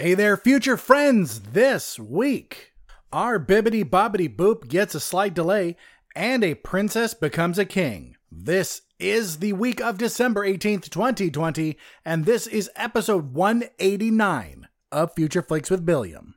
Hey 0.00 0.14
there, 0.14 0.36
future 0.36 0.76
friends! 0.76 1.40
This 1.40 1.98
week, 1.98 2.72
our 3.12 3.40
Bibbidi 3.40 3.82
Bobbidi 3.82 4.28
Boop 4.32 4.68
gets 4.68 4.94
a 4.94 5.00
slight 5.00 5.34
delay, 5.34 5.74
and 6.14 6.44
a 6.44 6.54
princess 6.54 7.14
becomes 7.14 7.58
a 7.58 7.64
king. 7.64 8.16
This 8.30 8.82
is 9.00 9.40
the 9.40 9.54
week 9.54 9.80
of 9.80 9.98
December 9.98 10.46
18th, 10.46 10.88
2020, 10.88 11.76
and 12.04 12.26
this 12.26 12.46
is 12.46 12.70
episode 12.76 13.34
189 13.34 14.68
of 14.92 15.14
Future 15.16 15.42
Flicks 15.42 15.68
with 15.68 15.84
Billiam. 15.84 16.36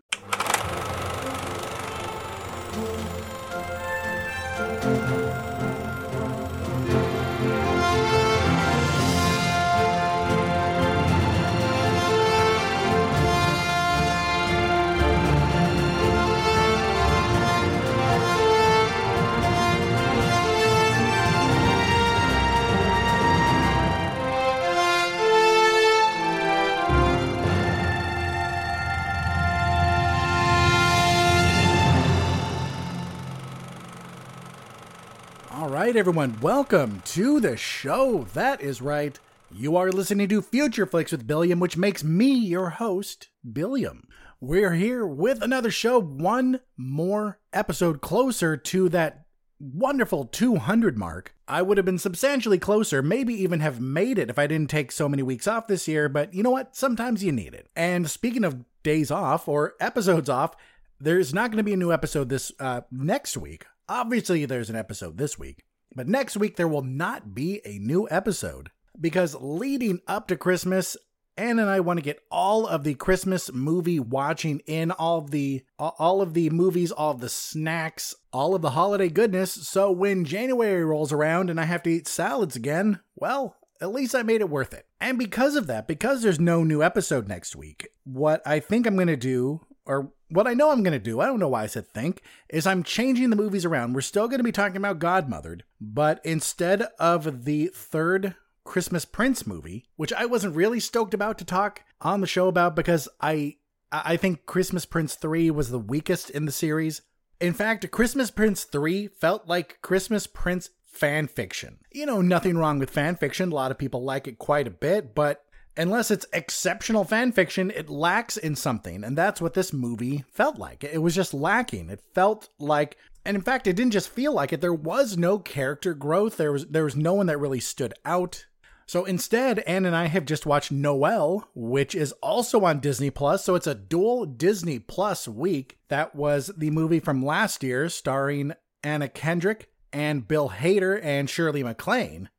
Right, 35.86 35.96
everyone, 35.96 36.40
welcome 36.42 37.02
to 37.04 37.40
the 37.40 37.58
show. 37.58 38.28
That 38.36 38.62
is 38.62 38.84
right. 38.84 39.18
You 39.52 39.78
are 39.78 39.92
listening 39.92 40.30
to 40.30 40.40
Future 40.40 40.86
Flicks 40.86 41.12
with 41.12 41.26
Billiam, 41.26 41.60
which 41.60 41.76
makes 41.76 42.04
me 42.04 42.34
your 42.34 42.70
host, 42.70 43.30
Billiam. 43.52 44.08
We're 44.40 44.76
here 44.76 45.08
with 45.08 45.42
another 45.42 45.72
show, 45.72 46.00
one 46.00 46.60
more 46.78 47.40
episode 47.52 48.00
closer 48.00 48.56
to 48.58 48.90
that 48.90 49.26
wonderful 49.60 50.26
200 50.26 51.00
mark. 51.00 51.34
I 51.48 51.64
would 51.64 51.78
have 51.78 51.86
been 51.86 51.98
substantially 51.98 52.60
closer, 52.60 53.02
maybe 53.02 53.34
even 53.34 53.62
have 53.62 53.82
made 53.82 54.20
it 54.20 54.30
if 54.30 54.38
I 54.38 54.46
didn't 54.46 54.70
take 54.70 54.92
so 54.92 55.10
many 55.10 55.24
weeks 55.24 55.48
off 55.48 55.66
this 55.66 55.88
year, 55.88 56.08
but 56.08 56.32
you 56.32 56.44
know 56.44 56.52
what? 56.52 56.76
Sometimes 56.76 57.24
you 57.24 57.32
need 57.32 57.56
it. 57.56 57.70
And 57.76 58.08
speaking 58.08 58.44
of 58.44 58.66
days 58.84 59.10
off 59.10 59.48
or 59.48 59.74
episodes 59.80 60.30
off, 60.30 60.56
there's 61.00 61.34
not 61.34 61.50
going 61.50 61.58
to 61.58 61.64
be 61.64 61.74
a 61.74 61.78
new 61.78 61.92
episode 61.92 62.30
this 62.30 62.52
uh, 62.60 62.82
next 62.92 63.36
week. 63.36 63.66
Obviously, 63.90 64.46
there's 64.46 64.70
an 64.70 64.76
episode 64.76 65.18
this 65.18 65.40
week, 65.40 65.64
but 65.96 66.08
next 66.08 66.38
week 66.38 66.56
there 66.56 66.68
will 66.68 66.84
not 66.84 67.34
be 67.34 67.62
a 67.66 67.80
new 67.80 68.08
episode 68.10 68.70
because 69.00 69.36
leading 69.40 70.00
up 70.08 70.28
to 70.28 70.38
Christmas, 70.38 70.96
Anne 71.38 71.60
and 71.60 71.70
I 71.70 71.80
want 71.80 71.98
to 71.98 72.04
get 72.04 72.20
all 72.30 72.68
of 72.68 72.84
the 72.84 72.94
Christmas 72.94 73.52
movie 73.54 74.00
watching 74.00 74.60
in, 74.68 74.92
all 74.92 75.20
of 75.20 75.32
the 75.32 75.64
all 75.80 76.22
of 76.22 76.34
the 76.34 76.50
movies, 76.50 76.92
all 76.92 77.12
of 77.12 77.22
the 77.22 77.30
snacks, 77.30 78.14
all 78.32 78.54
of 78.54 78.62
the 78.62 78.72
holiday 78.72 79.10
goodness. 79.10 79.52
So 79.52 79.92
when 79.92 80.26
January 80.26 80.84
rolls 80.84 81.12
around 81.12 81.50
and 81.50 81.60
I 81.60 81.66
have 81.66 81.84
to 81.84 81.90
eat 81.90 82.08
salads 82.08 82.56
again, 82.56 83.00
well, 83.16 83.56
at 83.82 83.92
least 83.92 84.14
I 84.14 84.24
made 84.24 84.42
it 84.42 84.50
worth 84.50 84.74
it. 84.74 84.86
And 85.00 85.18
because 85.18 85.56
of 85.56 85.68
that, 85.68 85.88
because 85.88 86.22
there's 86.22 86.40
no 86.40 86.64
new 86.64 86.84
episode 86.84 87.28
next 87.28 87.56
week, 87.56 87.88
what 88.04 88.42
I 88.46 88.60
think 88.60 88.86
I'm 88.86 88.96
going 88.96 89.08
to 89.08 89.18
do 89.18 89.62
or 89.86 90.12
what 90.30 90.48
I 90.48 90.54
know 90.54 90.72
I'm 90.72 90.84
going 90.84 90.94
to 90.94 91.00
do, 91.00 91.20
I 91.20 91.26
don't 91.26 91.40
know 91.40 91.50
why 91.50 91.64
I 91.64 91.68
said 91.68 91.88
think, 91.88 92.22
is 92.50 92.66
I'm 92.66 92.84
changing 92.84 93.30
the 93.30 93.36
movies 93.36 93.66
around. 93.66 93.94
We're 93.94 94.02
still 94.02 94.28
going 94.28 94.40
to 94.40 94.44
be 94.44 94.52
talking 94.52 94.78
about 94.78 95.00
Godmothered, 95.00 95.62
but 95.80 96.22
instead 96.24 96.84
of 97.00 97.46
the 97.46 97.68
third 97.68 98.36
Christmas 98.64 99.06
Prince 99.06 99.48
movie, 99.48 99.86
which 99.96 100.14
I 100.14 100.26
wasn't 100.26 100.56
really 100.56 100.80
stoked 100.80 101.14
about 101.14 101.38
to 101.40 101.46
talk 101.46 101.82
on 102.00 102.22
the 102.22 102.28
show 102.28 102.48
about 102.48 102.76
because 102.76 103.10
I 103.20 103.58
I 103.92 104.16
think 104.16 104.46
Christmas 104.46 104.86
Prince 104.86 105.16
3 105.16 105.52
was 105.52 105.70
the 105.70 105.80
weakest 105.80 106.30
in 106.30 106.46
the 106.46 106.52
series. 106.52 107.02
In 107.42 107.54
fact, 107.54 107.90
Christmas 107.92 108.32
Prince 108.32 108.64
3 108.64 109.08
felt 109.08 109.48
like 109.48 109.82
Christmas 109.82 110.28
Prince 110.28 110.70
fan 110.86 111.28
fiction. 111.28 111.80
You 111.92 112.06
know, 112.06 112.22
nothing 112.22 112.58
wrong 112.58 112.80
with 112.80 112.90
fan 112.90 113.16
fiction. 113.16 113.52
A 113.52 113.56
lot 113.56 113.72
of 113.72 113.78
people 113.78 114.04
like 114.04 114.28
it 114.28 114.38
quite 114.38 114.68
a 114.68 114.72
bit, 114.72 115.14
but 115.14 115.44
unless 115.78 116.12
it's 116.12 116.26
exceptional 116.34 117.04
fan 117.04 117.32
fiction, 117.32 117.72
it 117.72 117.90
lacks 117.90 118.38
in 118.38 118.56
something. 118.56 119.04
And 119.04 119.18
that's 119.18 119.42
what 119.42 119.54
this 119.54 119.74
movie 119.74 120.26
felt 120.32 120.58
like. 120.58 120.84
It 120.84 121.02
was 121.02 121.16
just 121.16 121.34
lacking. 121.34 121.90
It 121.90 122.02
felt 122.14 122.50
like 122.60 122.98
and 123.26 123.36
in 123.36 123.44
fact, 123.44 123.68
it 123.68 123.76
didn't 123.76 123.94
just 123.94 124.10
feel 124.10 124.34
like 124.34 124.52
it. 124.52 124.62
There 124.62 124.74
was 124.74 125.18
no 125.18 125.38
character 125.38 125.94
growth. 125.94 126.38
There 126.38 126.52
was 126.52 126.66
there 126.68 126.84
was 126.84 126.96
no 126.96 127.14
one 127.14 127.28
that 127.28 127.38
really 127.38 127.60
stood 127.60 127.94
out. 128.04 128.46
So 128.88 129.06
instead, 129.06 129.60
Anne 129.60 129.86
and 129.86 129.96
I 129.96 130.08
have 130.08 130.26
just 130.26 130.46
watched 130.46 130.72
Noelle, 130.72 131.48
which 131.56 131.96
is 131.96 132.12
also 132.14 132.66
on 132.66 132.80
Disney 132.80 133.10
Plus. 133.10 133.46
So 133.46 133.56
it's 133.56 133.68
a 133.68 133.76
dual 133.76 134.26
Disney 134.26 134.80
Plus 134.80 135.28
week. 135.28 135.78
That 135.88 136.16
was 136.16 136.52
the 136.58 136.72
movie 136.72 137.00
from 137.00 137.24
last 137.26 137.64
year 137.64 137.88
starring 137.90 138.54
Anna 138.84 139.08
Kendrick 139.08 139.70
and 139.94 140.28
Bill 140.28 140.50
Hader 140.50 141.00
and 141.04 141.30
Shirley 141.30 141.64
MacLaine. 141.64 142.30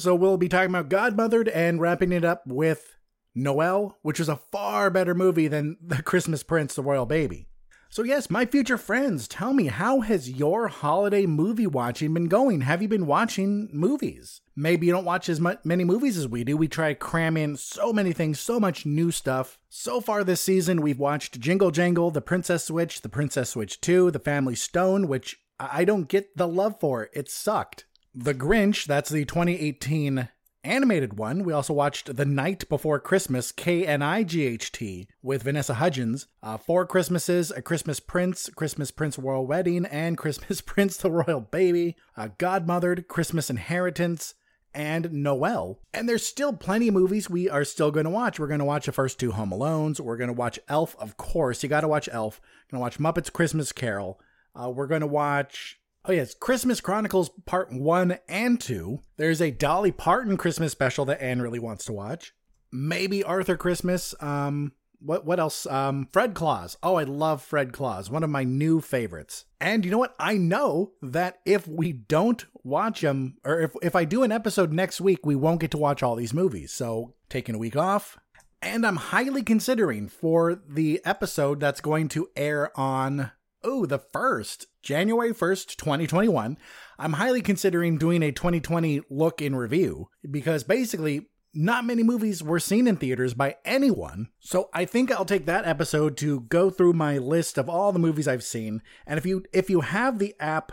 So 0.00 0.14
we'll 0.14 0.38
be 0.38 0.48
talking 0.48 0.74
about 0.74 0.88
Godmothered 0.88 1.50
and 1.54 1.78
wrapping 1.78 2.10
it 2.10 2.24
up 2.24 2.46
with 2.46 2.96
Noelle, 3.34 3.98
which 4.00 4.18
is 4.18 4.30
a 4.30 4.36
far 4.36 4.88
better 4.88 5.14
movie 5.14 5.46
than 5.46 5.76
The 5.78 6.02
Christmas 6.02 6.42
Prince, 6.42 6.74
The 6.74 6.82
Royal 6.82 7.04
Baby. 7.04 7.48
So 7.90 8.02
yes, 8.02 8.30
my 8.30 8.46
future 8.46 8.78
friends, 8.78 9.28
tell 9.28 9.52
me 9.52 9.66
how 9.66 10.00
has 10.00 10.30
your 10.30 10.68
holiday 10.68 11.26
movie 11.26 11.66
watching 11.66 12.14
been 12.14 12.28
going? 12.28 12.62
Have 12.62 12.80
you 12.80 12.88
been 12.88 13.04
watching 13.04 13.68
movies? 13.74 14.40
Maybe 14.56 14.86
you 14.86 14.92
don't 14.92 15.04
watch 15.04 15.28
as 15.28 15.38
much, 15.38 15.58
many 15.64 15.84
movies 15.84 16.16
as 16.16 16.26
we 16.26 16.44
do. 16.44 16.56
We 16.56 16.68
try 16.68 16.94
to 16.94 16.94
cram 16.94 17.36
in 17.36 17.58
so 17.58 17.92
many 17.92 18.14
things, 18.14 18.40
so 18.40 18.58
much 18.58 18.86
new 18.86 19.10
stuff. 19.10 19.58
So 19.68 20.00
far 20.00 20.24
this 20.24 20.40
season, 20.40 20.80
we've 20.80 20.98
watched 20.98 21.40
Jingle 21.40 21.70
Jangle, 21.70 22.10
The 22.10 22.22
Princess 22.22 22.64
Switch, 22.64 23.02
The 23.02 23.10
Princess 23.10 23.50
Switch 23.50 23.78
2, 23.82 24.12
The 24.12 24.18
Family 24.18 24.54
Stone, 24.54 25.08
which 25.08 25.36
I 25.58 25.84
don't 25.84 26.08
get 26.08 26.34
the 26.38 26.48
love 26.48 26.80
for. 26.80 27.10
It 27.12 27.30
sucked. 27.30 27.84
The 28.22 28.34
Grinch, 28.34 28.84
that's 28.84 29.08
the 29.08 29.24
2018 29.24 30.28
animated 30.62 31.16
one. 31.16 31.42
We 31.42 31.54
also 31.54 31.72
watched 31.72 32.16
The 32.16 32.26
Night 32.26 32.68
Before 32.68 33.00
Christmas, 33.00 33.50
K 33.50 33.86
N 33.86 34.02
I 34.02 34.24
G 34.24 34.44
H 34.44 34.70
T, 34.72 35.08
with 35.22 35.44
Vanessa 35.44 35.72
Hudgens. 35.72 36.26
Uh, 36.42 36.58
Four 36.58 36.84
Christmases, 36.84 37.50
A 37.50 37.62
Christmas 37.62 37.98
Prince, 37.98 38.50
Christmas 38.50 38.90
Prince 38.90 39.18
Royal 39.18 39.46
Wedding, 39.46 39.86
and 39.86 40.18
Christmas 40.18 40.60
Prince 40.60 40.98
the 40.98 41.10
Royal 41.10 41.40
Baby. 41.40 41.96
Uh, 42.14 42.28
Godmothered, 42.38 43.08
Christmas 43.08 43.48
Inheritance, 43.48 44.34
and 44.74 45.10
Noelle. 45.14 45.80
And 45.94 46.06
there's 46.06 46.26
still 46.26 46.52
plenty 46.52 46.88
of 46.88 46.94
movies 46.94 47.30
we 47.30 47.48
are 47.48 47.64
still 47.64 47.90
going 47.90 48.04
to 48.04 48.10
watch. 48.10 48.38
We're 48.38 48.48
going 48.48 48.58
to 48.58 48.66
watch 48.66 48.84
the 48.84 48.92
first 48.92 49.18
two 49.18 49.32
Home 49.32 49.50
Alones. 49.50 49.98
We're 49.98 50.18
going 50.18 50.28
to 50.28 50.34
watch 50.34 50.58
Elf, 50.68 50.94
of 50.98 51.16
course. 51.16 51.62
You 51.62 51.70
got 51.70 51.80
to 51.80 51.88
watch 51.88 52.06
Elf. 52.12 52.38
Going 52.70 52.80
to 52.80 52.82
watch 52.82 52.98
Muppets 52.98 53.32
Christmas 53.32 53.72
Carol. 53.72 54.20
Uh, 54.54 54.68
we're 54.68 54.88
going 54.88 55.00
to 55.00 55.06
watch 55.06 55.79
Oh, 56.06 56.12
yes, 56.12 56.34
Christmas 56.34 56.80
Chronicles 56.80 57.28
Part 57.44 57.72
1 57.72 58.18
and 58.26 58.58
2. 58.58 59.00
There's 59.18 59.42
a 59.42 59.50
Dolly 59.50 59.92
Parton 59.92 60.38
Christmas 60.38 60.72
special 60.72 61.04
that 61.04 61.20
Anne 61.20 61.42
really 61.42 61.58
wants 61.58 61.84
to 61.84 61.92
watch. 61.92 62.32
Maybe 62.72 63.22
Arthur 63.22 63.56
Christmas. 63.56 64.14
Um, 64.20 64.72
what 65.00 65.24
what 65.24 65.40
else? 65.40 65.66
Um, 65.66 66.08
Fred 66.12 66.34
Claus. 66.34 66.76
Oh, 66.82 66.96
I 66.96 67.04
love 67.04 67.42
Fred 67.42 67.72
Claus. 67.72 68.10
One 68.10 68.22
of 68.22 68.30
my 68.30 68.44
new 68.44 68.80
favorites. 68.80 69.44
And 69.60 69.84
you 69.84 69.90
know 69.90 69.98
what? 69.98 70.14
I 70.18 70.36
know 70.36 70.92
that 71.02 71.40
if 71.44 71.66
we 71.66 71.92
don't 71.92 72.44
watch 72.62 73.00
them, 73.00 73.36
or 73.44 73.60
if 73.60 73.74
if 73.82 73.96
I 73.96 74.04
do 74.04 74.22
an 74.22 74.32
episode 74.32 74.72
next 74.72 75.00
week, 75.00 75.24
we 75.24 75.34
won't 75.34 75.60
get 75.60 75.70
to 75.72 75.78
watch 75.78 76.02
all 76.02 76.16
these 76.16 76.34
movies. 76.34 76.72
So 76.72 77.14
taking 77.28 77.54
a 77.54 77.58
week 77.58 77.76
off. 77.76 78.18
And 78.62 78.86
I'm 78.86 78.96
highly 78.96 79.42
considering 79.42 80.06
for 80.08 80.60
the 80.68 81.00
episode 81.04 81.60
that's 81.60 81.80
going 81.80 82.08
to 82.08 82.28
air 82.36 82.78
on 82.78 83.32
oh, 83.62 83.86
the 83.86 83.98
first, 83.98 84.66
January 84.82 85.32
1st, 85.32 85.76
2021, 85.76 86.56
I'm 86.98 87.12
highly 87.14 87.42
considering 87.42 87.98
doing 87.98 88.22
a 88.22 88.32
2020 88.32 89.02
look 89.10 89.40
in 89.42 89.54
review 89.54 90.08
because 90.30 90.64
basically 90.64 91.28
not 91.52 91.84
many 91.84 92.02
movies 92.02 92.42
were 92.42 92.60
seen 92.60 92.86
in 92.86 92.96
theaters 92.96 93.34
by 93.34 93.56
anyone. 93.64 94.28
So 94.38 94.68
I 94.72 94.84
think 94.84 95.10
I'll 95.10 95.24
take 95.24 95.46
that 95.46 95.66
episode 95.66 96.16
to 96.18 96.40
go 96.42 96.70
through 96.70 96.92
my 96.92 97.18
list 97.18 97.58
of 97.58 97.68
all 97.68 97.92
the 97.92 97.98
movies 97.98 98.28
I've 98.28 98.44
seen. 98.44 98.82
And 99.06 99.18
if 99.18 99.26
you 99.26 99.44
if 99.52 99.68
you 99.68 99.80
have 99.80 100.18
the 100.18 100.34
app 100.38 100.72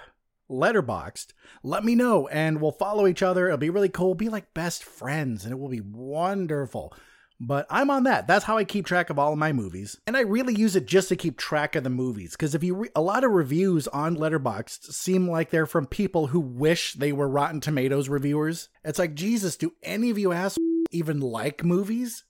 Letterboxd 0.50 1.34
let 1.62 1.84
me 1.84 1.94
know 1.94 2.28
and 2.30 2.62
we'll 2.62 2.72
follow 2.72 3.06
each 3.06 3.22
other 3.22 3.48
it'll 3.48 3.58
be 3.58 3.70
really 3.70 3.90
cool 3.90 4.16
be 4.16 4.30
like 4.30 4.54
best 4.54 4.82
friends 4.82 5.44
and 5.44 5.52
it 5.52 5.60
will 5.60 5.68
be 5.68 5.82
wonderful 5.82 6.94
but 7.40 7.68
I'm 7.70 7.90
on 7.90 8.04
that. 8.04 8.28
That's 8.28 8.46
how 8.46 8.58
I 8.58 8.64
keep 8.64 8.86
track 8.86 9.10
of 9.10 9.20
all 9.20 9.34
of 9.34 9.40
my 9.40 9.54
movies. 9.54 9.98
And 10.08 10.18
I 10.18 10.22
really 10.22 10.56
use 10.56 10.76
it 10.76 10.88
just 10.88 11.10
to 11.10 11.16
keep 11.16 11.38
track 11.38 11.76
of 11.76 11.84
the 11.84 11.90
movies. 11.90 12.32
Because 12.32 12.56
if 12.56 12.64
you 12.64 12.76
re- 12.76 12.90
a 12.96 13.02
lot 13.02 13.24
of 13.24 13.32
reviews 13.32 13.88
on 13.90 14.18
Letterboxd 14.18 14.94
seem 14.94 15.30
like 15.30 15.50
they're 15.50 15.66
from 15.66 15.86
people 15.86 16.28
who 16.28 16.40
wish 16.40 16.94
they 16.94 17.12
were 17.12 17.28
Rotten 17.28 17.62
Tomatoes 17.62 18.10
reviewers. 18.10 18.70
It's 18.84 19.00
like, 19.00 19.14
Jesus, 19.14 19.56
do 19.56 19.74
any 19.84 20.10
of 20.10 20.18
you 20.18 20.32
ass 20.32 20.58
even 20.92 21.20
like 21.20 21.64
movies? 21.64 22.24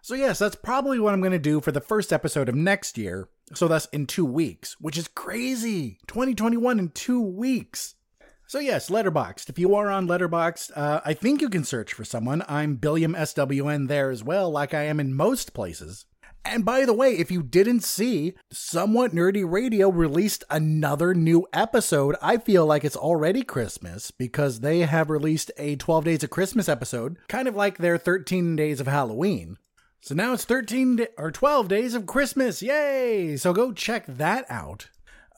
So, 0.00 0.14
yes, 0.14 0.38
that's 0.38 0.56
probably 0.56 0.98
what 0.98 1.14
I'm 1.14 1.20
going 1.20 1.32
to 1.32 1.38
do 1.38 1.60
for 1.60 1.72
the 1.72 1.80
first 1.80 2.12
episode 2.12 2.48
of 2.48 2.54
next 2.54 2.98
year. 2.98 3.28
So, 3.54 3.68
that's 3.68 3.86
in 3.86 4.06
two 4.06 4.26
weeks, 4.26 4.76
which 4.78 4.98
is 4.98 5.08
crazy. 5.08 5.98
2021 6.08 6.78
in 6.78 6.88
two 6.90 7.20
weeks. 7.22 7.94
So 8.54 8.60
yes, 8.60 8.88
Letterboxd. 8.88 9.48
If 9.48 9.58
you 9.58 9.74
are 9.74 9.90
on 9.90 10.06
Letterboxd, 10.06 10.70
uh, 10.76 11.00
I 11.04 11.12
think 11.12 11.40
you 11.40 11.48
can 11.48 11.64
search 11.64 11.92
for 11.92 12.04
someone. 12.04 12.44
I'm 12.46 12.76
Billiam 12.76 13.12
SWN 13.12 13.88
there 13.88 14.10
as 14.10 14.22
well, 14.22 14.48
like 14.48 14.72
I 14.72 14.84
am 14.84 15.00
in 15.00 15.12
most 15.12 15.54
places. 15.54 16.04
And 16.44 16.64
by 16.64 16.84
the 16.84 16.92
way, 16.92 17.14
if 17.14 17.32
you 17.32 17.42
didn't 17.42 17.80
see, 17.80 18.34
Somewhat 18.52 19.10
Nerdy 19.10 19.44
Radio 19.44 19.88
released 19.88 20.44
another 20.50 21.14
new 21.14 21.48
episode. 21.52 22.14
I 22.22 22.36
feel 22.36 22.64
like 22.64 22.84
it's 22.84 22.94
already 22.94 23.42
Christmas 23.42 24.12
because 24.12 24.60
they 24.60 24.82
have 24.82 25.10
released 25.10 25.50
a 25.58 25.74
12 25.74 26.04
Days 26.04 26.22
of 26.22 26.30
Christmas 26.30 26.68
episode, 26.68 27.16
kind 27.26 27.48
of 27.48 27.56
like 27.56 27.78
their 27.78 27.98
13 27.98 28.54
Days 28.54 28.78
of 28.78 28.86
Halloween. 28.86 29.56
So 30.00 30.14
now 30.14 30.32
it's 30.32 30.44
13 30.44 31.08
or 31.18 31.32
12 31.32 31.66
days 31.66 31.94
of 31.94 32.06
Christmas. 32.06 32.62
Yay! 32.62 33.36
So 33.36 33.52
go 33.52 33.72
check 33.72 34.06
that 34.06 34.48
out. 34.48 34.90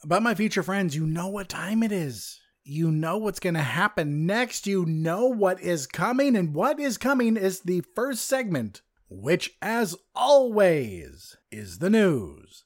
But 0.05 0.21
my 0.21 0.35
future 0.35 0.61
friends, 0.61 0.95
you 0.95 1.07
know 1.07 1.29
what 1.29 1.49
time 1.49 1.81
it 1.81 1.91
is. 1.91 2.41
You 2.69 2.91
know 2.91 3.17
what's 3.17 3.39
going 3.39 3.53
to 3.53 3.61
happen 3.61 4.25
next. 4.25 4.67
You 4.67 4.85
know 4.85 5.27
what 5.27 5.61
is 5.61 5.87
coming. 5.87 6.35
And 6.35 6.53
what 6.53 6.81
is 6.81 6.97
coming 6.97 7.37
is 7.37 7.61
the 7.61 7.81
first 7.95 8.25
segment 8.25 8.81
which, 9.09 9.55
as 9.61 9.95
always, 10.13 11.37
is 11.49 11.79
the 11.79 11.89
news. 11.89 12.65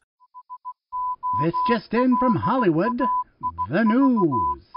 This 1.44 1.53
just 1.69 1.94
in 1.94 2.18
from 2.18 2.36
Hollywood 2.36 3.00
the 3.69 3.83
news. 3.83 4.70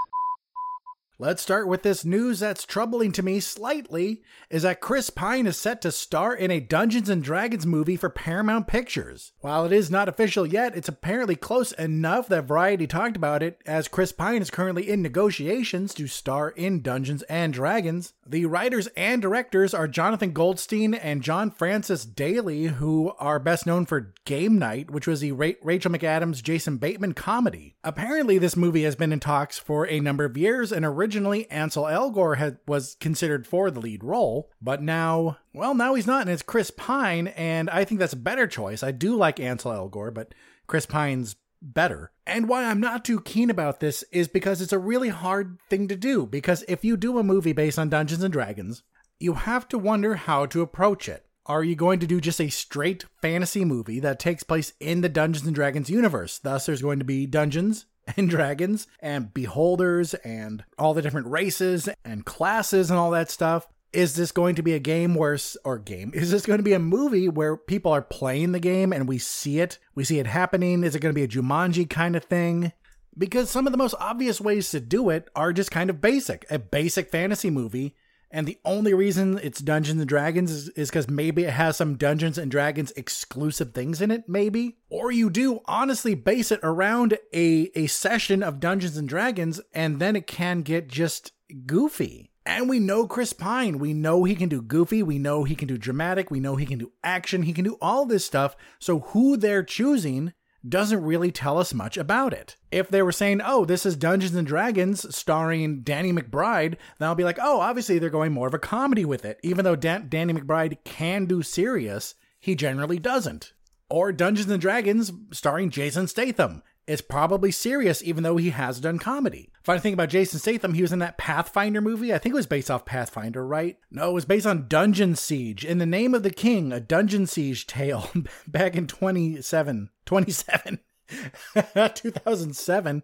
Let's 1.17 1.43
start 1.43 1.69
with 1.69 1.85
this 1.85 2.05
news 2.05 2.41
that's 2.41 2.65
troubling 2.65 3.13
to 3.13 3.23
me 3.23 3.39
slightly 3.39 4.23
is 4.51 4.63
that 4.65 4.81
Chris 4.81 5.11
Pine 5.11 5.47
is 5.47 5.57
set 5.57 5.81
to 5.83 5.93
star 5.93 6.35
in 6.35 6.51
a 6.51 6.59
Dungeons 6.59 7.09
and 7.09 7.23
Dragons 7.23 7.65
movie 7.65 7.95
for 7.95 8.11
Paramount 8.11 8.67
Pictures. 8.67 9.31
While 9.39 9.65
it 9.65 9.71
is 9.71 9.93
not 9.93 10.09
official 10.09 10.45
yet, 10.45 10.77
it's 10.77 10.89
apparently 10.89 11.37
close 11.37 11.71
enough 11.71 12.27
that 12.29 12.47
Variety 12.47 12.89
talked 12.89 13.17
about 13.17 13.45
it 13.45 13.61
as 13.65 13.87
Chris 13.87 14.11
Pine 14.11 14.43
is 14.43 14.51
currently 14.51 14.91
in 14.91 15.03
negotiations 15.03 15.95
to 15.95 16.09
star 16.09 16.51
in 16.51 16.83
Dungeons 16.83 17.23
and 17.23 17.53
Dragons. 17.53 18.13
The 18.27 18.47
writers 18.47 18.89
and 18.97 19.23
directors 19.23 19.73
are 19.73 19.87
Jonathan 19.87 20.33
Goldstein 20.33 20.95
and 20.95 21.23
John 21.23 21.53
Francis 21.53 22.05
Daley, 22.05 22.65
who 22.65 23.13
are 23.21 23.39
best 23.39 23.67
known 23.67 23.87
for 23.87 24.15
Game 24.25 24.59
Night, 24.59 24.91
which 24.91 25.07
was 25.07 25.21
the 25.21 25.31
Ra- 25.31 25.51
Rachel 25.63 25.93
McAdams 25.93 26.43
Jason 26.43 26.79
Bateman 26.79 27.15
comedy. 27.15 27.77
Apparently, 27.85 28.37
this 28.37 28.57
movie 28.57 28.83
has 28.83 28.97
been 28.97 29.13
in 29.13 29.21
talks 29.21 29.61
for 29.61 29.87
a 29.87 30.01
number 30.01 30.25
of 30.25 30.37
years 30.37 30.73
and 30.73 30.85
originally 30.85 31.04
Ansel 31.07 31.85
Elgort 31.85 32.39
had, 32.39 32.59
was 32.67 32.97
considered 33.01 33.47
for 33.47 33.71
the 33.71 33.81
lead 33.81 34.05
role, 34.05 34.51
but 34.61 34.83
now, 34.83 35.39
well, 35.53 35.75
now 35.75 35.95
he's 35.95 36.07
not, 36.07 36.23
and 36.23 36.31
it's 36.31 36.43
Chris 36.43 36.71
Pine, 36.71 37.29
and 37.29 37.69
I 37.71 37.85
think 37.85 37.99
that's 37.99 38.13
a 38.13 38.17
better 38.17 38.47
choice. 38.47 38.83
I 38.83 38.91
do 38.91 39.17
like 39.17 39.41
Ansel 39.41 39.73
Elgort, 39.73 40.15
but 40.15 40.35
Chris 40.67 40.87
Pine's 40.87 41.37
better. 41.65 42.13
And 42.27 42.49
why 42.49 42.65
I'm 42.65 42.81
not 42.81 43.05
too 43.05 43.21
keen 43.21 43.51
about 43.51 43.81
this 43.81 44.05
is 44.13 44.29
because 44.29 44.61
it's 44.61 44.73
a 44.73 44.79
really 44.79 45.09
hard 45.09 45.59
thing 45.71 45.89
to 45.89 45.97
do. 45.97 46.27
Because 46.27 46.65
if 46.69 46.85
you 46.85 46.97
do 46.97 47.19
a 47.19 47.23
movie 47.23 47.53
based 47.53 47.79
on 47.79 47.89
Dungeons 47.89 48.23
and 48.23 48.33
Dragons, 48.33 48.83
you 49.19 49.35
have 49.35 49.69
to 49.69 49.79
wonder 49.79 50.17
how 50.17 50.47
to 50.47 50.63
approach 50.63 51.09
it. 51.09 51.27
Are 51.47 51.63
you 51.65 51.75
going 51.75 52.01
to 52.01 52.07
do 52.07 52.21
just 52.21 52.41
a 52.41 52.49
straight 52.49 53.05
fantasy 53.21 53.65
movie 53.65 54.01
that 54.01 54.19
takes 54.19 54.43
place 54.43 54.73
in 54.81 55.03
the 55.03 55.11
Dungeons 55.11 55.47
and 55.47 55.55
Dragons 55.55 55.91
universe? 55.91 56.39
Thus, 56.39 56.67
there's 56.67 56.83
going 56.83 56.99
to 57.01 57.05
be 57.05 57.27
dungeons 57.27 57.87
and 58.17 58.29
dragons 58.29 58.87
and 59.01 59.33
beholders 59.33 60.15
and 60.15 60.65
all 60.79 60.95
the 60.95 61.03
different 61.03 61.27
races 61.29 61.89
and 62.05 62.25
classes 62.25 62.91
and 62.91 62.99
all 62.99 63.11
that 63.11 63.31
stuff. 63.31 63.67
Is 63.93 64.17
this 64.17 64.33
going 64.33 64.57
to 64.57 64.63
be 64.63 64.73
a 64.73 64.81
game 64.81 65.15
where, 65.15 65.39
or 65.65 65.79
game, 65.79 66.11
is 66.15 66.33
this 66.33 66.47
going 66.47 66.59
to 66.59 66.65
be 66.65 66.73
a 66.73 66.81
movie 66.81 67.29
where 67.29 67.57
people 67.57 67.93
are 67.93 68.03
playing 68.03 68.51
the 68.51 68.59
game 68.59 68.93
and 68.93 69.07
we 69.07 69.19
see 69.19 69.61
it? 69.61 69.79
We 69.95 70.03
see 70.03 70.19
it 70.19 70.27
happening? 70.27 70.83
Is 70.83 70.97
it 70.97 71.01
going 71.01 71.15
to 71.15 71.19
be 71.19 71.23
a 71.23 71.29
Jumanji 71.29 71.89
kind 71.89 72.17
of 72.17 72.25
thing? 72.25 72.73
Because 73.17 73.51
some 73.51 73.69
of 73.69 73.73
the 73.73 73.79
most 73.79 73.95
obvious 74.01 74.41
ways 74.41 74.71
to 74.71 74.81
do 74.81 75.11
it 75.11 75.29
are 75.37 75.53
just 75.53 75.71
kind 75.71 75.91
of 75.91 76.01
basic. 76.01 76.45
A 76.51 76.59
basic 76.59 77.09
fantasy 77.09 77.51
movie 77.51 77.95
and 78.35 78.49
the 78.49 78.59
only 78.65 78.93
reason 78.93 79.39
it's 79.45 79.61
Dungeons 79.61 80.01
and 80.01 80.09
Dragons 80.09 80.69
is 80.71 80.91
because 80.91 81.09
maybe 81.09 81.45
it 81.45 81.53
has 81.53 81.77
some 81.77 81.95
Dungeons 81.95 82.37
and 82.37 82.51
Dragons 82.51 82.91
exclusive 82.97 83.73
things 83.73 84.03
in 84.03 84.11
it, 84.11 84.29
maybe. 84.29 84.79
Or 84.91 85.13
you 85.13 85.31
do 85.31 85.61
honestly 85.67 86.17
base 86.17 86.51
it 86.51 86.59
around 86.65 87.17
a, 87.33 87.71
a 87.77 87.87
session 87.87 88.43
of 88.43 88.59
Dungeons 88.59 88.97
and 88.97 89.09
Dragons, 89.09 89.61
and 89.73 90.01
then 90.01 90.17
it 90.17 90.27
can 90.27 90.63
get 90.63 90.89
just 90.89 91.31
goofy. 91.65 92.33
And 92.45 92.69
we 92.69 92.81
know 92.81 93.07
Chris 93.07 93.33
Pine. 93.33 93.79
We 93.79 93.95
know 93.95 94.25
he 94.25 94.35
can 94.35 94.49
do 94.49 94.61
goofy. 94.61 95.05
We 95.05 95.21
know 95.21 95.45
he 95.45 95.55
can 95.55 95.69
do 95.69 95.79
dramatic. 95.79 96.29
We 96.29 96.41
know 96.41 96.57
he 96.57 96.67
can 96.67 96.81
do 96.81 96.91
action. 97.05 97.45
He 97.45 97.53
can 97.53 97.65
do 97.65 97.79
all 97.81 98.05
this 98.05 98.27
stuff. 98.27 98.57
So 98.81 98.99
who 98.99 99.37
they're 99.37 99.63
choosing 99.63 100.33
doesn't 100.69 101.05
really 101.05 101.31
tell 101.31 101.59
us 101.59 101.75
much 101.75 101.97
about 101.97 102.33
it. 102.33 102.57
If 102.71 102.89
they 102.89 103.03
were 103.03 103.13
saying, 103.13 103.41
oh, 103.45 103.65
this 103.65 103.85
is 103.85 103.97
Dungeons 103.97 104.35
and 104.35 104.47
Dragons 104.47 105.15
starring 105.15 105.83
Danny 105.83 106.13
McBride, 106.13 106.77
then 106.99 107.09
I'll 107.09 107.15
be 107.15 107.25
like, 107.25 107.39
oh, 107.41 107.61
obviously 107.61 107.99
they're 107.99 108.11
going 108.11 108.33
more 108.33 108.49
of 108.49 108.55
a 108.55 108.59
comedy 108.59 109.05
with 109.05 109.25
it. 109.25 109.39
Even 109.43 109.65
though 109.65 109.77
Dan- 109.77 110.09
Danny 110.09 110.33
McBride 110.33 110.79
can 110.85 111.27
do 111.27 111.43
serious, 111.43 112.15
he 112.41 112.55
generally 112.55 112.99
doesn't. 112.99 113.53
Or 113.91 114.13
Dungeons 114.13 114.51
and 114.51 114.61
Dragons 114.61 115.13
starring 115.33 115.71
Jason 115.71 116.09
Statham. 116.09 116.63
It's 116.87 117.01
probably 117.01 117.51
serious, 117.51 118.03
even 118.03 118.25
though 118.25 118.37
he 118.37 118.51
has 118.51 118.79
done 118.79 118.99
comedy. 118.99 119.51
Funny 119.63 119.81
thing 119.81 119.95
about 119.95 120.11
Jason 120.11 120.39
Statham, 120.39 120.75
he 120.75 120.83
was 120.83 120.93
in 120.93 120.99
that 120.99 121.17
Pathfinder 121.17 121.81
movie. 121.81 122.13
I 122.13 122.19
think 122.19 122.35
it 122.35 122.37
was 122.37 122.47
based 122.47 122.71
off 122.71 122.85
Pathfinder, 122.85 123.47
right? 123.47 123.79
No, 123.91 124.11
it 124.11 124.15
was 124.15 124.27
based 124.27 124.47
on 124.47 124.69
Dungeon 124.69 125.17
Siege. 125.17 125.65
In 125.65 125.79
the 125.79 125.87
Name 125.87 126.15
of 126.15 126.23
the 126.23 126.31
King, 126.31 126.73
a 126.73 126.81
Dungeon 126.81 127.27
Siege 127.27 127.67
tale 127.67 128.11
back 128.47 128.77
in 128.77 128.87
27, 128.87 129.89
27, 130.07 130.79
2007. 131.95 133.03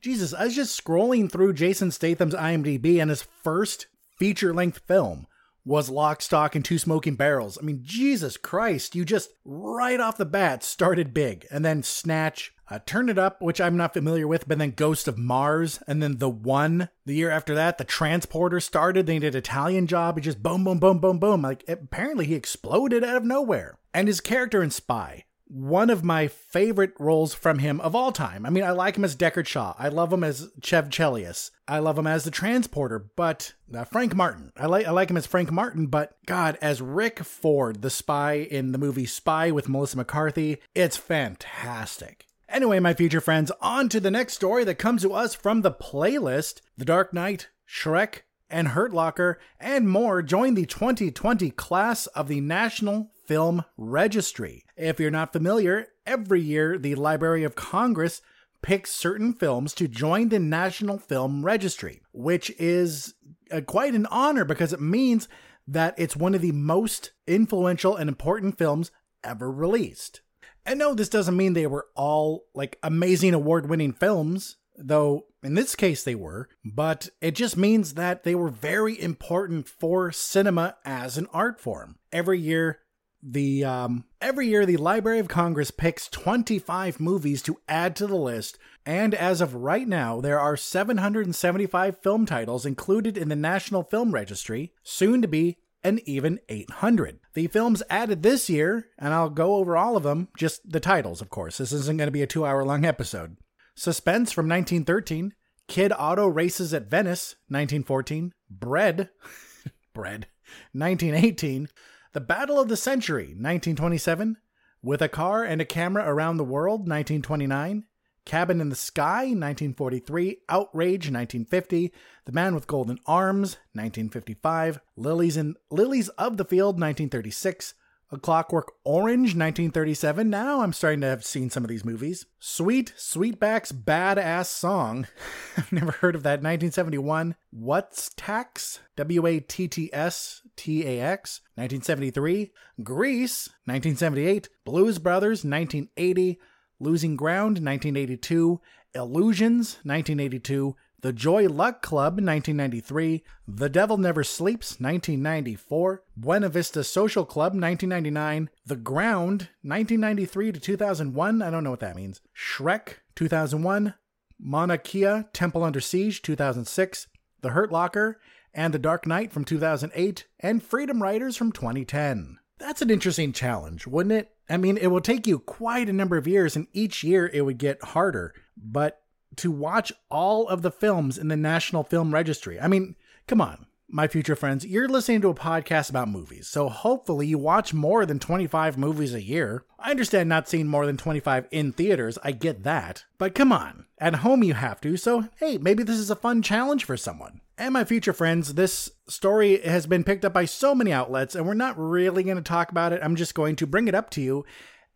Jesus, 0.00 0.34
I 0.34 0.44
was 0.44 0.56
just 0.56 0.84
scrolling 0.84 1.30
through 1.30 1.52
Jason 1.52 1.90
Statham's 1.90 2.34
IMDb 2.34 3.00
and 3.00 3.08
his 3.08 3.22
first 3.22 3.86
feature 4.18 4.52
length 4.52 4.80
film 4.86 5.26
was 5.64 5.88
Lock, 5.88 6.22
Stock, 6.22 6.54
and 6.54 6.64
Two 6.64 6.78
Smoking 6.78 7.14
Barrels. 7.14 7.56
I 7.56 7.62
mean, 7.62 7.80
Jesus 7.82 8.36
Christ, 8.36 8.94
you 8.94 9.04
just 9.04 9.30
right 9.44 10.00
off 10.00 10.16
the 10.16 10.24
bat 10.24 10.64
started 10.64 11.14
big. 11.14 11.46
And 11.50 11.64
then 11.64 11.82
Snatch, 11.82 12.52
uh, 12.68 12.80
Turn 12.84 13.08
It 13.08 13.18
Up, 13.18 13.40
which 13.40 13.60
I'm 13.60 13.76
not 13.76 13.94
familiar 13.94 14.26
with, 14.26 14.48
but 14.48 14.58
then 14.58 14.72
Ghost 14.72 15.06
of 15.06 15.18
Mars, 15.18 15.80
and 15.86 16.02
then 16.02 16.18
The 16.18 16.28
One. 16.28 16.88
The 17.06 17.14
year 17.14 17.30
after 17.30 17.54
that, 17.54 17.78
The 17.78 17.84
Transporter 17.84 18.60
started. 18.60 19.06
They 19.06 19.18
did 19.18 19.34
Italian 19.34 19.86
Job. 19.86 20.16
He 20.16 20.22
just 20.22 20.42
boom, 20.42 20.64
boom, 20.64 20.78
boom, 20.78 20.98
boom, 20.98 21.18
boom. 21.18 21.42
Like, 21.42 21.64
apparently 21.68 22.26
he 22.26 22.34
exploded 22.34 23.04
out 23.04 23.16
of 23.16 23.24
nowhere. 23.24 23.78
And 23.94 24.08
his 24.08 24.20
character 24.20 24.62
in 24.62 24.70
Spy, 24.70 25.26
one 25.52 25.90
of 25.90 26.02
my 26.02 26.28
favorite 26.28 26.94
roles 26.98 27.34
from 27.34 27.58
him 27.58 27.78
of 27.82 27.94
all 27.94 28.10
time. 28.10 28.46
I 28.46 28.50
mean, 28.50 28.64
I 28.64 28.70
like 28.70 28.96
him 28.96 29.04
as 29.04 29.14
Deckard 29.14 29.46
Shaw. 29.46 29.74
I 29.78 29.88
love 29.88 30.10
him 30.10 30.24
as 30.24 30.48
Chev 30.62 30.88
Chelios. 30.88 31.50
I 31.68 31.78
love 31.78 31.98
him 31.98 32.06
as 32.06 32.24
the 32.24 32.30
transporter, 32.30 33.10
but 33.16 33.52
uh, 33.74 33.84
Frank 33.84 34.14
Martin. 34.14 34.52
I 34.56 34.64
like 34.64 34.86
I 34.86 34.90
like 34.92 35.10
him 35.10 35.16
as 35.18 35.26
Frank 35.26 35.52
Martin, 35.52 35.88
but 35.88 36.16
God, 36.24 36.56
as 36.62 36.80
Rick 36.80 37.18
Ford, 37.20 37.82
the 37.82 37.90
spy 37.90 38.34
in 38.34 38.72
the 38.72 38.78
movie 38.78 39.04
Spy 39.04 39.50
with 39.50 39.68
Melissa 39.68 39.98
McCarthy, 39.98 40.56
it's 40.74 40.96
fantastic. 40.96 42.26
Anyway, 42.48 42.78
my 42.80 42.94
future 42.94 43.20
friends, 43.20 43.52
on 43.60 43.90
to 43.90 44.00
the 44.00 44.10
next 44.10 44.34
story 44.34 44.64
that 44.64 44.74
comes 44.76 45.02
to 45.02 45.12
us 45.12 45.34
from 45.34 45.60
the 45.60 45.72
playlist 45.72 46.60
The 46.78 46.84
Dark 46.86 47.12
Knight, 47.12 47.48
Shrek, 47.68 48.20
and 48.52 48.68
Hurt 48.68 48.92
Locker, 48.92 49.38
and 49.58 49.88
more 49.88 50.22
join 50.22 50.54
the 50.54 50.66
2020 50.66 51.50
class 51.50 52.06
of 52.08 52.28
the 52.28 52.40
National 52.40 53.10
Film 53.26 53.64
Registry. 53.78 54.64
If 54.82 54.98
you're 54.98 55.12
not 55.12 55.32
familiar, 55.32 55.86
every 56.04 56.40
year 56.40 56.76
the 56.76 56.96
Library 56.96 57.44
of 57.44 57.54
Congress 57.54 58.20
picks 58.62 58.90
certain 58.90 59.32
films 59.32 59.74
to 59.74 59.86
join 59.86 60.28
the 60.28 60.40
National 60.40 60.98
Film 60.98 61.44
Registry, 61.44 62.02
which 62.12 62.50
is 62.58 63.14
uh, 63.52 63.60
quite 63.60 63.94
an 63.94 64.06
honor 64.06 64.44
because 64.44 64.72
it 64.72 64.80
means 64.80 65.28
that 65.68 65.94
it's 65.98 66.16
one 66.16 66.34
of 66.34 66.40
the 66.40 66.50
most 66.50 67.12
influential 67.28 67.94
and 67.94 68.08
important 68.08 68.58
films 68.58 68.90
ever 69.22 69.52
released. 69.52 70.20
And 70.66 70.80
no, 70.80 70.94
this 70.94 71.08
doesn't 71.08 71.36
mean 71.36 71.52
they 71.52 71.68
were 71.68 71.86
all 71.94 72.46
like 72.52 72.76
amazing 72.82 73.34
award 73.34 73.70
winning 73.70 73.92
films, 73.92 74.56
though 74.76 75.26
in 75.44 75.54
this 75.54 75.76
case 75.76 76.02
they 76.02 76.16
were, 76.16 76.48
but 76.64 77.08
it 77.20 77.36
just 77.36 77.56
means 77.56 77.94
that 77.94 78.24
they 78.24 78.34
were 78.34 78.50
very 78.50 79.00
important 79.00 79.68
for 79.68 80.10
cinema 80.10 80.74
as 80.84 81.16
an 81.16 81.28
art 81.32 81.60
form. 81.60 81.98
Every 82.10 82.40
year, 82.40 82.80
the 83.22 83.64
um, 83.64 84.04
every 84.20 84.48
year 84.48 84.66
the 84.66 84.76
Library 84.76 85.18
of 85.18 85.28
Congress 85.28 85.70
picks 85.70 86.08
25 86.08 86.98
movies 86.98 87.42
to 87.42 87.58
add 87.68 87.94
to 87.96 88.06
the 88.06 88.16
list, 88.16 88.58
and 88.84 89.14
as 89.14 89.40
of 89.40 89.54
right 89.54 89.86
now, 89.86 90.20
there 90.20 90.40
are 90.40 90.56
775 90.56 91.98
film 91.98 92.26
titles 92.26 92.66
included 92.66 93.16
in 93.16 93.28
the 93.28 93.36
National 93.36 93.84
Film 93.84 94.12
Registry, 94.12 94.72
soon 94.82 95.22
to 95.22 95.28
be 95.28 95.58
an 95.84 96.00
even 96.04 96.40
800. 96.48 97.20
The 97.34 97.46
films 97.46 97.82
added 97.88 98.22
this 98.22 98.48
year, 98.50 98.88
and 98.98 99.14
I'll 99.14 99.30
go 99.30 99.56
over 99.56 99.76
all 99.76 99.96
of 99.96 100.02
them, 100.02 100.28
just 100.36 100.68
the 100.68 100.80
titles, 100.80 101.20
of 101.20 101.30
course. 101.30 101.58
This 101.58 101.72
isn't 101.72 101.96
going 101.96 102.08
to 102.08 102.12
be 102.12 102.22
a 102.22 102.26
two 102.26 102.44
hour 102.44 102.64
long 102.64 102.84
episode. 102.84 103.36
Suspense 103.74 104.32
from 104.32 104.48
1913, 104.48 105.32
Kid 105.68 105.92
Auto 105.96 106.26
Races 106.26 106.74
at 106.74 106.90
Venice, 106.90 107.36
1914, 107.48 108.32
Bread, 108.50 109.10
Bread, 109.94 110.26
1918, 110.72 111.68
The 112.14 112.20
Battle 112.20 112.60
of 112.60 112.68
the 112.68 112.76
Century, 112.76 113.28
1927, 113.28 114.36
With 114.82 115.00
a 115.00 115.08
Car 115.08 115.44
and 115.44 115.62
a 115.62 115.64
Camera 115.64 116.04
Around 116.06 116.36
the 116.36 116.44
World, 116.44 116.80
1929, 116.80 117.86
Cabin 118.26 118.60
in 118.60 118.68
the 118.68 118.76
Sky, 118.76 119.22
1943, 119.28 120.42
Outrage, 120.50 121.10
1950, 121.10 121.90
The 122.26 122.32
Man 122.32 122.54
with 122.54 122.66
Golden 122.66 122.98
Arms, 123.06 123.56
1955, 123.72 124.80
Lilies 124.94 125.38
in 125.38 125.54
Lilies 125.70 126.10
of 126.10 126.36
the 126.36 126.44
Field, 126.44 126.74
1936, 126.74 127.72
A 128.12 128.18
Clockwork 128.18 128.72
Orange, 128.84 129.34
1937. 129.34 130.28
Now 130.28 130.60
I'm 130.60 130.74
starting 130.74 131.00
to 131.00 131.06
have 131.06 131.24
seen 131.24 131.48
some 131.48 131.64
of 131.64 131.70
these 131.70 131.82
movies. 131.82 132.26
Sweet 132.38 132.92
Sweetback's 132.94 133.72
Badass 133.72 134.46
Song. 134.46 135.06
I've 135.56 135.72
never 135.72 135.92
heard 135.92 136.14
of 136.14 136.22
that. 136.24 136.42
1971. 136.42 137.36
Wattstax? 137.58 138.80
W 138.96 139.26
A 139.26 139.40
T 139.40 139.66
T 139.66 139.88
S 139.94 140.42
T 140.56 140.86
A 140.86 141.00
X. 141.00 141.40
1973. 141.54 142.50
Grease, 142.82 143.48
1978. 143.64 144.50
Blues 144.66 144.98
Brothers, 144.98 145.42
1980. 145.42 146.38
Losing 146.80 147.16
Ground, 147.16 147.64
1982. 147.64 148.60
Illusions, 148.94 149.76
1982. 149.84 150.76
The 151.02 151.12
Joy 151.12 151.48
Luck 151.48 151.82
Club, 151.82 152.20
1993. 152.20 153.24
The 153.48 153.68
Devil 153.68 153.98
Never 153.98 154.22
Sleeps, 154.22 154.78
1994. 154.78 156.04
Buena 156.16 156.48
Vista 156.48 156.84
Social 156.84 157.24
Club, 157.24 157.54
1999. 157.54 158.48
The 158.64 158.76
Ground, 158.76 159.48
1993 159.62 160.52
to 160.52 160.60
2001. 160.60 161.42
I 161.42 161.50
don't 161.50 161.64
know 161.64 161.70
what 161.70 161.80
that 161.80 161.96
means. 161.96 162.20
Shrek, 162.36 162.98
2001. 163.16 163.94
Mauna 164.38 164.78
Kea, 164.78 165.24
Temple 165.32 165.64
Under 165.64 165.80
Siege, 165.80 166.22
2006. 166.22 167.08
The 167.40 167.50
Hurt 167.50 167.72
Locker, 167.72 168.20
and 168.54 168.72
The 168.72 168.78
Dark 168.78 169.04
Knight 169.04 169.32
from 169.32 169.44
2008. 169.44 170.26
And 170.38 170.62
Freedom 170.62 171.02
Writers 171.02 171.36
from 171.36 171.50
2010. 171.50 172.38
That's 172.60 172.80
an 172.80 172.90
interesting 172.90 173.32
challenge, 173.32 173.88
wouldn't 173.88 174.12
it? 174.12 174.30
I 174.48 174.56
mean, 174.56 174.76
it 174.76 174.86
will 174.86 175.00
take 175.00 175.26
you 175.26 175.40
quite 175.40 175.88
a 175.88 175.92
number 175.92 176.16
of 176.16 176.28
years, 176.28 176.54
and 176.54 176.68
each 176.72 177.02
year 177.02 177.26
it 177.26 177.42
would 177.42 177.58
get 177.58 177.82
harder. 177.82 178.34
But 178.56 179.01
to 179.36 179.50
watch 179.50 179.92
all 180.10 180.48
of 180.48 180.62
the 180.62 180.70
films 180.70 181.18
in 181.18 181.28
the 181.28 181.36
National 181.36 181.82
Film 181.82 182.12
Registry. 182.12 182.60
I 182.60 182.68
mean, 182.68 182.96
come 183.26 183.40
on, 183.40 183.66
my 183.88 184.08
future 184.08 184.34
friends, 184.34 184.64
you're 184.64 184.88
listening 184.88 185.20
to 185.20 185.28
a 185.28 185.34
podcast 185.34 185.90
about 185.90 186.08
movies, 186.08 186.48
so 186.48 186.68
hopefully 186.68 187.26
you 187.26 187.36
watch 187.36 187.74
more 187.74 188.06
than 188.06 188.18
25 188.18 188.78
movies 188.78 189.12
a 189.12 189.22
year. 189.22 189.64
I 189.78 189.90
understand 189.90 190.30
not 190.30 190.48
seeing 190.48 190.66
more 190.66 190.86
than 190.86 190.96
25 190.96 191.46
in 191.50 191.72
theaters, 191.72 192.18
I 192.24 192.32
get 192.32 192.62
that. 192.62 193.04
But 193.18 193.34
come 193.34 193.52
on, 193.52 193.84
at 193.98 194.16
home 194.16 194.42
you 194.42 194.54
have 194.54 194.80
to, 194.80 194.96
so 194.96 195.28
hey, 195.36 195.58
maybe 195.58 195.82
this 195.82 195.98
is 195.98 196.10
a 196.10 196.16
fun 196.16 196.40
challenge 196.40 196.84
for 196.84 196.96
someone. 196.96 197.42
And 197.58 197.74
my 197.74 197.84
future 197.84 198.14
friends, 198.14 198.54
this 198.54 198.90
story 199.08 199.60
has 199.60 199.86
been 199.86 200.04
picked 200.04 200.24
up 200.24 200.32
by 200.32 200.46
so 200.46 200.74
many 200.74 200.90
outlets, 200.90 201.34
and 201.34 201.46
we're 201.46 201.54
not 201.54 201.78
really 201.78 202.22
going 202.22 202.38
to 202.38 202.42
talk 202.42 202.70
about 202.70 202.94
it. 202.94 203.00
I'm 203.02 203.14
just 203.14 203.34
going 203.34 203.56
to 203.56 203.66
bring 203.66 203.88
it 203.88 203.94
up 203.94 204.08
to 204.10 204.22
you 204.22 204.46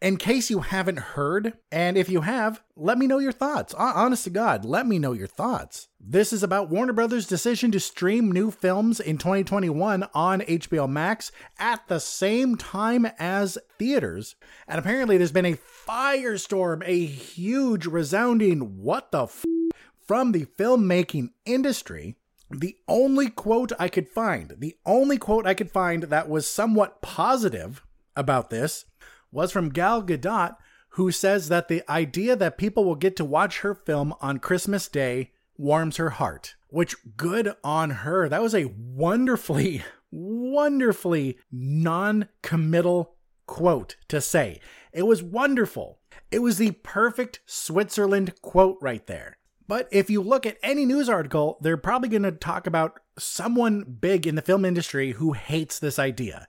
in 0.02 0.18
case 0.18 0.50
you 0.50 0.60
haven't 0.60 0.98
heard, 0.98 1.54
and 1.72 1.96
if 1.96 2.10
you 2.10 2.20
have, 2.20 2.62
let 2.76 2.98
me 2.98 3.06
know 3.06 3.18
your 3.18 3.32
thoughts. 3.32 3.72
Honest 3.74 4.24
to 4.24 4.30
God, 4.30 4.64
let 4.64 4.86
me 4.86 4.98
know 4.98 5.12
your 5.12 5.26
thoughts. 5.26 5.88
This 5.98 6.34
is 6.34 6.42
about 6.42 6.68
Warner 6.68 6.92
Brothers' 6.92 7.26
decision 7.26 7.70
to 7.72 7.80
stream 7.80 8.30
new 8.30 8.50
films 8.50 9.00
in 9.00 9.16
2021 9.16 10.06
on 10.12 10.42
HBO 10.42 10.88
Max 10.88 11.32
at 11.58 11.88
the 11.88 11.98
same 11.98 12.56
time 12.56 13.06
as 13.18 13.56
theaters. 13.78 14.36
And 14.68 14.78
apparently, 14.78 15.16
there's 15.16 15.32
been 15.32 15.46
a 15.46 15.58
firestorm, 15.88 16.82
a 16.84 17.06
huge, 17.06 17.86
resounding 17.86 18.82
what 18.82 19.10
the 19.12 19.24
f 19.24 19.44
from 20.06 20.32
the 20.32 20.44
filmmaking 20.44 21.30
industry. 21.46 22.16
The 22.50 22.76
only 22.86 23.28
quote 23.28 23.72
I 23.78 23.88
could 23.88 24.08
find, 24.08 24.54
the 24.58 24.76
only 24.84 25.18
quote 25.18 25.46
I 25.46 25.54
could 25.54 25.70
find 25.70 26.04
that 26.04 26.28
was 26.28 26.46
somewhat 26.46 27.02
positive 27.02 27.82
about 28.14 28.50
this 28.50 28.84
was 29.30 29.52
from 29.52 29.70
Gal 29.70 30.02
Gadot, 30.02 30.56
who 30.90 31.10
says 31.10 31.48
that 31.48 31.68
the 31.68 31.82
idea 31.90 32.36
that 32.36 32.58
people 32.58 32.84
will 32.84 32.94
get 32.94 33.16
to 33.16 33.24
watch 33.24 33.60
her 33.60 33.74
film 33.74 34.14
on 34.20 34.38
Christmas 34.38 34.88
Day 34.88 35.32
warms 35.58 35.96
her 35.96 36.10
heart. 36.10 36.54
Which, 36.68 36.96
good 37.16 37.54
on 37.62 37.90
her. 37.90 38.28
That 38.28 38.42
was 38.42 38.54
a 38.54 38.72
wonderfully, 38.76 39.84
wonderfully 40.10 41.38
non 41.50 42.28
committal 42.42 43.16
quote 43.46 43.96
to 44.08 44.20
say. 44.20 44.60
It 44.92 45.02
was 45.02 45.22
wonderful. 45.22 46.00
It 46.30 46.40
was 46.40 46.58
the 46.58 46.72
perfect 46.72 47.40
Switzerland 47.46 48.40
quote 48.42 48.78
right 48.80 49.06
there. 49.06 49.38
But 49.68 49.88
if 49.90 50.10
you 50.10 50.22
look 50.22 50.46
at 50.46 50.58
any 50.62 50.84
news 50.84 51.08
article, 51.08 51.58
they're 51.60 51.76
probably 51.76 52.08
going 52.08 52.22
to 52.22 52.32
talk 52.32 52.66
about 52.66 53.00
someone 53.18 53.82
big 54.00 54.26
in 54.26 54.34
the 54.34 54.42
film 54.42 54.64
industry 54.64 55.12
who 55.12 55.32
hates 55.32 55.78
this 55.78 55.98
idea. 55.98 56.46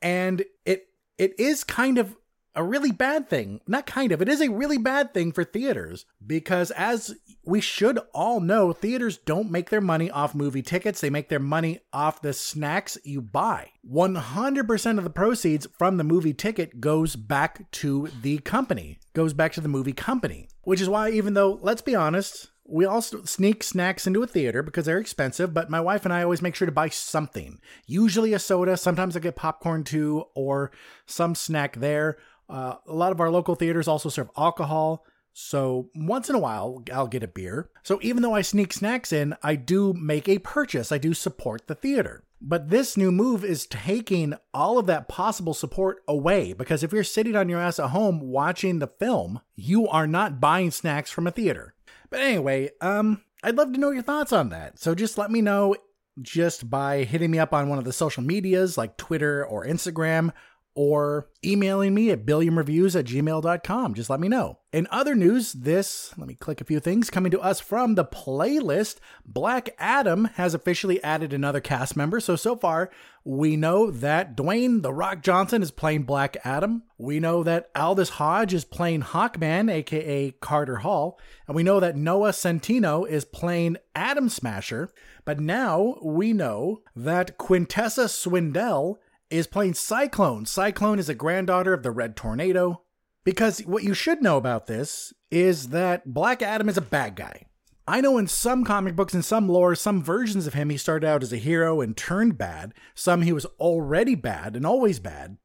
And 0.00 0.44
it 0.64 0.86
it 1.18 1.38
is 1.38 1.64
kind 1.64 1.98
of 1.98 2.16
a 2.54 2.62
really 2.62 2.92
bad 2.92 3.28
thing. 3.28 3.60
Not 3.66 3.86
kind 3.86 4.12
of, 4.12 4.22
it 4.22 4.28
is 4.28 4.40
a 4.40 4.50
really 4.50 4.78
bad 4.78 5.12
thing 5.12 5.32
for 5.32 5.44
theaters 5.44 6.06
because, 6.24 6.70
as 6.72 7.16
we 7.44 7.60
should 7.60 7.98
all 8.14 8.40
know, 8.40 8.72
theaters 8.72 9.18
don't 9.18 9.50
make 9.50 9.70
their 9.70 9.80
money 9.80 10.10
off 10.10 10.34
movie 10.34 10.62
tickets. 10.62 11.00
They 11.00 11.10
make 11.10 11.28
their 11.28 11.40
money 11.40 11.80
off 11.92 12.22
the 12.22 12.32
snacks 12.32 12.96
you 13.04 13.20
buy. 13.20 13.70
100% 13.90 14.98
of 14.98 15.04
the 15.04 15.10
proceeds 15.10 15.66
from 15.76 15.96
the 15.96 16.04
movie 16.04 16.34
ticket 16.34 16.80
goes 16.80 17.16
back 17.16 17.70
to 17.72 18.08
the 18.22 18.38
company, 18.38 18.98
goes 19.14 19.32
back 19.32 19.52
to 19.54 19.60
the 19.60 19.68
movie 19.68 19.92
company. 19.92 20.48
Which 20.62 20.80
is 20.80 20.88
why, 20.88 21.10
even 21.10 21.34
though, 21.34 21.58
let's 21.60 21.82
be 21.82 21.94
honest, 21.94 22.50
we 22.66 22.84
also 22.86 23.24
sneak 23.24 23.62
snacks 23.62 24.06
into 24.06 24.22
a 24.22 24.26
theater 24.26 24.62
because 24.62 24.86
they're 24.86 24.98
expensive, 24.98 25.52
but 25.52 25.70
my 25.70 25.80
wife 25.80 26.04
and 26.04 26.14
I 26.14 26.22
always 26.22 26.42
make 26.42 26.54
sure 26.54 26.66
to 26.66 26.72
buy 26.72 26.88
something. 26.88 27.60
Usually 27.86 28.32
a 28.32 28.38
soda, 28.38 28.76
sometimes 28.76 29.16
I 29.16 29.20
get 29.20 29.36
popcorn 29.36 29.84
too, 29.84 30.24
or 30.34 30.70
some 31.06 31.34
snack 31.34 31.76
there. 31.76 32.16
Uh, 32.48 32.76
a 32.86 32.94
lot 32.94 33.12
of 33.12 33.20
our 33.20 33.30
local 33.30 33.54
theaters 33.54 33.88
also 33.88 34.08
serve 34.08 34.30
alcohol, 34.36 35.04
so 35.32 35.90
once 35.94 36.28
in 36.28 36.36
a 36.36 36.38
while 36.38 36.82
I'll 36.92 37.06
get 37.06 37.22
a 37.22 37.28
beer. 37.28 37.70
So 37.82 37.98
even 38.02 38.22
though 38.22 38.34
I 38.34 38.42
sneak 38.42 38.72
snacks 38.72 39.12
in, 39.12 39.34
I 39.42 39.56
do 39.56 39.92
make 39.92 40.28
a 40.28 40.38
purchase, 40.38 40.92
I 40.92 40.98
do 40.98 41.12
support 41.12 41.66
the 41.66 41.74
theater. 41.74 42.24
But 42.40 42.68
this 42.68 42.96
new 42.96 43.10
move 43.10 43.42
is 43.42 43.66
taking 43.66 44.34
all 44.52 44.76
of 44.78 44.86
that 44.86 45.08
possible 45.08 45.54
support 45.54 46.02
away 46.06 46.52
because 46.52 46.82
if 46.82 46.92
you're 46.92 47.02
sitting 47.02 47.36
on 47.36 47.48
your 47.48 47.60
ass 47.60 47.78
at 47.78 47.90
home 47.90 48.20
watching 48.20 48.78
the 48.78 48.86
film, 48.86 49.40
you 49.56 49.88
are 49.88 50.06
not 50.06 50.40
buying 50.40 50.70
snacks 50.70 51.10
from 51.10 51.26
a 51.26 51.30
theater. 51.30 51.74
But 52.10 52.20
anyway, 52.20 52.70
um, 52.80 53.22
I'd 53.42 53.56
love 53.56 53.72
to 53.72 53.80
know 53.80 53.90
your 53.90 54.02
thoughts 54.02 54.32
on 54.32 54.50
that. 54.50 54.78
So 54.78 54.94
just 54.94 55.18
let 55.18 55.30
me 55.30 55.40
know 55.40 55.76
just 56.22 56.70
by 56.70 57.04
hitting 57.04 57.30
me 57.30 57.38
up 57.38 57.52
on 57.52 57.68
one 57.68 57.78
of 57.78 57.84
the 57.84 57.92
social 57.92 58.22
medias 58.22 58.78
like 58.78 58.96
Twitter 58.96 59.44
or 59.44 59.66
Instagram 59.66 60.32
or 60.74 61.28
emailing 61.44 61.94
me 61.94 62.10
at 62.10 62.26
billiamreviews 62.26 62.98
at 62.98 63.06
gmail.com. 63.06 63.94
Just 63.94 64.10
let 64.10 64.20
me 64.20 64.28
know. 64.28 64.58
In 64.74 64.88
other 64.90 65.14
news, 65.14 65.52
this, 65.52 66.12
let 66.18 66.26
me 66.26 66.34
click 66.34 66.60
a 66.60 66.64
few 66.64 66.80
things, 66.80 67.08
coming 67.08 67.30
to 67.30 67.40
us 67.40 67.60
from 67.60 67.94
the 67.94 68.04
playlist, 68.04 68.96
Black 69.24 69.72
Adam 69.78 70.24
has 70.34 70.52
officially 70.52 71.00
added 71.04 71.32
another 71.32 71.60
cast 71.60 71.96
member. 71.96 72.18
So, 72.18 72.34
so 72.34 72.56
far, 72.56 72.90
we 73.22 73.56
know 73.56 73.92
that 73.92 74.36
Dwayne 74.36 74.82
The 74.82 74.92
Rock 74.92 75.22
Johnson 75.22 75.62
is 75.62 75.70
playing 75.70 76.02
Black 76.02 76.36
Adam. 76.42 76.82
We 76.98 77.20
know 77.20 77.44
that 77.44 77.70
Aldis 77.76 78.08
Hodge 78.08 78.52
is 78.52 78.64
playing 78.64 79.02
Hawkman, 79.02 79.70
aka 79.70 80.32
Carter 80.40 80.78
Hall. 80.78 81.20
And 81.46 81.54
we 81.54 81.62
know 81.62 81.78
that 81.78 81.96
Noah 81.96 82.32
Centineo 82.32 83.06
is 83.06 83.24
playing 83.24 83.76
Atom 83.94 84.28
Smasher. 84.28 84.92
But 85.24 85.38
now 85.38 85.98
we 86.02 86.32
know 86.32 86.82
that 86.96 87.38
Quintessa 87.38 88.08
Swindell 88.08 88.96
is 89.30 89.46
playing 89.46 89.74
Cyclone. 89.74 90.46
Cyclone 90.46 90.98
is 90.98 91.08
a 91.08 91.14
granddaughter 91.14 91.72
of 91.72 91.84
the 91.84 91.92
Red 91.92 92.16
Tornado. 92.16 92.80
Because 93.24 93.60
what 93.60 93.82
you 93.82 93.94
should 93.94 94.22
know 94.22 94.36
about 94.36 94.66
this 94.66 95.12
is 95.30 95.68
that 95.68 96.12
Black 96.12 96.42
Adam 96.42 96.68
is 96.68 96.76
a 96.76 96.82
bad 96.82 97.16
guy. 97.16 97.46
I 97.86 98.00
know 98.00 98.16
in 98.16 98.26
some 98.26 98.64
comic 98.64 98.96
books 98.96 99.12
and 99.12 99.24
some 99.24 99.48
lore, 99.48 99.74
some 99.74 100.02
versions 100.02 100.46
of 100.46 100.54
him, 100.54 100.70
he 100.70 100.76
started 100.76 101.06
out 101.06 101.22
as 101.22 101.32
a 101.32 101.38
hero 101.38 101.80
and 101.80 101.96
turned 101.96 102.38
bad. 102.38 102.72
Some 102.94 103.22
he 103.22 103.32
was 103.32 103.44
already 103.58 104.14
bad 104.14 104.56
and 104.56 104.64
always 104.64 104.98
bad 104.98 105.36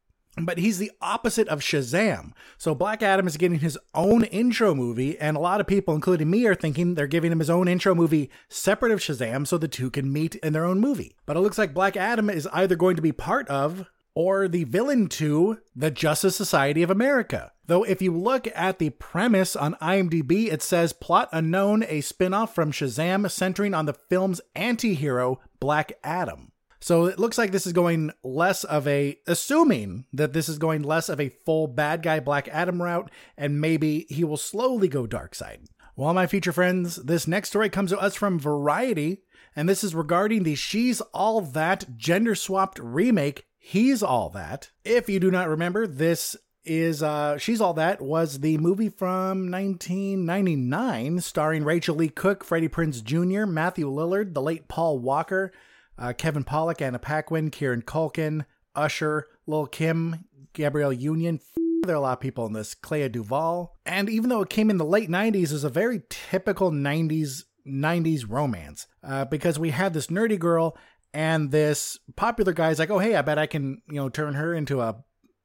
but 0.45 0.57
he's 0.57 0.77
the 0.77 0.91
opposite 1.01 1.47
of 1.47 1.59
Shazam. 1.59 2.31
So 2.57 2.75
Black 2.75 3.01
Adam 3.01 3.27
is 3.27 3.37
getting 3.37 3.59
his 3.59 3.77
own 3.93 4.23
intro 4.25 4.73
movie, 4.73 5.17
and 5.19 5.35
a 5.35 5.39
lot 5.39 5.59
of 5.59 5.67
people, 5.67 5.95
including 5.95 6.29
me, 6.29 6.45
are 6.45 6.55
thinking 6.55 6.95
they're 6.95 7.07
giving 7.07 7.31
him 7.31 7.39
his 7.39 7.49
own 7.49 7.67
intro 7.67 7.95
movie 7.95 8.29
separate 8.47 8.91
of 8.91 8.99
Shazam 8.99 9.45
so 9.47 9.57
the 9.57 9.67
two 9.67 9.89
can 9.89 10.11
meet 10.11 10.35
in 10.35 10.53
their 10.53 10.65
own 10.65 10.79
movie. 10.79 11.15
But 11.25 11.37
it 11.37 11.41
looks 11.41 11.57
like 11.57 11.73
Black 11.73 11.97
Adam 11.97 12.29
is 12.29 12.47
either 12.53 12.75
going 12.75 12.95
to 12.95 13.01
be 13.01 13.11
part 13.11 13.47
of 13.47 13.85
or 14.15 14.47
the 14.47 14.63
villain 14.65 15.07
to 15.07 15.59
the 15.75 15.91
Justice 15.91 16.35
Society 16.35 16.83
of 16.83 16.89
America. 16.89 17.51
Though 17.65 17.83
if 17.83 18.01
you 18.01 18.15
look 18.15 18.47
at 18.55 18.79
the 18.79 18.89
premise 18.89 19.55
on 19.55 19.75
IMDb, 19.75 20.51
it 20.51 20.61
says 20.61 20.91
plot 20.91 21.29
unknown, 21.31 21.83
a 21.87 22.01
spin-off 22.01 22.55
from 22.55 22.71
Shazam 22.71 23.29
centering 23.29 23.73
on 23.73 23.85
the 23.85 23.93
film's 23.93 24.41
anti-hero 24.55 25.39
Black 25.59 25.93
Adam. 26.03 26.51
So 26.81 27.05
it 27.05 27.19
looks 27.19 27.37
like 27.37 27.51
this 27.51 27.67
is 27.67 27.73
going 27.73 28.11
less 28.23 28.63
of 28.63 28.87
a, 28.87 29.19
assuming 29.27 30.05
that 30.13 30.33
this 30.33 30.47
is 30.47 30.57
going 30.57 30.81
less 30.81 31.09
of 31.09 31.19
a 31.19 31.29
full 31.29 31.67
bad 31.67 32.01
guy 32.01 32.19
Black 32.21 32.47
Adam 32.47 32.81
route, 32.81 33.11
and 33.37 33.59
maybe 33.59 34.05
he 34.09 34.23
will 34.23 34.37
slowly 34.37 34.87
go 34.87 35.05
dark 35.05 35.35
side. 35.35 35.61
Well, 35.95 36.13
my 36.13 36.25
future 36.25 36.53
friends, 36.53 36.95
this 36.95 37.27
next 37.27 37.49
story 37.49 37.69
comes 37.69 37.91
to 37.91 37.99
us 37.99 38.15
from 38.15 38.39
Variety, 38.39 39.23
and 39.55 39.67
this 39.67 39.83
is 39.83 39.93
regarding 39.93 40.43
the 40.43 40.55
She's 40.55 41.01
All 41.13 41.41
That 41.41 41.97
gender 41.97 42.33
swapped 42.35 42.79
remake, 42.79 43.45
He's 43.59 44.01
All 44.01 44.29
That. 44.29 44.71
If 44.83 45.09
you 45.09 45.19
do 45.19 45.29
not 45.29 45.49
remember, 45.49 45.85
this 45.85 46.35
is 46.65 47.03
uh 47.03 47.37
She's 47.37 47.61
All 47.61 47.73
That 47.73 48.01
was 48.01 48.39
the 48.39 48.57
movie 48.57 48.89
from 48.89 49.51
1999 49.51 51.19
starring 51.19 51.63
Rachael 51.63 51.95
Leigh 51.95 52.09
Cook, 52.09 52.43
Freddie 52.43 52.69
Prinze 52.69 53.03
Jr., 53.03 53.45
Matthew 53.45 53.91
Lillard, 53.91 54.33
the 54.33 54.41
late 54.41 54.67
Paul 54.69 54.99
Walker, 54.99 55.51
uh, 55.97 56.13
Kevin 56.13 56.45
Pollak, 56.45 56.81
Anna 56.81 56.99
Paquin, 56.99 57.51
Kieran 57.51 57.81
Culkin, 57.81 58.45
Usher, 58.73 59.27
Lil 59.45 59.67
Kim, 59.67 60.25
Gabrielle 60.53 60.93
Union. 60.93 61.39
There 61.83 61.95
are 61.95 61.97
a 61.97 62.01
lot 62.01 62.13
of 62.13 62.19
people 62.21 62.45
in 62.45 62.53
this. 62.53 62.73
Clea 62.73 63.09
Duvall. 63.09 63.75
And 63.85 64.09
even 64.09 64.29
though 64.29 64.41
it 64.41 64.49
came 64.49 64.69
in 64.69 64.77
the 64.77 64.85
late 64.85 65.09
90s, 65.09 65.51
is 65.51 65.63
a 65.63 65.69
very 65.69 66.01
typical 66.09 66.71
90s 66.71 67.43
90s 67.67 68.25
romance 68.27 68.87
uh, 69.03 69.25
because 69.25 69.59
we 69.59 69.69
had 69.69 69.93
this 69.93 70.07
nerdy 70.07 70.39
girl 70.39 70.77
and 71.13 71.51
this 71.51 71.99
popular 72.15 72.53
guy's 72.53 72.79
like, 72.79 72.89
oh, 72.89 72.99
hey, 72.99 73.15
I 73.15 73.21
bet 73.21 73.37
I 73.37 73.47
can, 73.47 73.81
you 73.87 73.95
know, 73.95 74.09
turn 74.09 74.35
her 74.35 74.53
into 74.53 74.81
a, 74.81 74.95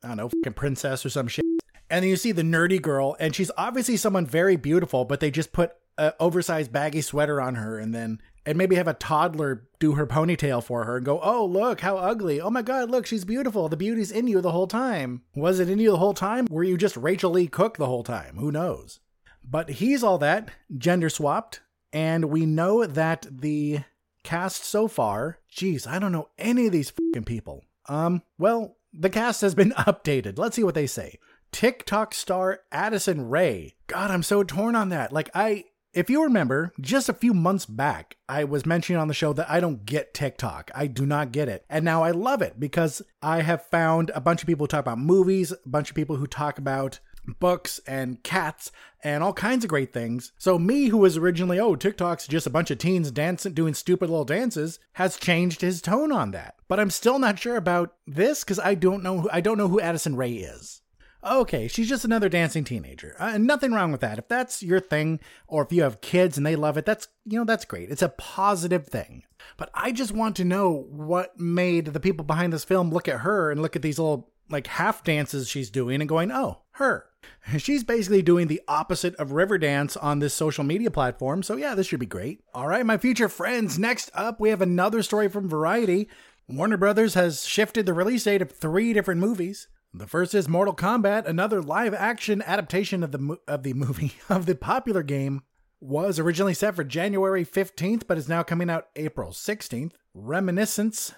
I 0.02 0.08
don't 0.08 0.16
know, 0.16 0.28
fucking 0.28 0.54
princess 0.54 1.04
or 1.04 1.10
some 1.10 1.28
shit. 1.28 1.44
And 1.90 2.02
then 2.02 2.10
you 2.10 2.16
see 2.16 2.32
the 2.32 2.42
nerdy 2.42 2.80
girl, 2.80 3.16
and 3.20 3.34
she's 3.34 3.50
obviously 3.56 3.96
someone 3.96 4.26
very 4.26 4.56
beautiful, 4.56 5.04
but 5.04 5.20
they 5.20 5.30
just 5.30 5.52
put 5.52 5.72
an 5.98 6.12
oversized 6.18 6.72
baggy 6.72 7.00
sweater 7.00 7.40
on 7.40 7.54
her 7.54 7.78
and 7.78 7.94
then 7.94 8.20
and 8.46 8.58
maybe 8.58 8.76
have 8.76 8.88
a 8.88 8.94
toddler 8.94 9.68
do 9.78 9.92
her 9.92 10.06
ponytail 10.06 10.62
for 10.62 10.84
her 10.84 10.96
and 10.96 11.06
go, 11.06 11.20
oh, 11.22 11.44
look, 11.46 11.80
how 11.80 11.96
ugly. 11.96 12.40
Oh 12.40 12.50
my 12.50 12.62
God, 12.62 12.90
look, 12.90 13.06
she's 13.06 13.24
beautiful. 13.24 13.68
The 13.68 13.76
beauty's 13.76 14.10
in 14.10 14.26
you 14.26 14.40
the 14.40 14.52
whole 14.52 14.66
time. 14.66 15.22
Was 15.34 15.60
it 15.60 15.70
in 15.70 15.78
you 15.78 15.92
the 15.92 15.98
whole 15.98 16.14
time? 16.14 16.46
Were 16.50 16.64
you 16.64 16.76
just 16.76 16.96
Rachael 16.96 17.30
Leigh 17.30 17.46
Cook 17.46 17.78
the 17.78 17.86
whole 17.86 18.02
time? 18.02 18.36
Who 18.36 18.52
knows? 18.52 19.00
But 19.42 19.70
he's 19.70 20.02
all 20.02 20.18
that, 20.18 20.50
gender 20.76 21.08
swapped, 21.08 21.60
and 21.92 22.26
we 22.26 22.44
know 22.44 22.84
that 22.86 23.26
the 23.30 23.80
cast 24.24 24.64
so 24.64 24.88
far, 24.88 25.38
geez, 25.48 25.86
I 25.86 25.98
don't 26.00 26.12
know 26.12 26.30
any 26.38 26.66
of 26.66 26.72
these 26.72 26.90
fucking 26.90 27.24
people. 27.24 27.64
Um, 27.88 28.22
well, 28.38 28.76
the 28.92 29.10
cast 29.10 29.42
has 29.42 29.54
been 29.54 29.70
updated. 29.78 30.38
Let's 30.38 30.56
see 30.56 30.64
what 30.64 30.74
they 30.74 30.88
say. 30.88 31.18
TikTok 31.52 32.14
star 32.14 32.60
Addison 32.72 33.28
Rae. 33.28 33.74
God, 33.86 34.10
I'm 34.10 34.24
so 34.24 34.42
torn 34.42 34.74
on 34.74 34.88
that. 34.88 35.12
Like, 35.12 35.30
I 35.34 35.64
if 35.94 36.10
you 36.10 36.24
remember, 36.24 36.72
just 36.80 37.08
a 37.08 37.14
few 37.14 37.32
months 37.32 37.66
back, 37.66 38.16
I 38.28 38.42
was 38.42 38.66
mentioning 38.66 39.00
on 39.00 39.06
the 39.06 39.14
show 39.14 39.32
that 39.34 39.48
I 39.48 39.60
don't 39.60 39.86
get 39.86 40.12
TikTok. 40.12 40.72
I 40.74 40.88
do 40.88 41.06
not 41.06 41.30
get 41.30 41.48
it. 41.48 41.64
And 41.70 41.84
now 41.84 42.02
I 42.02 42.10
love 42.10 42.42
it 42.42 42.58
because 42.58 43.00
I 43.22 43.42
have 43.42 43.64
found 43.66 44.10
a 44.12 44.20
bunch 44.20 44.42
of 44.42 44.48
people 44.48 44.64
who 44.64 44.68
talk 44.68 44.80
about 44.80 44.98
movies, 44.98 45.52
a 45.52 45.68
bunch 45.68 45.90
of 45.90 45.96
people 45.96 46.16
who 46.16 46.26
talk 46.26 46.58
about 46.58 46.98
books 47.40 47.80
and 47.86 48.22
cats 48.22 48.70
and 49.02 49.22
all 49.22 49.32
kinds 49.32 49.64
of 49.64 49.70
great 49.70 49.92
things. 49.92 50.32
So 50.38 50.58
me 50.58 50.86
who 50.86 50.98
was 50.98 51.16
originally, 51.16 51.60
oh, 51.60 51.76
TikTok's 51.76 52.26
just 52.26 52.46
a 52.46 52.50
bunch 52.50 52.70
of 52.70 52.78
teens 52.78 53.10
dancing 53.10 53.52
doing 53.52 53.74
stupid 53.74 54.08
little 54.10 54.24
dances, 54.24 54.78
has 54.94 55.16
changed 55.16 55.60
his 55.60 55.82
tone 55.82 56.12
on 56.12 56.30
that. 56.32 56.56
But 56.68 56.80
I'm 56.80 56.90
still 56.90 57.18
not 57.18 57.38
sure 57.38 57.56
about 57.56 57.94
this 58.06 58.44
cuz 58.44 58.58
I 58.58 58.74
don't 58.74 59.02
know 59.02 59.20
who, 59.20 59.30
I 59.32 59.40
don't 59.40 59.58
know 59.58 59.68
who 59.68 59.80
Addison 59.80 60.16
Rae 60.16 60.32
is 60.32 60.82
okay, 61.26 61.68
she's 61.68 61.88
just 61.88 62.04
another 62.04 62.28
dancing 62.28 62.64
teenager. 62.64 63.16
Uh, 63.18 63.38
nothing 63.38 63.72
wrong 63.72 63.92
with 63.92 64.00
that. 64.02 64.18
If 64.18 64.28
that's 64.28 64.62
your 64.62 64.80
thing, 64.80 65.20
or 65.46 65.62
if 65.62 65.72
you 65.72 65.82
have 65.82 66.00
kids 66.00 66.36
and 66.36 66.46
they 66.46 66.56
love 66.56 66.76
it, 66.76 66.84
that's, 66.84 67.08
you 67.24 67.38
know, 67.38 67.44
that's 67.44 67.64
great. 67.64 67.90
It's 67.90 68.02
a 68.02 68.10
positive 68.10 68.86
thing. 68.86 69.24
But 69.56 69.70
I 69.74 69.92
just 69.92 70.12
want 70.12 70.36
to 70.36 70.44
know 70.44 70.86
what 70.90 71.38
made 71.38 71.86
the 71.86 72.00
people 72.00 72.24
behind 72.24 72.52
this 72.52 72.64
film 72.64 72.90
look 72.90 73.08
at 73.08 73.20
her 73.20 73.50
and 73.50 73.60
look 73.60 73.76
at 73.76 73.82
these 73.82 73.98
little, 73.98 74.30
like, 74.48 74.66
half 74.66 75.04
dances 75.04 75.48
she's 75.48 75.70
doing 75.70 76.00
and 76.00 76.08
going, 76.08 76.30
oh, 76.32 76.62
her. 76.72 77.06
She's 77.58 77.84
basically 77.84 78.22
doing 78.22 78.48
the 78.48 78.60
opposite 78.68 79.14
of 79.16 79.30
Riverdance 79.30 79.96
on 80.02 80.18
this 80.18 80.34
social 80.34 80.64
media 80.64 80.90
platform, 80.90 81.42
so 81.42 81.56
yeah, 81.56 81.74
this 81.74 81.86
should 81.86 82.00
be 82.00 82.06
great. 82.06 82.40
All 82.52 82.68
right, 82.68 82.84
my 82.84 82.98
future 82.98 83.28
friends, 83.28 83.78
next 83.78 84.10
up, 84.14 84.40
we 84.40 84.50
have 84.50 84.60
another 84.60 85.02
story 85.02 85.28
from 85.28 85.48
Variety. 85.48 86.08
Warner 86.48 86.76
Brothers 86.76 87.14
has 87.14 87.46
shifted 87.46 87.86
the 87.86 87.94
release 87.94 88.24
date 88.24 88.42
of 88.42 88.50
three 88.50 88.92
different 88.92 89.20
movies. 89.20 89.68
The 89.94 90.06
first 90.06 90.34
is 90.34 90.48
Mortal 90.48 90.74
Kombat, 90.74 91.26
another 91.26 91.62
live-action 91.62 92.42
adaptation 92.42 93.02
of 93.02 93.12
the 93.12 93.38
of 93.46 93.62
the 93.62 93.72
movie 93.74 94.14
of 94.28 94.46
the 94.46 94.54
popular 94.54 95.02
game. 95.02 95.42
Was 95.80 96.18
originally 96.18 96.54
set 96.54 96.74
for 96.74 96.82
January 96.82 97.44
15th, 97.44 98.06
but 98.06 98.16
is 98.16 98.28
now 98.28 98.42
coming 98.42 98.70
out 98.70 98.88
April 98.96 99.30
16th. 99.30 99.92
Reminiscence, 100.14 101.14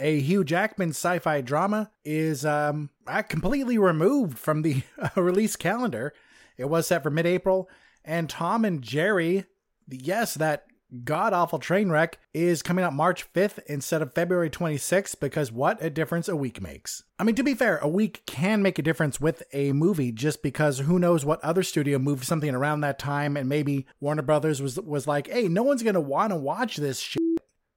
a 0.00 0.18
Hugh 0.20 0.44
Jackman 0.44 0.90
sci-fi 0.90 1.40
drama, 1.40 1.90
is 2.04 2.44
um, 2.44 2.90
completely 3.28 3.78
removed 3.78 4.38
from 4.38 4.62
the 4.62 4.82
release 5.16 5.56
calendar. 5.56 6.12
It 6.56 6.68
was 6.68 6.86
set 6.86 7.02
for 7.02 7.10
mid-April, 7.10 7.68
and 8.04 8.28
Tom 8.28 8.64
and 8.64 8.82
Jerry, 8.82 9.44
yes, 9.88 10.34
that 10.34 10.66
god 11.04 11.32
awful 11.32 11.58
train 11.58 11.90
wreck 11.90 12.18
is 12.34 12.62
coming 12.62 12.84
out 12.84 12.92
March 12.92 13.32
5th 13.32 13.60
instead 13.66 14.02
of 14.02 14.12
February 14.12 14.50
26th 14.50 15.18
because 15.20 15.52
what 15.52 15.82
a 15.82 15.90
difference 15.90 16.28
a 16.28 16.36
week 16.36 16.60
makes. 16.60 17.04
I 17.18 17.24
mean, 17.24 17.34
to 17.36 17.44
be 17.44 17.54
fair, 17.54 17.78
a 17.78 17.88
week 17.88 18.22
can 18.26 18.62
make 18.62 18.78
a 18.78 18.82
difference 18.82 19.20
with 19.20 19.42
a 19.52 19.72
movie 19.72 20.12
just 20.12 20.42
because 20.42 20.80
who 20.80 20.98
knows 20.98 21.24
what 21.24 21.42
other 21.44 21.62
studio 21.62 21.98
moved 21.98 22.24
something 22.24 22.54
around 22.54 22.80
that 22.80 22.98
time 22.98 23.36
and 23.36 23.48
maybe 23.48 23.86
Warner 24.00 24.22
Brothers 24.22 24.60
was 24.60 24.78
was 24.80 25.06
like, 25.06 25.28
"Hey, 25.28 25.48
no 25.48 25.62
one's 25.62 25.82
going 25.82 25.94
to 25.94 26.00
want 26.00 26.30
to 26.30 26.36
watch 26.36 26.76
this 26.76 26.98
shit." 26.98 27.20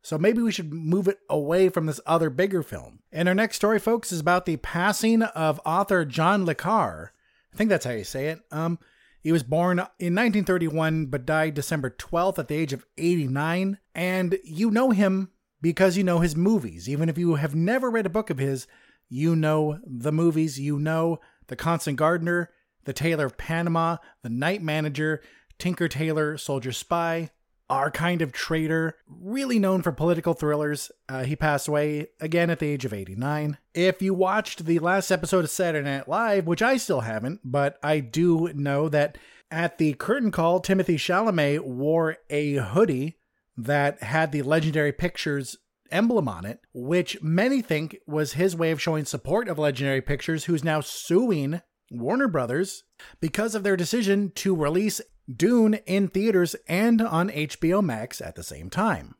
So 0.03 0.17
maybe 0.17 0.41
we 0.41 0.51
should 0.51 0.73
move 0.73 1.07
it 1.07 1.19
away 1.29 1.69
from 1.69 1.85
this 1.85 2.01
other 2.05 2.29
bigger 2.29 2.61
film. 2.61 2.99
And 3.11 3.29
our 3.29 3.33
next 3.33 3.55
story, 3.55 3.79
folks, 3.79 4.11
is 4.11 4.19
about 4.19 4.45
the 4.45 4.57
passing 4.57 5.23
of 5.23 5.61
author 5.65 6.03
John 6.03 6.45
Le 6.45 6.53
Carre. 6.53 7.13
I 7.53 7.57
think 7.57 7.69
that's 7.69 7.85
how 7.85 7.91
you 7.91 8.03
say 8.03 8.27
it. 8.27 8.41
Um, 8.51 8.79
he 9.21 9.31
was 9.31 9.43
born 9.43 9.79
in 9.79 10.13
1931 10.13 11.05
but 11.05 11.25
died 11.25 11.53
December 11.53 11.89
12th 11.89 12.37
at 12.37 12.49
the 12.49 12.55
age 12.55 12.73
of 12.73 12.85
89. 12.97 13.79
And 13.95 14.37
you 14.43 14.69
know 14.69 14.91
him 14.91 15.29
because 15.61 15.95
you 15.95 16.03
know 16.03 16.19
his 16.19 16.35
movies. 16.35 16.89
Even 16.89 17.07
if 17.07 17.17
you 17.17 17.35
have 17.35 17.55
never 17.55 17.89
read 17.89 18.05
a 18.05 18.09
book 18.09 18.29
of 18.29 18.39
his, 18.39 18.67
you 19.07 19.37
know 19.37 19.79
the 19.85 20.11
movies. 20.11 20.59
You 20.59 20.79
know 20.79 21.21
The 21.47 21.55
Constant 21.55 21.97
Gardener, 21.97 22.49
The 22.83 22.91
Tailor 22.91 23.27
of 23.27 23.37
Panama, 23.37 23.97
The 24.21 24.29
Night 24.29 24.61
Manager, 24.61 25.21
Tinker 25.57 25.87
Tailor, 25.87 26.37
Soldier 26.37 26.73
Spy, 26.73 27.29
Our 27.69 27.89
Kind 27.89 28.21
of 28.21 28.31
Traitor, 28.31 28.97
really 29.07 29.59
known 29.59 29.81
for 29.81 29.91
political 29.91 30.33
thrillers. 30.33 30.91
Uh, 31.07 31.23
he 31.23 31.35
passed 31.35 31.67
away 31.67 32.07
again 32.19 32.49
at 32.49 32.59
the 32.59 32.67
age 32.67 32.85
of 32.85 32.93
89. 32.93 33.57
If 33.73 34.01
you 34.01 34.13
watched 34.13 34.65
the 34.65 34.79
last 34.79 35.11
episode 35.11 35.45
of 35.45 35.49
Saturday 35.51 35.89
Night 35.89 36.07
Live, 36.07 36.45
which 36.45 36.61
I 36.61 36.77
still 36.77 37.01
haven't, 37.01 37.41
but 37.43 37.77
I 37.81 37.99
do 37.99 38.51
know 38.53 38.89
that 38.89 39.17
at 39.49 39.77
the 39.77 39.93
curtain 39.93 40.31
call, 40.31 40.59
Timothy 40.59 40.97
Chalamet 40.97 41.61
wore 41.61 42.17
a 42.29 42.55
hoodie 42.55 43.17
that 43.55 44.01
had 44.03 44.31
the 44.31 44.41
Legendary 44.41 44.91
Pictures 44.91 45.57
emblem 45.91 46.27
on 46.27 46.45
it, 46.45 46.59
which 46.73 47.21
many 47.21 47.61
think 47.61 47.97
was 48.07 48.33
his 48.33 48.55
way 48.55 48.71
of 48.71 48.81
showing 48.81 49.05
support 49.05 49.47
of 49.47 49.59
Legendary 49.59 50.01
Pictures, 50.01 50.45
who's 50.45 50.63
now 50.63 50.81
suing 50.81 51.61
Warner 51.91 52.27
Brothers 52.27 52.83
because 53.21 53.55
of 53.55 53.63
their 53.63 53.77
decision 53.77 54.31
to 54.35 54.55
release 54.55 55.01
Dune 55.31 55.75
in 55.85 56.07
theaters 56.07 56.55
and 56.67 57.01
on 57.01 57.29
HBO 57.29 57.83
Max 57.83 58.21
at 58.21 58.35
the 58.35 58.43
same 58.43 58.69
time. 58.69 59.15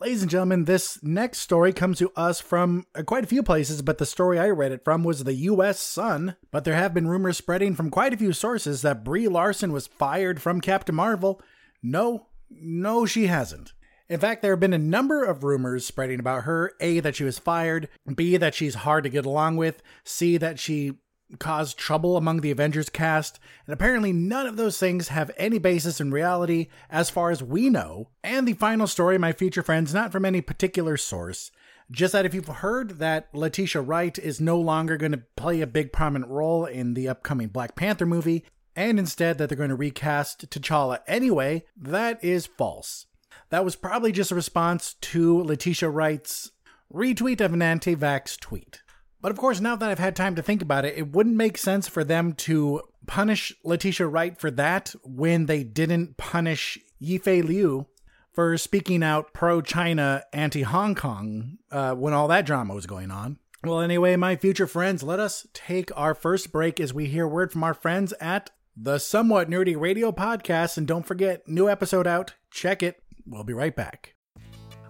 Ladies 0.00 0.22
and 0.22 0.30
gentlemen, 0.30 0.64
this 0.64 1.00
next 1.02 1.38
story 1.38 1.72
comes 1.72 1.98
to 1.98 2.10
us 2.16 2.40
from 2.40 2.86
uh, 2.94 3.02
quite 3.02 3.22
a 3.22 3.28
few 3.28 3.42
places, 3.42 3.82
but 3.82 3.98
the 3.98 4.06
story 4.06 4.38
I 4.38 4.48
read 4.48 4.72
it 4.72 4.82
from 4.82 5.04
was 5.04 5.22
the 5.22 5.34
US 5.34 5.78
Sun. 5.78 6.34
But 6.50 6.64
there 6.64 6.74
have 6.74 6.92
been 6.92 7.06
rumors 7.06 7.36
spreading 7.36 7.76
from 7.76 7.90
quite 7.90 8.12
a 8.12 8.16
few 8.16 8.32
sources 8.32 8.82
that 8.82 9.04
Brie 9.04 9.28
Larson 9.28 9.70
was 9.70 9.86
fired 9.86 10.42
from 10.42 10.60
Captain 10.60 10.94
Marvel. 10.94 11.40
No, 11.82 12.26
no, 12.50 13.06
she 13.06 13.26
hasn't. 13.26 13.74
In 14.08 14.18
fact, 14.18 14.42
there 14.42 14.52
have 14.52 14.60
been 14.60 14.74
a 14.74 14.78
number 14.78 15.22
of 15.22 15.44
rumors 15.44 15.86
spreading 15.86 16.18
about 16.18 16.44
her 16.44 16.72
A, 16.80 17.00
that 17.00 17.14
she 17.14 17.24
was 17.24 17.38
fired, 17.38 17.88
B, 18.12 18.36
that 18.36 18.54
she's 18.54 18.74
hard 18.74 19.04
to 19.04 19.10
get 19.10 19.24
along 19.24 19.56
with, 19.56 19.82
C, 20.04 20.36
that 20.36 20.58
she 20.58 20.94
caused 21.38 21.78
trouble 21.78 22.16
among 22.16 22.40
the 22.40 22.50
Avengers 22.50 22.88
cast, 22.88 23.38
and 23.66 23.72
apparently 23.72 24.12
none 24.12 24.46
of 24.46 24.56
those 24.56 24.78
things 24.78 25.08
have 25.08 25.30
any 25.36 25.58
basis 25.58 26.00
in 26.00 26.10
reality 26.10 26.68
as 26.90 27.10
far 27.10 27.30
as 27.30 27.42
we 27.42 27.70
know. 27.70 28.08
And 28.22 28.46
the 28.46 28.54
final 28.54 28.86
story, 28.86 29.18
my 29.18 29.32
future 29.32 29.62
friends, 29.62 29.94
not 29.94 30.12
from 30.12 30.24
any 30.24 30.40
particular 30.40 30.96
source, 30.96 31.50
just 31.90 32.12
that 32.12 32.26
if 32.26 32.34
you've 32.34 32.46
heard 32.46 32.98
that 32.98 33.28
Letitia 33.34 33.82
Wright 33.82 34.18
is 34.18 34.40
no 34.40 34.58
longer 34.58 34.96
going 34.96 35.12
to 35.12 35.22
play 35.36 35.60
a 35.60 35.66
big 35.66 35.92
prominent 35.92 36.30
role 36.30 36.64
in 36.64 36.94
the 36.94 37.08
upcoming 37.08 37.48
Black 37.48 37.76
Panther 37.76 38.06
movie, 38.06 38.44
and 38.74 38.98
instead 38.98 39.38
that 39.38 39.48
they're 39.48 39.58
going 39.58 39.68
to 39.68 39.76
recast 39.76 40.48
T'Challa 40.50 41.00
anyway, 41.06 41.64
that 41.76 42.22
is 42.24 42.46
false. 42.46 43.06
That 43.50 43.64
was 43.64 43.76
probably 43.76 44.12
just 44.12 44.30
a 44.30 44.34
response 44.34 44.94
to 44.94 45.42
Letitia 45.42 45.90
Wright's 45.90 46.52
retweet 46.92 47.40
of 47.40 47.52
an 47.52 47.62
anti 47.62 47.94
vax 47.94 48.38
tweet. 48.38 48.81
But 49.22 49.30
of 49.30 49.38
course, 49.38 49.60
now 49.60 49.76
that 49.76 49.88
I've 49.88 50.00
had 50.00 50.16
time 50.16 50.34
to 50.34 50.42
think 50.42 50.60
about 50.60 50.84
it, 50.84 50.98
it 50.98 51.12
wouldn't 51.12 51.36
make 51.36 51.56
sense 51.56 51.86
for 51.86 52.02
them 52.02 52.32
to 52.34 52.82
punish 53.06 53.54
Letitia 53.64 54.08
Wright 54.08 54.38
for 54.38 54.50
that 54.50 54.94
when 55.04 55.46
they 55.46 55.62
didn't 55.62 56.16
punish 56.16 56.78
Yifei 57.00 57.42
Liu 57.42 57.86
for 58.32 58.58
speaking 58.58 59.02
out 59.02 59.32
pro 59.32 59.60
China, 59.60 60.24
anti 60.32 60.62
Hong 60.62 60.96
Kong 60.96 61.58
uh, 61.70 61.94
when 61.94 62.12
all 62.12 62.28
that 62.28 62.44
drama 62.46 62.74
was 62.74 62.86
going 62.86 63.12
on. 63.12 63.38
Well, 63.64 63.80
anyway, 63.80 64.16
my 64.16 64.34
future 64.34 64.66
friends, 64.66 65.04
let 65.04 65.20
us 65.20 65.46
take 65.54 65.96
our 65.96 66.16
first 66.16 66.50
break 66.50 66.80
as 66.80 66.92
we 66.92 67.06
hear 67.06 67.28
word 67.28 67.52
from 67.52 67.62
our 67.62 67.74
friends 67.74 68.12
at 68.20 68.50
the 68.76 68.98
Somewhat 68.98 69.48
Nerdy 69.48 69.78
Radio 69.78 70.10
Podcast. 70.10 70.76
And 70.76 70.86
don't 70.86 71.06
forget, 71.06 71.46
new 71.46 71.68
episode 71.68 72.08
out. 72.08 72.34
Check 72.50 72.82
it. 72.82 73.00
We'll 73.24 73.44
be 73.44 73.52
right 73.52 73.76
back. 73.76 74.14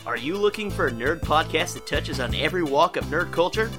Are 0.06 0.16
you 0.16 0.38
looking 0.38 0.70
for 0.70 0.86
a 0.86 0.90
nerd 0.90 1.20
podcast 1.20 1.74
that 1.74 1.86
touches 1.86 2.18
on 2.18 2.34
every 2.34 2.62
walk 2.62 2.96
of 2.96 3.04
nerd 3.04 3.30
culture? 3.30 3.70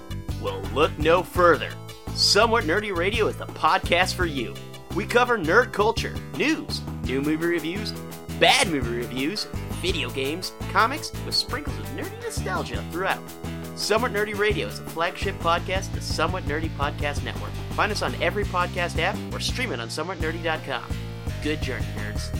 Well, 0.43 0.61
look 0.73 0.97
no 0.99 1.23
further. 1.23 1.71
Somewhat 2.15 2.65
Nerdy 2.65 2.95
Radio 2.95 3.27
is 3.27 3.37
the 3.37 3.45
podcast 3.45 4.13
for 4.13 4.25
you. 4.25 4.53
We 4.93 5.05
cover 5.05 5.37
nerd 5.37 5.71
culture, 5.71 6.13
news, 6.37 6.81
new 7.03 7.21
movie 7.21 7.47
reviews, 7.47 7.93
bad 8.39 8.67
movie 8.67 8.97
reviews, 8.97 9.45
video 9.81 10.09
games, 10.09 10.51
comics, 10.71 11.11
with 11.25 11.33
sprinkles 11.33 11.79
of 11.79 11.85
nerdy 11.87 12.21
nostalgia 12.21 12.83
throughout. 12.91 13.23
Somewhat 13.75 14.11
Nerdy 14.11 14.37
Radio 14.37 14.67
is 14.67 14.79
the 14.79 14.89
flagship 14.91 15.39
podcast 15.39 15.87
of 15.87 15.95
the 15.95 16.01
Somewhat 16.01 16.43
Nerdy 16.43 16.69
Podcast 16.77 17.23
Network. 17.23 17.49
Find 17.71 17.91
us 17.91 18.03
on 18.03 18.13
every 18.21 18.43
podcast 18.43 18.99
app 18.99 19.17
or 19.33 19.39
stream 19.39 19.71
it 19.71 19.79
on 19.79 19.87
somewhatnerdy.com. 19.87 20.83
Good 21.41 21.61
journey, 21.61 21.85
nerds. 21.97 22.37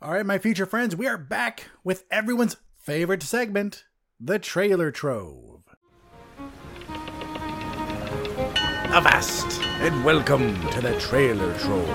All 0.00 0.12
right, 0.12 0.24
my 0.24 0.38
future 0.38 0.64
friends, 0.64 0.96
we 0.96 1.06
are 1.06 1.18
back 1.18 1.64
with 1.84 2.04
everyone's 2.10 2.56
favorite 2.78 3.22
segment, 3.22 3.84
the 4.20 4.40
Trailer 4.40 4.90
Trove. 4.90 5.62
Avast 8.90 9.60
and 9.80 10.04
welcome 10.04 10.60
to 10.70 10.80
the 10.80 10.98
Trailer 10.98 11.56
Trove. 11.58 11.88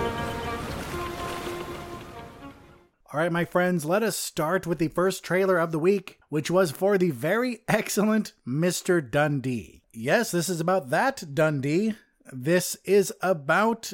All 3.11 3.19
right, 3.19 3.31
my 3.31 3.43
friends, 3.43 3.83
let 3.83 4.03
us 4.03 4.15
start 4.15 4.65
with 4.65 4.79
the 4.79 4.87
first 4.87 5.25
trailer 5.25 5.57
of 5.57 5.73
the 5.73 5.79
week, 5.79 6.17
which 6.29 6.49
was 6.49 6.71
for 6.71 6.97
the 6.97 7.11
very 7.11 7.59
excellent 7.67 8.31
Mr. 8.47 9.01
Dundee. 9.01 9.81
Yes, 9.91 10.31
this 10.31 10.47
is 10.47 10.61
about 10.61 10.91
that 10.91 11.35
Dundee. 11.35 11.95
This 12.31 12.77
is 12.85 13.11
about 13.19 13.91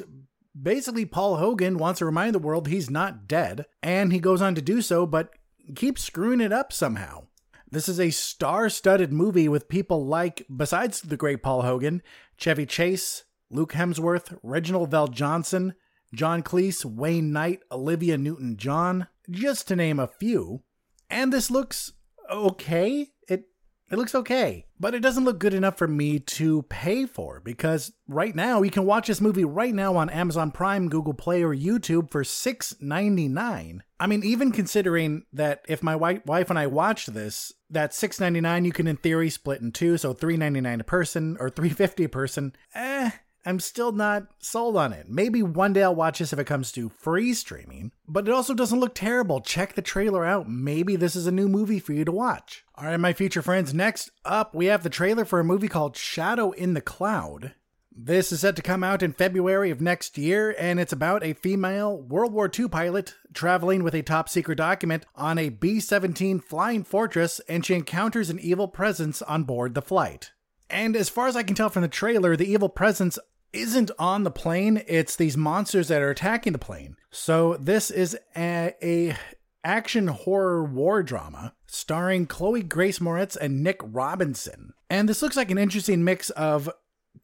basically 0.60 1.04
Paul 1.04 1.38
Hogan 1.38 1.78
wants 1.78 1.98
to 1.98 2.06
remind 2.06 2.36
the 2.36 2.38
world 2.38 2.68
he's 2.68 2.88
not 2.88 3.26
dead, 3.26 3.66
and 3.82 4.12
he 4.12 4.20
goes 4.20 4.40
on 4.40 4.54
to 4.54 4.62
do 4.62 4.82
so, 4.82 5.04
but 5.04 5.30
keeps 5.74 6.04
screwing 6.04 6.40
it 6.40 6.52
up 6.52 6.72
somehow. 6.72 7.24
This 7.72 7.88
is 7.88 8.00
a 8.00 8.10
star 8.10 8.68
studded 8.68 9.12
movie 9.12 9.48
with 9.48 9.68
people 9.68 10.04
like, 10.04 10.44
besides 10.54 11.02
the 11.02 11.16
great 11.16 11.40
Paul 11.40 11.62
Hogan, 11.62 12.02
Chevy 12.36 12.66
Chase, 12.66 13.22
Luke 13.48 13.74
Hemsworth, 13.74 14.36
Reginald 14.42 14.90
VelJohnson, 14.90 15.74
John 16.12 16.42
Cleese, 16.42 16.84
Wayne 16.84 17.32
Knight, 17.32 17.60
Olivia 17.70 18.18
Newton 18.18 18.56
John, 18.56 19.06
just 19.30 19.68
to 19.68 19.76
name 19.76 20.00
a 20.00 20.08
few. 20.08 20.62
And 21.08 21.32
this 21.32 21.48
looks 21.48 21.92
okay. 22.28 23.08
It 23.28 23.44
it 23.88 23.98
looks 23.98 24.16
okay, 24.16 24.66
but 24.80 24.94
it 24.94 25.00
doesn't 25.00 25.24
look 25.24 25.38
good 25.38 25.54
enough 25.54 25.78
for 25.78 25.86
me 25.86 26.18
to 26.18 26.62
pay 26.62 27.06
for 27.06 27.40
because 27.40 27.92
right 28.08 28.34
now 28.34 28.62
you 28.62 28.70
can 28.70 28.84
watch 28.84 29.06
this 29.06 29.20
movie 29.20 29.44
right 29.44 29.74
now 29.74 29.96
on 29.96 30.10
Amazon 30.10 30.50
Prime, 30.50 30.88
Google 30.88 31.14
Play, 31.14 31.42
or 31.42 31.54
YouTube 31.54 32.10
for 32.10 32.24
$6.99. 32.24 33.80
I 34.00 34.06
mean, 34.06 34.24
even 34.24 34.52
considering 34.52 35.24
that 35.32 35.64
if 35.68 35.82
my 35.82 35.94
wife 35.96 36.50
and 36.50 36.58
I 36.58 36.66
watched 36.66 37.14
this, 37.14 37.52
that 37.70 37.92
$6.99 37.92 38.64
you 38.64 38.72
can 38.72 38.86
in 38.86 38.96
theory 38.96 39.30
split 39.30 39.60
in 39.60 39.72
two, 39.72 39.96
so 39.96 40.12
$3.99 40.14 40.80
a 40.80 40.84
person 40.84 41.36
or 41.40 41.50
$3.50 41.50 42.04
a 42.04 42.08
person. 42.08 42.54
Eh, 42.74 43.10
I'm 43.44 43.60
still 43.60 43.92
not 43.92 44.24
sold 44.38 44.76
on 44.76 44.92
it. 44.92 45.08
Maybe 45.08 45.42
one 45.42 45.72
day 45.72 45.82
I'll 45.82 45.94
watch 45.94 46.18
this 46.18 46.32
if 46.32 46.38
it 46.38 46.46
comes 46.46 46.72
to 46.72 46.90
free 46.90 47.32
streaming, 47.32 47.92
but 48.06 48.28
it 48.28 48.34
also 48.34 48.52
doesn't 48.52 48.80
look 48.80 48.94
terrible. 48.94 49.40
Check 49.40 49.74
the 49.74 49.82
trailer 49.82 50.26
out. 50.26 50.48
Maybe 50.48 50.96
this 50.96 51.16
is 51.16 51.26
a 51.26 51.32
new 51.32 51.48
movie 51.48 51.78
for 51.78 51.92
you 51.92 52.04
to 52.04 52.12
watch. 52.12 52.64
All 52.74 52.84
right, 52.84 53.00
my 53.00 53.12
future 53.12 53.42
friends, 53.42 53.72
next 53.72 54.10
up, 54.24 54.54
we 54.54 54.66
have 54.66 54.82
the 54.82 54.90
trailer 54.90 55.24
for 55.24 55.40
a 55.40 55.44
movie 55.44 55.68
called 55.68 55.96
Shadow 55.96 56.50
in 56.50 56.74
the 56.74 56.80
Cloud. 56.80 57.54
This 58.02 58.32
is 58.32 58.40
set 58.40 58.56
to 58.56 58.62
come 58.62 58.82
out 58.82 59.02
in 59.02 59.12
February 59.12 59.70
of 59.70 59.82
next 59.82 60.16
year, 60.16 60.56
and 60.58 60.80
it's 60.80 60.92
about 60.92 61.22
a 61.22 61.34
female 61.34 62.00
World 62.00 62.32
War 62.32 62.50
II 62.58 62.66
pilot 62.68 63.14
traveling 63.34 63.82
with 63.82 63.92
a 63.92 64.00
top 64.00 64.30
secret 64.30 64.56
document 64.56 65.04
on 65.14 65.36
a 65.36 65.50
B 65.50 65.80
17 65.80 66.40
flying 66.40 66.82
fortress, 66.82 67.40
and 67.40 67.64
she 67.64 67.74
encounters 67.74 68.30
an 68.30 68.38
evil 68.38 68.68
presence 68.68 69.20
on 69.20 69.44
board 69.44 69.74
the 69.74 69.82
flight. 69.82 70.32
And 70.70 70.96
as 70.96 71.10
far 71.10 71.28
as 71.28 71.36
I 71.36 71.42
can 71.42 71.54
tell 71.54 71.68
from 71.68 71.82
the 71.82 71.88
trailer, 71.88 72.36
the 72.36 72.50
evil 72.50 72.70
presence 72.70 73.18
isn't 73.52 73.90
on 73.98 74.24
the 74.24 74.30
plane. 74.30 74.82
It's 74.86 75.14
these 75.14 75.36
monsters 75.36 75.88
that 75.88 76.00
are 76.00 76.10
attacking 76.10 76.54
the 76.54 76.58
plane. 76.58 76.96
So 77.10 77.58
this 77.60 77.90
is 77.90 78.16
a, 78.34 78.74
a 78.82 79.14
action 79.62 80.06
horror 80.06 80.64
war 80.64 81.02
drama 81.02 81.52
starring 81.66 82.26
Chloe 82.26 82.62
Grace 82.62 82.98
Moretz 82.98 83.36
and 83.36 83.62
Nick 83.62 83.78
Robinson. 83.84 84.72
And 84.88 85.06
this 85.06 85.20
looks 85.20 85.36
like 85.36 85.50
an 85.50 85.58
interesting 85.58 86.02
mix 86.02 86.30
of 86.30 86.70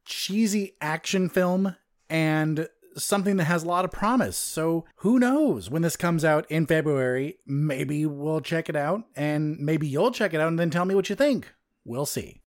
cheesy 0.04 0.76
action 0.80 1.28
film 1.28 1.76
and 2.08 2.68
something 2.96 3.36
that 3.36 3.44
has 3.44 3.62
a 3.62 3.68
lot 3.68 3.84
of 3.84 3.92
promise. 3.92 4.36
So 4.36 4.84
who 4.96 5.18
knows 5.18 5.68
when 5.70 5.82
this 5.82 5.96
comes 5.96 6.24
out 6.24 6.50
in 6.50 6.66
February? 6.66 7.38
Maybe 7.46 8.06
we'll 8.06 8.40
check 8.40 8.68
it 8.68 8.76
out 8.76 9.04
and 9.14 9.58
maybe 9.58 9.86
you'll 9.86 10.12
check 10.12 10.32
it 10.34 10.40
out 10.40 10.48
and 10.48 10.58
then 10.58 10.70
tell 10.70 10.84
me 10.84 10.94
what 10.94 11.10
you 11.10 11.16
think. 11.16 11.52
We'll 11.84 12.06
see. 12.06 12.40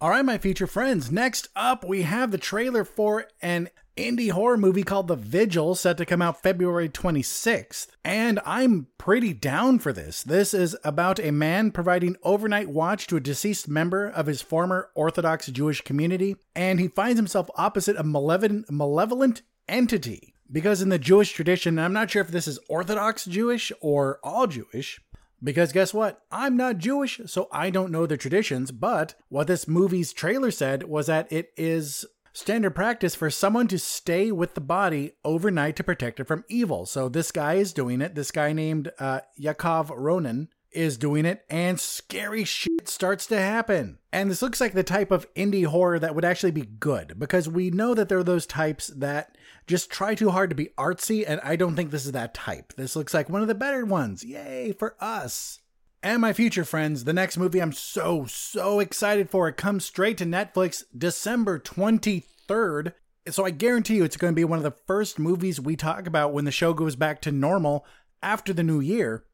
All 0.00 0.10
right, 0.10 0.24
my 0.24 0.38
future 0.38 0.66
friends. 0.66 1.10
Next 1.10 1.48
up, 1.54 1.84
we 1.84 2.02
have 2.02 2.30
the 2.30 2.38
trailer 2.38 2.84
for 2.84 3.28
an 3.40 3.70
indie 3.96 4.30
horror 4.30 4.56
movie 4.56 4.82
called 4.82 5.08
The 5.08 5.16
Vigil, 5.16 5.74
set 5.74 5.96
to 5.98 6.06
come 6.06 6.20
out 6.20 6.42
February 6.42 6.88
26th. 6.88 7.88
And 8.04 8.40
I'm 8.44 8.88
pretty 8.98 9.32
down 9.32 9.78
for 9.78 9.92
this. 9.92 10.22
This 10.22 10.52
is 10.52 10.76
about 10.84 11.20
a 11.20 11.30
man 11.30 11.70
providing 11.70 12.16
overnight 12.22 12.68
watch 12.68 13.06
to 13.08 13.16
a 13.16 13.20
deceased 13.20 13.68
member 13.68 14.08
of 14.08 14.26
his 14.26 14.42
former 14.42 14.90
Orthodox 14.94 15.46
Jewish 15.46 15.80
community, 15.80 16.36
and 16.54 16.80
he 16.80 16.88
finds 16.88 17.18
himself 17.18 17.50
opposite 17.56 17.96
a 17.96 18.04
malevolent, 18.04 18.70
malevolent 18.70 19.42
entity. 19.68 20.34
Because 20.50 20.82
in 20.82 20.90
the 20.90 20.98
Jewish 20.98 21.32
tradition, 21.32 21.78
I'm 21.78 21.92
not 21.92 22.10
sure 22.10 22.22
if 22.22 22.28
this 22.28 22.46
is 22.46 22.58
Orthodox 22.68 23.24
Jewish 23.24 23.72
or 23.80 24.20
all 24.22 24.46
Jewish, 24.46 25.00
because 25.42 25.72
guess 25.72 25.92
what? 25.92 26.22
I'm 26.30 26.56
not 26.56 26.78
Jewish, 26.78 27.20
so 27.26 27.48
I 27.52 27.70
don't 27.70 27.90
know 27.90 28.06
the 28.06 28.16
traditions, 28.16 28.70
but 28.70 29.14
what 29.28 29.46
this 29.46 29.68
movie's 29.68 30.12
trailer 30.12 30.50
said 30.50 30.84
was 30.84 31.06
that 31.06 31.30
it 31.30 31.50
is 31.56 32.06
standard 32.34 32.74
practice 32.74 33.14
for 33.14 33.30
someone 33.30 33.68
to 33.68 33.78
stay 33.78 34.30
with 34.30 34.54
the 34.54 34.60
body 34.60 35.12
overnight 35.24 35.76
to 35.76 35.84
protect 35.84 36.20
it 36.20 36.24
from 36.24 36.44
evil. 36.48 36.84
So 36.84 37.08
this 37.08 37.32
guy 37.32 37.54
is 37.54 37.72
doing 37.72 38.02
it. 38.02 38.14
This 38.14 38.30
guy 38.30 38.52
named 38.52 38.90
uh, 38.98 39.20
Yaakov 39.40 39.90
Ronan 39.96 40.48
is 40.72 40.98
doing 40.98 41.24
it, 41.24 41.44
and 41.48 41.78
scary 41.78 42.42
shit 42.42 42.88
starts 42.88 43.26
to 43.28 43.38
happen. 43.38 43.98
And 44.12 44.28
this 44.28 44.42
looks 44.42 44.60
like 44.60 44.72
the 44.72 44.82
type 44.82 45.12
of 45.12 45.32
indie 45.34 45.66
horror 45.66 46.00
that 46.00 46.16
would 46.16 46.24
actually 46.24 46.50
be 46.50 46.66
good 46.66 47.14
because 47.16 47.48
we 47.48 47.70
know 47.70 47.94
that 47.94 48.08
there 48.08 48.18
are 48.18 48.24
those 48.24 48.44
types 48.44 48.88
that 48.88 49.38
just 49.68 49.88
try 49.88 50.16
too 50.16 50.30
hard 50.30 50.50
to 50.50 50.56
be 50.56 50.70
artsy, 50.76 51.24
and 51.26 51.40
I 51.44 51.54
don't 51.54 51.76
think 51.76 51.92
this 51.92 52.04
is 52.04 52.12
that 52.12 52.34
type. 52.34 52.72
This 52.76 52.96
looks 52.96 53.14
like 53.14 53.30
one 53.30 53.42
of 53.42 53.48
the 53.48 53.54
better 53.54 53.84
ones. 53.84 54.24
Yay 54.24 54.72
for 54.72 54.96
us. 55.00 55.60
And 56.04 56.20
my 56.20 56.34
future 56.34 56.66
friends, 56.66 57.04
the 57.04 57.14
next 57.14 57.38
movie 57.38 57.60
I'm 57.60 57.72
so, 57.72 58.26
so 58.26 58.78
excited 58.78 59.30
for. 59.30 59.48
It 59.48 59.56
comes 59.56 59.86
straight 59.86 60.18
to 60.18 60.26
Netflix 60.26 60.84
December 60.96 61.58
23rd. 61.58 62.92
So 63.30 63.46
I 63.46 63.50
guarantee 63.50 63.96
you 63.96 64.04
it's 64.04 64.18
going 64.18 64.34
to 64.34 64.36
be 64.36 64.44
one 64.44 64.58
of 64.58 64.64
the 64.64 64.76
first 64.86 65.18
movies 65.18 65.58
we 65.58 65.76
talk 65.76 66.06
about 66.06 66.34
when 66.34 66.44
the 66.44 66.50
show 66.50 66.74
goes 66.74 66.94
back 66.94 67.22
to 67.22 67.32
normal 67.32 67.86
after 68.22 68.52
the 68.52 68.62
new 68.62 68.80
year 68.80 69.24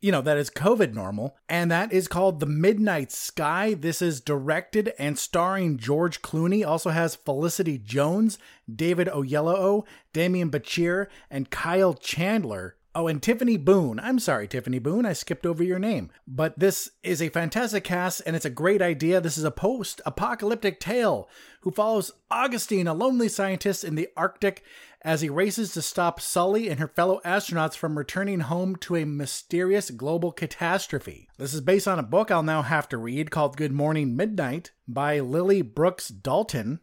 you 0.00 0.10
know, 0.10 0.22
that 0.22 0.38
is 0.38 0.48
COVID 0.48 0.94
normal, 0.94 1.36
and 1.48 1.70
that 1.70 1.92
is 1.92 2.08
called 2.08 2.40
The 2.40 2.46
Midnight 2.46 3.12
Sky. 3.12 3.74
This 3.74 4.00
is 4.00 4.22
directed 4.22 4.94
and 4.98 5.18
starring 5.18 5.76
George 5.76 6.22
Clooney, 6.22 6.66
also 6.66 6.88
has 6.88 7.14
Felicity 7.14 7.76
Jones, 7.76 8.38
David 8.74 9.08
Oyelowo, 9.08 9.84
Damian 10.14 10.50
Bichir, 10.50 11.08
and 11.30 11.50
Kyle 11.50 11.92
Chandler. 11.92 12.76
Oh, 12.92 13.06
and 13.06 13.22
Tiffany 13.22 13.56
Boone. 13.56 14.00
I'm 14.00 14.18
sorry, 14.18 14.48
Tiffany 14.48 14.80
Boone, 14.80 15.06
I 15.06 15.12
skipped 15.12 15.46
over 15.46 15.62
your 15.62 15.78
name. 15.78 16.10
But 16.26 16.58
this 16.58 16.90
is 17.04 17.22
a 17.22 17.28
fantastic 17.28 17.84
cast 17.84 18.20
and 18.26 18.34
it's 18.34 18.44
a 18.44 18.50
great 18.50 18.82
idea. 18.82 19.20
This 19.20 19.38
is 19.38 19.44
a 19.44 19.52
post 19.52 20.00
apocalyptic 20.04 20.80
tale 20.80 21.28
who 21.60 21.70
follows 21.70 22.10
Augustine, 22.32 22.88
a 22.88 22.94
lonely 22.94 23.28
scientist 23.28 23.84
in 23.84 23.94
the 23.94 24.08
Arctic, 24.16 24.64
as 25.02 25.20
he 25.20 25.28
races 25.28 25.72
to 25.72 25.82
stop 25.82 26.20
Sully 26.20 26.68
and 26.68 26.80
her 26.80 26.88
fellow 26.88 27.20
astronauts 27.24 27.76
from 27.76 27.96
returning 27.96 28.40
home 28.40 28.74
to 28.76 28.96
a 28.96 29.06
mysterious 29.06 29.90
global 29.90 30.32
catastrophe. 30.32 31.28
This 31.38 31.54
is 31.54 31.60
based 31.60 31.86
on 31.86 32.00
a 32.00 32.02
book 32.04 32.30
I'll 32.32 32.42
now 32.42 32.62
have 32.62 32.88
to 32.88 32.98
read 32.98 33.30
called 33.30 33.56
Good 33.56 33.72
Morning 33.72 34.16
Midnight 34.16 34.72
by 34.88 35.20
Lily 35.20 35.62
Brooks 35.62 36.08
Dalton. 36.08 36.80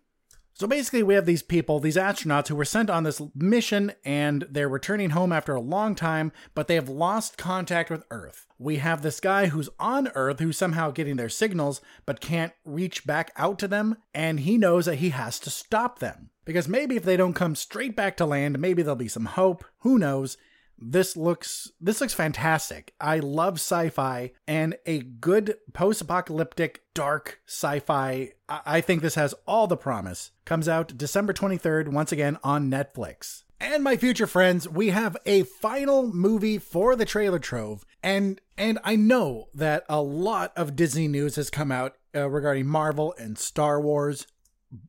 So 0.60 0.66
basically, 0.66 1.04
we 1.04 1.14
have 1.14 1.28
these 1.28 1.44
people, 1.44 1.80
these 1.80 1.98
astronauts 1.98 2.48
who 2.48 2.56
were 2.56 2.66
sent 2.66 2.90
on 2.90 3.04
this 3.04 3.22
mission 3.36 3.92
and 4.04 4.48
they're 4.50 4.68
returning 4.68 5.12
home 5.12 5.32
after 5.32 5.54
a 5.54 5.62
long 5.62 5.94
time, 5.94 6.32
but 6.56 6.68
they 6.68 6.74
have 6.74 6.90
lost 6.90 7.38
contact 7.38 7.92
with 7.92 8.04
Earth. 8.10 8.48
We 8.58 8.78
have 8.78 9.04
this 9.04 9.20
guy 9.20 9.48
who's 9.48 9.70
on 9.80 10.08
Earth 10.16 10.40
who's 10.40 10.58
somehow 10.58 10.90
getting 10.90 11.16
their 11.16 11.30
signals 11.30 11.80
but 12.08 12.22
can't 12.22 12.54
reach 12.66 13.06
back 13.06 13.32
out 13.36 13.60
to 13.60 13.68
them, 13.68 13.98
and 14.16 14.40
he 14.40 14.58
knows 14.58 14.88
that 14.88 14.96
he 14.96 15.12
has 15.12 15.40
to 15.42 15.52
stop 15.52 16.00
them. 16.00 16.32
Because 16.44 16.68
maybe 16.68 16.96
if 16.96 17.04
they 17.04 17.18
don't 17.18 17.34
come 17.34 17.54
straight 17.54 17.96
back 17.96 18.18
to 18.18 18.26
land, 18.26 18.58
maybe 18.58 18.82
there'll 18.82 18.96
be 18.96 19.08
some 19.08 19.26
hope. 19.26 19.64
Who 19.82 20.00
knows? 20.00 20.38
This 20.80 21.18
looks 21.18 21.72
this 21.82 22.02
looks 22.02 22.14
fantastic. 22.14 22.94
I 23.00 23.20
love 23.20 23.56
sci-fi 23.56 24.32
and 24.48 24.76
a 24.86 25.00
good 25.00 25.56
post-apocalyptic 25.74 26.82
dark 26.94 27.40
sci-fi. 27.48 28.32
I 28.48 28.82
think 28.82 29.02
this 29.02 29.16
has 29.16 29.34
all 29.46 29.68
the 29.68 29.78
promise. 29.78 30.32
Comes 30.46 30.68
out 30.68 30.98
December 30.98 31.34
23rd 31.34 31.90
once 31.90 32.12
again 32.12 32.38
on 32.44 32.70
Netflix. 32.70 33.44
And 33.60 33.84
my 33.84 33.98
future 33.98 34.28
friends, 34.28 34.70
we 34.70 34.90
have 34.90 35.18
a 35.26 35.44
final 35.44 36.08
movie 36.08 36.60
for 36.60 36.96
the 36.96 37.06
trailer 37.06 37.40
trove 37.40 37.86
and 38.04 38.40
and 38.58 38.80
I 38.84 38.96
know 38.96 39.50
that 39.54 39.86
a 39.90 40.02
lot 40.02 40.54
of 40.56 40.76
Disney 40.76 41.08
news 41.08 41.36
has 41.36 41.50
come 41.50 41.72
out 41.72 41.96
uh, 42.16 42.30
regarding 42.30 42.68
Marvel 42.68 43.14
and 43.20 43.38
Star 43.38 43.80
Wars. 43.80 44.26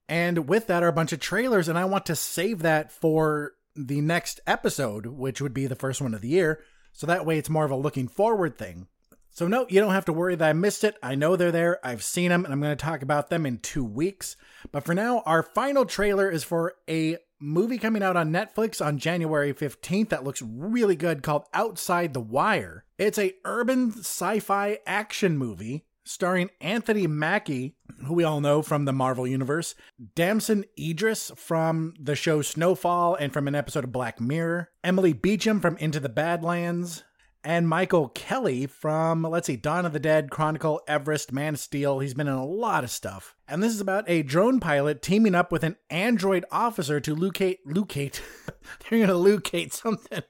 And 0.09 0.49
with 0.49 0.67
that 0.67 0.83
are 0.83 0.89
a 0.89 0.93
bunch 0.93 1.13
of 1.13 1.21
trailers 1.21 1.69
and 1.69 1.79
I 1.79 1.85
want 1.85 2.07
to 2.07 2.17
save 2.17 2.61
that 2.61 2.93
for 2.93 3.55
the 3.87 4.01
next 4.01 4.41
episode, 4.47 5.07
which 5.07 5.41
would 5.41 5.55
be 5.55 5.67
the 5.67 5.75
first 5.75 6.01
one 6.01 6.15
of 6.15 6.21
the 6.21 6.29
year. 6.29 6.63
So 6.93 7.07
that 7.07 7.25
way 7.25 7.39
it's 7.39 7.51
more 7.51 7.65
of 7.65 7.71
a 7.71 7.77
looking 7.77 8.09
forward 8.09 8.59
thing. 8.59 8.89
So, 9.31 9.47
no, 9.47 9.67
you 9.69 9.81
don't 9.81 9.93
have 9.93 10.07
to 10.07 10.13
worry 10.13 10.35
that 10.35 10.49
I 10.49 10.53
missed 10.53 10.83
it. 10.83 10.97
I 11.01 11.15
know 11.15 11.37
they're 11.37 11.53
there. 11.53 11.79
I've 11.87 12.03
seen 12.03 12.31
them, 12.31 12.45
and 12.45 12.53
I'm 12.53 12.61
going 12.61 12.77
to 12.77 12.85
talk 12.85 13.03
about 13.03 13.31
them 13.31 13.47
in 13.47 13.59
two 13.59 13.85
weeks. 13.85 14.35
But 14.73 14.85
for 14.85 14.95
now, 14.95 15.23
our 15.27 15.45
final 15.45 15.85
trailer 15.85 16.29
is 16.29 16.43
for 16.43 16.75
a 16.91 17.19
movie 17.41 17.79
coming 17.79 18.03
out 18.03 18.17
on 18.17 18.33
Netflix 18.33 18.85
on 18.85 18.99
January 18.99 19.55
15th 19.55 20.09
that 20.09 20.25
looks 20.25 20.43
really 20.43 20.97
good 20.97 21.23
called 21.23 21.45
Outside 21.55 22.15
the 22.15 22.21
Wire. 22.21 22.85
It's 22.99 23.19
a 23.19 23.35
urban 23.45 23.93
sci-fi 23.93 24.81
action 24.87 25.39
movie 25.39 25.85
starring 26.05 26.51
Anthony 26.61 27.07
Mackie, 27.07 27.77
who 28.05 28.15
we 28.15 28.25
all 28.25 28.41
know 28.41 28.63
from 28.63 28.85
the 28.85 28.93
Marvel 28.93 29.27
Universe, 29.27 29.75
Damson 30.15 30.65
Idris 30.79 31.33
from 31.37 31.95
the 32.01 32.15
show 32.15 32.43
Snowfall 32.43 33.15
and 33.15 33.33
from 33.33 33.49
an 33.49 33.55
episode 33.55 33.85
of 33.85 33.93
Black 33.93 34.21
Mirror, 34.21 34.71
Emily 34.85 35.13
Beecham 35.13 35.61
from 35.61 35.77
Into 35.79 36.01
the 36.01 36.09
Badlands, 36.09 37.05
and 37.45 37.69
Michael 37.69 38.09
Kelly 38.09 38.67
from, 38.67 39.23
let's 39.23 39.47
see, 39.47 39.57
Dawn 39.57 39.87
of 39.87 39.93
the 39.93 40.01
Dead, 40.01 40.31
Chronicle, 40.31 40.81
Everest, 40.89 41.33
Man 41.33 41.55
of 41.55 41.61
Steel. 41.61 42.01
He's 42.01 42.15
been 42.15 42.29
in 42.29 42.35
a 42.35 42.45
lot 42.45 42.85
of 42.85 42.91
stuff. 42.91 43.37
And 43.47 43.63
this 43.63 43.73
is 43.73 43.81
about 43.81 44.05
a 44.09 44.23
drone 44.23 44.61
pilot 44.61 45.03
teaming 45.03 45.35
up 45.35 45.53
with 45.53 45.63
an 45.63 45.77
android 45.89 46.45
officer 46.51 47.01
to 47.01 47.15
locate, 47.15 47.61
locate, 47.65 48.23
they're 48.91 48.99
going 48.99 49.09
to 49.09 49.15
locate 49.15 49.73
something. 49.73 50.23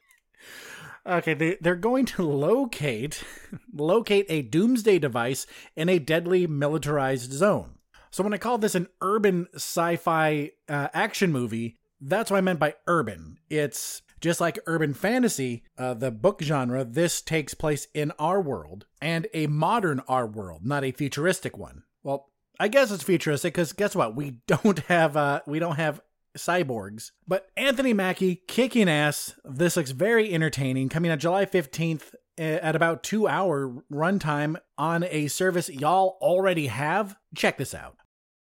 Okay, 1.08 1.32
they, 1.32 1.56
they're 1.60 1.74
going 1.74 2.04
to 2.04 2.22
locate, 2.22 3.24
locate 3.72 4.26
a 4.28 4.42
doomsday 4.42 4.98
device 4.98 5.46
in 5.74 5.88
a 5.88 5.98
deadly 5.98 6.46
militarized 6.46 7.32
zone. 7.32 7.78
So 8.10 8.22
when 8.22 8.34
I 8.34 8.38
call 8.38 8.58
this 8.58 8.74
an 8.74 8.88
urban 9.00 9.48
sci-fi 9.54 10.50
uh, 10.68 10.88
action 10.92 11.32
movie, 11.32 11.76
that's 12.00 12.30
what 12.30 12.36
I 12.36 12.42
meant 12.42 12.60
by 12.60 12.74
urban. 12.86 13.38
It's 13.48 14.02
just 14.20 14.40
like 14.40 14.58
urban 14.66 14.92
fantasy, 14.92 15.64
uh, 15.78 15.94
the 15.94 16.10
book 16.10 16.42
genre, 16.42 16.84
this 16.84 17.22
takes 17.22 17.54
place 17.54 17.86
in 17.94 18.12
our 18.18 18.40
world 18.40 18.86
and 19.00 19.26
a 19.32 19.46
modern 19.46 20.00
our 20.08 20.26
world, 20.26 20.66
not 20.66 20.84
a 20.84 20.92
futuristic 20.92 21.56
one. 21.56 21.84
Well, 22.02 22.30
I 22.60 22.68
guess 22.68 22.90
it's 22.90 23.04
futuristic 23.04 23.54
because 23.54 23.72
guess 23.72 23.94
what? 23.94 24.16
We 24.16 24.40
don't 24.46 24.80
have 24.80 25.16
uh, 25.16 25.40
we 25.46 25.58
don't 25.58 25.76
have 25.76 26.00
cyborgs. 26.36 27.10
But 27.26 27.48
Anthony 27.56 27.92
Mackie 27.92 28.42
kicking 28.46 28.88
ass. 28.88 29.34
This 29.44 29.76
looks 29.76 29.90
very 29.90 30.32
entertaining. 30.32 30.88
Coming 30.88 31.10
on 31.10 31.18
July 31.18 31.46
15th 31.46 32.14
eh, 32.36 32.58
at 32.62 32.76
about 32.76 33.02
two 33.02 33.26
hour 33.26 33.82
runtime 33.92 34.56
on 34.76 35.04
a 35.04 35.28
service 35.28 35.68
y'all 35.68 36.18
already 36.20 36.66
have. 36.66 37.16
Check 37.34 37.58
this 37.58 37.74
out. 37.74 37.96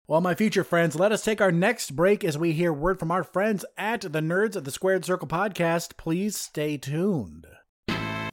Well, 0.06 0.22
my 0.22 0.34
future 0.34 0.64
friends, 0.64 0.96
let 0.96 1.12
us 1.12 1.22
take 1.22 1.42
our 1.42 1.52
next 1.52 1.94
break 1.94 2.24
as 2.24 2.38
we 2.38 2.52
hear 2.52 2.72
word 2.72 2.98
from 2.98 3.10
our 3.10 3.22
friends 3.22 3.66
at 3.76 4.00
the 4.00 4.20
Nerds 4.20 4.56
of 4.56 4.64
the 4.64 4.70
Squared 4.70 5.04
Circle 5.04 5.28
podcast. 5.28 5.98
Please 5.98 6.34
stay 6.34 6.78
tuned. 6.78 7.46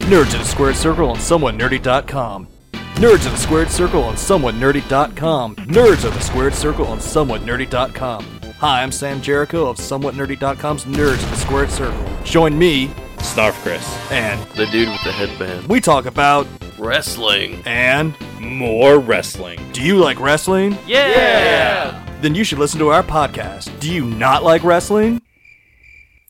Nerds 0.06 0.34
of 0.34 0.40
the 0.40 0.46
Squared 0.46 0.78
Circle 0.78 1.10
on 1.10 1.18
SomewhatNerdy.com. 1.18 2.48
Nerds 2.96 3.26
of 3.26 3.32
the 3.34 3.38
Squared 3.38 3.70
Circle 3.70 4.04
on 4.04 4.16
SomewhatNerdy.com. 4.16 5.56
Nerds 5.58 6.06
of 6.06 6.14
the 6.14 6.22
Squared 6.22 6.54
Circle 6.54 6.88
on 6.88 7.00
SomewhatNerdy.com. 7.00 8.35
Hi, 8.60 8.82
I'm 8.84 8.92
Sam 8.92 9.22
Jericho 9.22 9.68
of 9.68 9.78
SomewhatNerdy.com's 9.78 10.86
Nerds 10.86 11.24
of 11.24 11.30
the 11.30 11.36
Squared 11.36 11.70
Circle. 11.70 12.06
Join 12.24 12.58
me, 12.58 12.88
Snarf 13.18 13.54
Chris. 13.64 13.86
and 14.12 14.42
The 14.52 14.66
dude 14.68 14.90
with 14.90 15.04
the 15.04 15.12
headband. 15.12 15.68
we 15.68 15.82
talk 15.82 16.06
about 16.06 16.48
Wrestling. 16.78 17.62
and 17.66 18.14
More 18.40 19.00
wrestling. 19.00 19.60
do 19.74 19.82
you 19.82 19.98
like 19.98 20.20
wrestling? 20.20 20.74
Yeah! 20.88 21.08
yeah! 21.08 22.18
Then 22.22 22.34
you 22.36 22.44
should 22.44 22.60
listen 22.60 22.80
to 22.80 22.90
our 22.90 23.04
podcast. 23.04 23.78
Do 23.80 23.92
you 23.92 24.06
not 24.06 24.44
like 24.44 24.64
wrestling? 24.64 25.22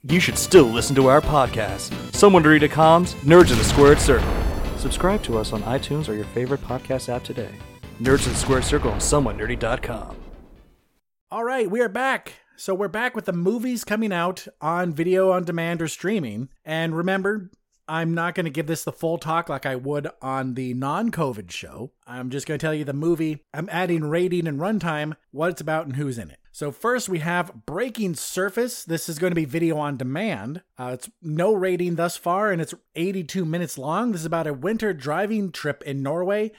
You 0.03 0.19
should 0.19 0.37
still 0.37 0.65
listen 0.65 0.95
to 0.95 1.07
our 1.07 1.21
podcast. 1.21 1.89
SomewhatNerdy.com's 2.11 3.13
Nerds 3.15 3.51
of 3.51 3.57
the 3.57 3.63
Squared 3.63 3.99
Circle. 3.99 4.31
Subscribe 4.77 5.23
to 5.23 5.37
us 5.37 5.53
on 5.53 5.61
iTunes 5.63 6.09
or 6.09 6.13
your 6.13 6.25
favorite 6.25 6.61
podcast 6.61 7.09
app 7.09 7.23
today. 7.23 7.49
Nerds 8.01 8.25
of 8.27 8.33
the 8.33 8.35
Squared 8.39 8.63
Circle 8.63 8.91
on 8.91 8.99
SomewhatNerdy.com. 8.99 10.15
All 11.35 11.43
right, 11.43 11.69
we 11.69 11.81
are 11.81 11.89
back. 11.89 12.35
So 12.55 12.73
we're 12.73 12.87
back 12.87 13.13
with 13.13 13.25
the 13.25 13.33
movies 13.33 13.83
coming 13.83 14.13
out 14.13 14.47
on 14.61 14.93
video 14.93 15.31
on 15.31 15.43
demand 15.43 15.81
or 15.81 15.89
streaming. 15.89 16.47
And 16.63 16.95
remember, 16.95 17.51
I'm 17.89 18.13
not 18.13 18.35
going 18.35 18.45
to 18.45 18.49
give 18.49 18.67
this 18.67 18.85
the 18.85 18.93
full 18.93 19.17
talk 19.17 19.49
like 19.49 19.65
I 19.65 19.75
would 19.75 20.07
on 20.21 20.53
the 20.53 20.73
non 20.73 21.11
COVID 21.11 21.51
show. 21.51 21.91
I'm 22.07 22.29
just 22.29 22.47
going 22.47 22.57
to 22.57 22.65
tell 22.65 22.73
you 22.73 22.85
the 22.85 22.93
movie. 22.93 23.43
I'm 23.53 23.67
adding 23.69 24.05
rating 24.05 24.47
and 24.47 24.61
runtime, 24.61 25.17
what 25.31 25.49
it's 25.49 25.59
about, 25.59 25.87
and 25.87 25.97
who's 25.97 26.17
in 26.17 26.31
it. 26.31 26.39
So, 26.53 26.71
first 26.71 27.09
we 27.09 27.19
have 27.19 27.65
Breaking 27.65 28.15
Surface. 28.15 28.85
This 28.85 29.09
is 29.09 29.19
going 29.19 29.31
to 29.31 29.35
be 29.35 29.43
video 29.43 29.77
on 29.77 29.97
demand. 29.97 30.61
Uh, 30.79 30.91
it's 30.93 31.09
no 31.21 31.51
rating 31.53 31.95
thus 31.95 32.15
far, 32.15 32.53
and 32.53 32.61
it's 32.61 32.73
82 32.95 33.43
minutes 33.43 33.77
long. 33.77 34.13
This 34.13 34.21
is 34.21 34.25
about 34.25 34.47
a 34.47 34.53
winter 34.53 34.93
driving 34.93 35.51
trip 35.51 35.83
in 35.83 36.01
Norway 36.01 36.53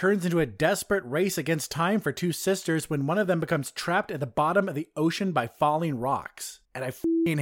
turns 0.00 0.24
into 0.24 0.40
a 0.40 0.46
desperate 0.46 1.04
race 1.04 1.36
against 1.36 1.70
time 1.70 2.00
for 2.00 2.10
two 2.10 2.32
sisters 2.32 2.88
when 2.88 3.06
one 3.06 3.18
of 3.18 3.26
them 3.26 3.38
becomes 3.38 3.70
trapped 3.70 4.10
at 4.10 4.18
the 4.18 4.26
bottom 4.26 4.66
of 4.66 4.74
the 4.74 4.88
ocean 4.96 5.30
by 5.30 5.46
falling 5.46 5.94
rocks. 5.94 6.60
And 6.74 6.82
I 6.82 6.90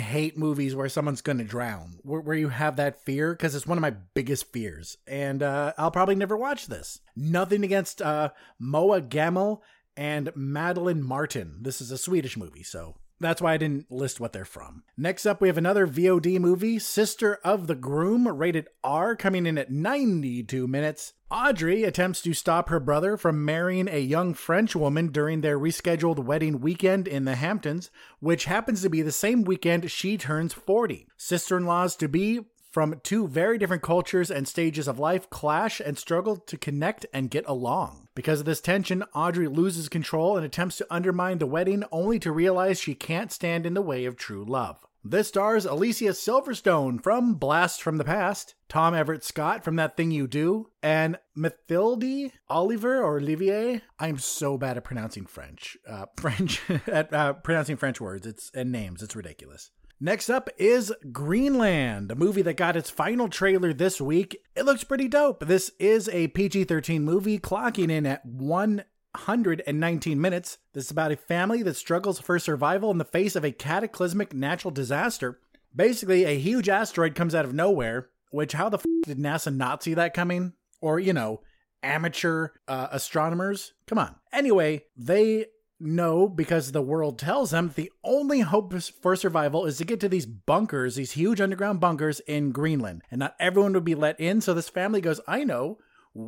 hate 0.01 0.37
movies 0.37 0.75
where 0.75 0.88
someone's 0.88 1.21
gonna 1.21 1.44
drown, 1.44 2.01
where, 2.03 2.21
where 2.21 2.35
you 2.37 2.49
have 2.49 2.75
that 2.75 3.01
fear, 3.05 3.33
because 3.33 3.55
it's 3.55 3.68
one 3.68 3.79
of 3.79 3.83
my 3.83 3.94
biggest 4.12 4.53
fears. 4.53 4.99
And 5.07 5.40
uh, 5.40 5.73
I'll 5.79 5.92
probably 5.92 6.16
never 6.16 6.37
watch 6.37 6.66
this. 6.66 6.99
Nothing 7.14 7.62
against 7.62 8.03
uh, 8.03 8.31
Moa 8.59 9.03
Gamel 9.03 9.62
and 9.97 10.33
Madeline 10.35 11.05
Martin. 11.05 11.59
This 11.62 11.81
is 11.81 11.92
a 11.92 11.97
Swedish 11.99 12.37
movie, 12.37 12.64
so 12.64 12.97
that's 13.20 13.42
why 13.42 13.54
I 13.54 13.57
didn't 13.57 13.90
list 13.90 14.20
what 14.20 14.33
they're 14.33 14.44
from. 14.44 14.85
Next 14.96 15.26
up, 15.26 15.40
we 15.40 15.48
have 15.48 15.59
another 15.59 15.87
VOD 15.87 16.38
movie, 16.38 16.78
Sister 16.78 17.38
of 17.44 17.66
the 17.66 17.74
Groom, 17.74 18.28
rated 18.28 18.68
R, 18.85 19.16
coming 19.16 19.46
in 19.46 19.59
at 19.59 19.70
92 19.72 20.68
minutes. 20.68 21.14
Audrey 21.31 21.85
attempts 21.85 22.22
to 22.22 22.33
stop 22.33 22.68
her 22.68 22.81
brother 22.81 23.16
from 23.16 23.44
marrying 23.44 23.88
a 23.88 24.00
young 24.00 24.33
French 24.33 24.74
woman 24.74 25.09
during 25.09 25.40
their 25.40 25.59
rescheduled 25.59 26.24
wedding 26.24 26.61
weekend 26.61 27.07
in 27.07 27.24
the 27.24 27.35
Hamptons, 27.35 27.90
which 28.20 28.46
happens 28.46 28.83
to 28.83 28.88
be 28.88 29.02
the 29.02 29.12
same 29.12 29.42
weekend 29.44 29.90
she 29.90 30.16
turns 30.16 30.54
40. 30.54 31.07
Sister 31.16 31.59
in 31.59 31.66
laws 31.66 31.96
to 31.96 32.09
be 32.09 32.40
from 32.70 33.00
two 33.02 33.26
very 33.28 33.59
different 33.59 33.83
cultures 33.83 34.31
and 34.31 34.46
stages 34.46 34.88
of 34.88 34.98
life 34.98 35.28
clash 35.31 35.81
and 35.81 35.98
struggle 35.98 36.37
to 36.37 36.57
connect 36.57 37.07
and 37.12 37.31
get 37.31 37.44
along. 37.46 38.09
Because 38.14 38.40
of 38.40 38.46
this 38.46 38.61
tension, 38.61 39.04
Audrey 39.14 39.48
loses 39.48 39.88
control 39.88 40.37
and 40.37 40.44
attempts 40.44 40.76
to 40.78 40.87
undermine 40.90 41.38
the 41.38 41.46
wedding 41.46 41.85
only 41.92 42.18
to 42.18 42.33
realize 42.33 42.81
she 42.81 42.94
can't 42.94 43.33
stand 43.33 43.64
in 43.64 43.74
the 43.74 43.83
way 43.83 44.04
of 44.04 44.16
true 44.16 44.44
love. 44.44 44.85
This 45.04 45.28
stars 45.28 45.64
Alicia 45.64 46.11
Silverstone 46.11 47.02
from 47.02 47.35
Blast 47.35 47.81
from 47.81 47.96
the 47.96 48.04
Past, 48.04 48.57
Tom 48.68 48.94
Everett 48.94 49.24
Scott 49.24 49.64
from 49.64 49.76
That 49.76 49.96
Thing 49.96 50.11
You 50.11 50.26
Do, 50.26 50.70
and 50.83 51.18
Mathilde 51.37 52.33
Oliver 52.48 53.00
or 53.02 53.18
Olivier. 53.18 53.81
I'm 54.00 54.18
so 54.18 54.59
bad 54.59 54.76
at 54.76 54.85
pronouncing 54.85 55.24
French. 55.24 55.78
Uh, 55.88 56.07
French 56.18 56.61
at 56.88 57.14
uh, 57.14 57.35
pronouncing 57.35 57.76
French 57.76 58.00
words. 58.00 58.26
It's 58.26 58.50
and 58.52 58.72
names. 58.72 59.02
It's 59.02 59.16
ridiculous. 59.16 59.70
Next 60.00 60.30
up 60.30 60.48
is 60.58 60.92
Greenland, 61.11 62.12
a 62.12 62.14
movie 62.14 62.42
that 62.42 62.56
got 62.56 62.76
its 62.76 62.88
final 62.88 63.28
trailer 63.28 63.72
this 63.72 64.00
week. 64.00 64.40
It 64.54 64.64
looks 64.64 64.84
pretty 64.84 65.08
dope. 65.08 65.44
This 65.44 65.72
is 65.80 66.08
a 66.11 66.28
PG 66.28 66.64
13 66.64 67.02
movie, 67.02 67.40
clocking 67.40 67.90
in 67.90 68.06
at 68.06 68.24
119 68.24 70.20
minutes. 70.20 70.58
This 70.72 70.84
is 70.84 70.92
about 70.92 71.11
a 71.11 71.16
family 71.16 71.64
that 71.64 71.74
struggles 71.74 72.20
for 72.20 72.38
survival 72.38 72.92
in 72.92 72.98
the 72.98 73.04
face 73.04 73.34
of 73.34 73.44
a 73.44 73.50
cataclysmic 73.50 74.32
natural 74.32 74.70
disaster. 74.70 75.40
Basically, 75.74 76.22
a 76.22 76.38
huge 76.38 76.68
asteroid 76.68 77.16
comes 77.16 77.34
out 77.34 77.44
of 77.44 77.52
nowhere, 77.52 78.11
which, 78.30 78.52
how 78.52 78.68
the 78.68 78.78
f 78.78 78.84
did 79.04 79.18
NASA 79.18 79.52
not 79.52 79.82
see 79.82 79.94
that 79.94 80.14
coming? 80.14 80.52
Or, 80.80 81.00
you 81.00 81.12
know, 81.12 81.40
amateur 81.82 82.50
uh, 82.68 82.87
astronomers? 82.92 83.72
Come 83.88 83.98
on. 83.98 84.14
Anyway, 84.32 84.84
they 84.96 85.46
know 85.81 86.29
because 86.29 86.73
the 86.73 86.83
world 86.83 87.19
tells 87.19 87.51
them 87.51 87.73
the 87.75 87.93
only 88.03 88.41
hope 88.41 88.75
for 88.83 89.17
survival 89.17 89.67
is 89.67 89.79
to 89.79 89.85
get 89.85 90.01
to 90.01 90.09
these 90.09 90.27
bunkers, 90.27 90.97
these 90.97 91.12
huge 91.12 91.41
underground 91.41 91.81
bunkers 91.81 92.21
in 92.21 92.53
Greenland. 92.53 93.03
And 93.11 93.21
not 93.21 93.35
everyone 93.38 93.73
would 93.75 93.85
be 93.85 93.95
let 93.95 94.19
in. 94.21 94.41
So 94.41 94.55
this 94.55 94.69
family 94.69 95.01
goes, 95.01 95.21
I 95.27 95.45
know, 95.45 95.79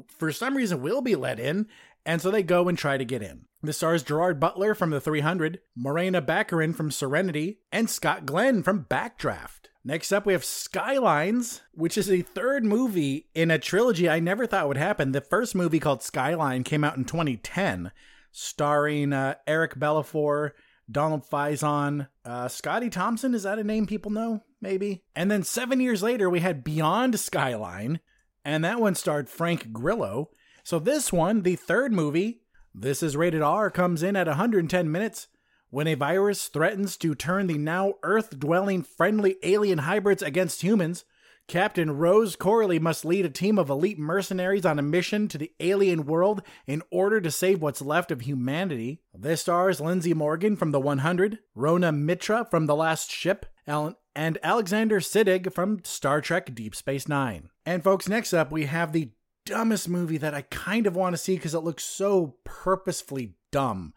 for 0.07 0.33
some 0.33 0.57
reason 0.57 0.83
we'll 0.83 1.03
be 1.03 1.17
let 1.17 1.41
in. 1.41 1.67
And 2.07 2.23
so 2.23 2.31
they 2.31 2.43
go 2.43 2.69
and 2.69 2.79
try 2.79 2.97
to 2.97 3.05
get 3.05 3.23
in. 3.23 3.47
This 3.63 3.77
stars 3.77 4.03
Gerard 4.03 4.41
Butler 4.41 4.75
from 4.75 4.91
The 4.91 5.01
300, 5.01 5.61
Morena 5.77 6.23
Baccarin 6.23 6.75
from 6.75 6.91
Serenity, 6.91 7.61
and 7.71 7.91
Scott 7.91 8.25
Glenn 8.25 8.63
from 8.63 8.87
Backdraft. 8.87 9.69
Next 9.85 10.13
up, 10.13 10.25
we 10.25 10.33
have 10.33 10.45
Skylines, 10.45 11.61
which 11.73 11.99
is 11.99 12.07
the 12.07 12.23
third 12.23 12.65
movie 12.65 13.29
in 13.35 13.51
a 13.51 13.59
trilogy 13.59 14.09
I 14.09 14.19
never 14.19 14.47
thought 14.47 14.69
would 14.69 14.77
happen. 14.77 15.13
The 15.13 15.21
first 15.21 15.55
movie 15.55 15.81
called 15.81 16.03
Skyline 16.03 16.65
came 16.65 16.85
out 16.85 16.97
in 16.97 17.05
2010 17.05 17.91
starring 18.33 19.13
uh, 19.13 19.35
Eric 19.47 19.77
Bellafor, 19.77 20.51
Donald 20.91 21.25
Faison, 21.29 22.09
uh, 22.25 22.49
Scottie 22.49 22.91
Thompson. 22.91 23.35
Is 23.35 23.45
that 23.45 23.59
a 23.59 23.65
name 23.65 23.87
people 23.87 24.11
know? 24.11 24.43
Maybe. 24.61 25.05
And 25.15 25.31
then 25.31 25.43
seven 25.43 25.81
years 25.81 26.03
later, 26.03 26.29
we 26.29 26.41
had 26.41 26.65
Beyond 26.65 27.19
Skyline, 27.19 28.01
and 28.45 28.65
that 28.65 28.81
one 28.81 28.95
starred 28.95 29.29
Frank 29.29 29.73
Grillo. 29.73 30.31
So 30.63 30.79
this 30.79 31.13
one, 31.13 31.43
the 31.43 31.57
third 31.57 31.93
movie, 31.93 32.43
this 32.75 33.03
is 33.03 33.17
rated 33.17 33.43
R, 33.43 33.71
comes 33.71 34.03
in 34.03 34.17
at 34.17 34.27
110 34.27 34.91
minutes. 34.91 35.29
When 35.71 35.87
a 35.87 35.95
virus 35.95 36.49
threatens 36.49 36.97
to 36.99 37.15
turn 37.15 37.47
the 37.47 37.57
now 37.57 37.95
Earth 38.03 38.39
dwelling 38.39 38.83
friendly 38.83 39.37
alien 39.43 39.79
hybrids 39.79 40.23
against 40.23 40.63
humans, 40.63 41.05
Captain 41.51 41.91
Rose 41.91 42.37
Corley 42.37 42.79
must 42.79 43.05
lead 43.05 43.27
a 43.27 43.29
team 43.29 43.59
of 43.59 43.69
elite 43.69 43.99
mercenaries 43.99 44.65
on 44.65 44.79
a 44.79 44.83
mission 44.83 45.27
to 45.27 45.37
the 45.37 45.51
alien 45.59 46.07
world 46.07 46.43
in 46.65 46.81
order 46.93 47.21
to 47.21 47.29
save 47.29 47.61
what's 47.61 47.83
left 47.83 48.13
of 48.13 48.21
humanity. 48.21 49.01
This 49.13 49.41
stars 49.41 49.81
Lindsey 49.81 50.15
Morgan 50.15 50.55
from 50.55 50.71
The 50.71 50.79
100, 50.79 51.41
Rona 51.57 51.91
Mitra 51.91 52.47
from 52.49 52.67
The 52.67 52.77
Last 52.77 53.11
Ship, 53.11 53.47
and 53.67 54.39
Alexander 54.45 55.01
Siddig 55.01 55.53
from 55.53 55.83
Star 55.83 56.21
Trek 56.21 56.55
Deep 56.55 56.77
Space 56.77 57.09
Nine. 57.09 57.51
And 57.67 57.83
folks, 57.83 58.09
next 58.09 58.33
up 58.33 58.53
we 58.53 58.67
have 58.67 58.93
the 58.93 59.11
dumbest 59.45 59.89
movie 59.89 60.19
that 60.19 60.35
I 60.35 60.43
kind 60.43 60.87
of 60.87 60.95
want 60.95 61.15
to 61.15 61.19
see 61.21 61.35
because 61.35 61.55
it 61.55 61.65
looks 61.65 61.83
so 61.83 62.37
purposefully 62.45 63.35
dumb. 63.51 63.93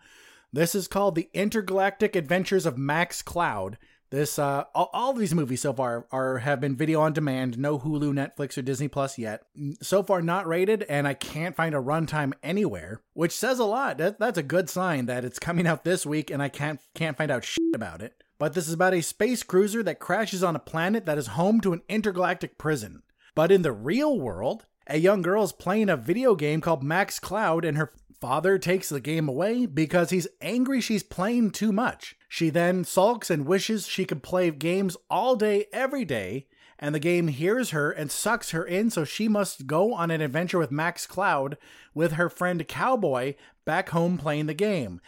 This 0.51 0.73
is 0.73 0.87
called 0.87 1.13
The 1.13 1.29
Intergalactic 1.35 2.15
Adventures 2.15 2.65
of 2.65 2.79
Max 2.79 3.21
Cloud. 3.21 3.77
This 4.13 4.37
uh, 4.37 4.65
all, 4.75 4.91
all 4.93 5.13
these 5.13 5.33
movies 5.33 5.61
so 5.61 5.73
far 5.73 6.05
are 6.11 6.37
have 6.37 6.61
been 6.61 6.75
video 6.75 7.01
on 7.01 7.13
demand, 7.13 7.57
no 7.57 7.79
Hulu, 7.79 8.13
Netflix, 8.13 8.55
or 8.55 8.61
Disney 8.61 8.87
Plus 8.87 9.17
yet. 9.17 9.41
So 9.81 10.03
far, 10.03 10.21
not 10.21 10.45
rated, 10.45 10.83
and 10.83 11.07
I 11.07 11.15
can't 11.15 11.55
find 11.55 11.73
a 11.73 11.79
runtime 11.79 12.33
anywhere, 12.43 13.01
which 13.13 13.31
says 13.31 13.57
a 13.57 13.65
lot. 13.65 13.97
That, 13.97 14.19
that's 14.19 14.37
a 14.37 14.43
good 14.43 14.69
sign 14.69 15.07
that 15.07 15.25
it's 15.25 15.39
coming 15.39 15.65
out 15.65 15.83
this 15.83 16.05
week, 16.05 16.29
and 16.29 16.43
I 16.43 16.49
can't 16.49 16.79
can't 16.93 17.17
find 17.17 17.31
out 17.31 17.43
shit 17.43 17.73
about 17.73 18.03
it. 18.03 18.23
But 18.37 18.53
this 18.53 18.67
is 18.67 18.75
about 18.75 18.93
a 18.93 19.01
space 19.01 19.41
cruiser 19.41 19.81
that 19.81 19.97
crashes 19.97 20.43
on 20.43 20.55
a 20.55 20.59
planet 20.59 21.07
that 21.07 21.17
is 21.17 21.27
home 21.29 21.59
to 21.61 21.73
an 21.73 21.81
intergalactic 21.89 22.59
prison. 22.59 23.01
But 23.33 23.51
in 23.51 23.63
the 23.63 23.71
real 23.71 24.19
world, 24.19 24.67
a 24.85 24.99
young 24.99 25.23
girl 25.23 25.43
is 25.43 25.51
playing 25.51 25.89
a 25.89 25.97
video 25.97 26.35
game 26.35 26.61
called 26.61 26.83
Max 26.83 27.19
Cloud, 27.19 27.65
and 27.65 27.77
her 27.77 27.91
father 28.21 28.59
takes 28.59 28.89
the 28.89 29.01
game 29.01 29.27
away 29.27 29.65
because 29.65 30.11
he's 30.11 30.27
angry 30.39 30.81
she's 30.81 31.01
playing 31.01 31.49
too 31.49 31.71
much. 31.71 32.15
She 32.33 32.49
then 32.49 32.83
sulks 32.83 33.29
and 33.29 33.45
wishes 33.45 33.87
she 33.87 34.05
could 34.05 34.23
play 34.23 34.49
games 34.49 34.97
all 35.07 35.35
day, 35.35 35.67
every 35.71 36.03
day, 36.03 36.47
and 36.79 36.95
the 36.95 36.99
game 36.99 37.27
hears 37.27 37.69
her 37.69 37.91
and 37.91 38.09
sucks 38.09 38.49
her 38.49 38.65
in, 38.65 38.89
so 38.89 39.03
she 39.03 39.27
must 39.27 39.67
go 39.67 39.93
on 39.93 40.09
an 40.09 40.19
adventure 40.19 40.57
with 40.57 40.71
Max 40.71 41.05
Cloud 41.05 41.59
with 41.93 42.13
her 42.13 42.29
friend 42.29 42.67
Cowboy 42.67 43.35
back 43.65 43.89
home 43.89 44.17
playing 44.17 44.47
the 44.47 44.55
game. 44.55 44.99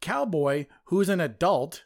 Cowboy, 0.00 0.66
who's 0.84 1.08
an 1.08 1.20
adult, 1.20 1.82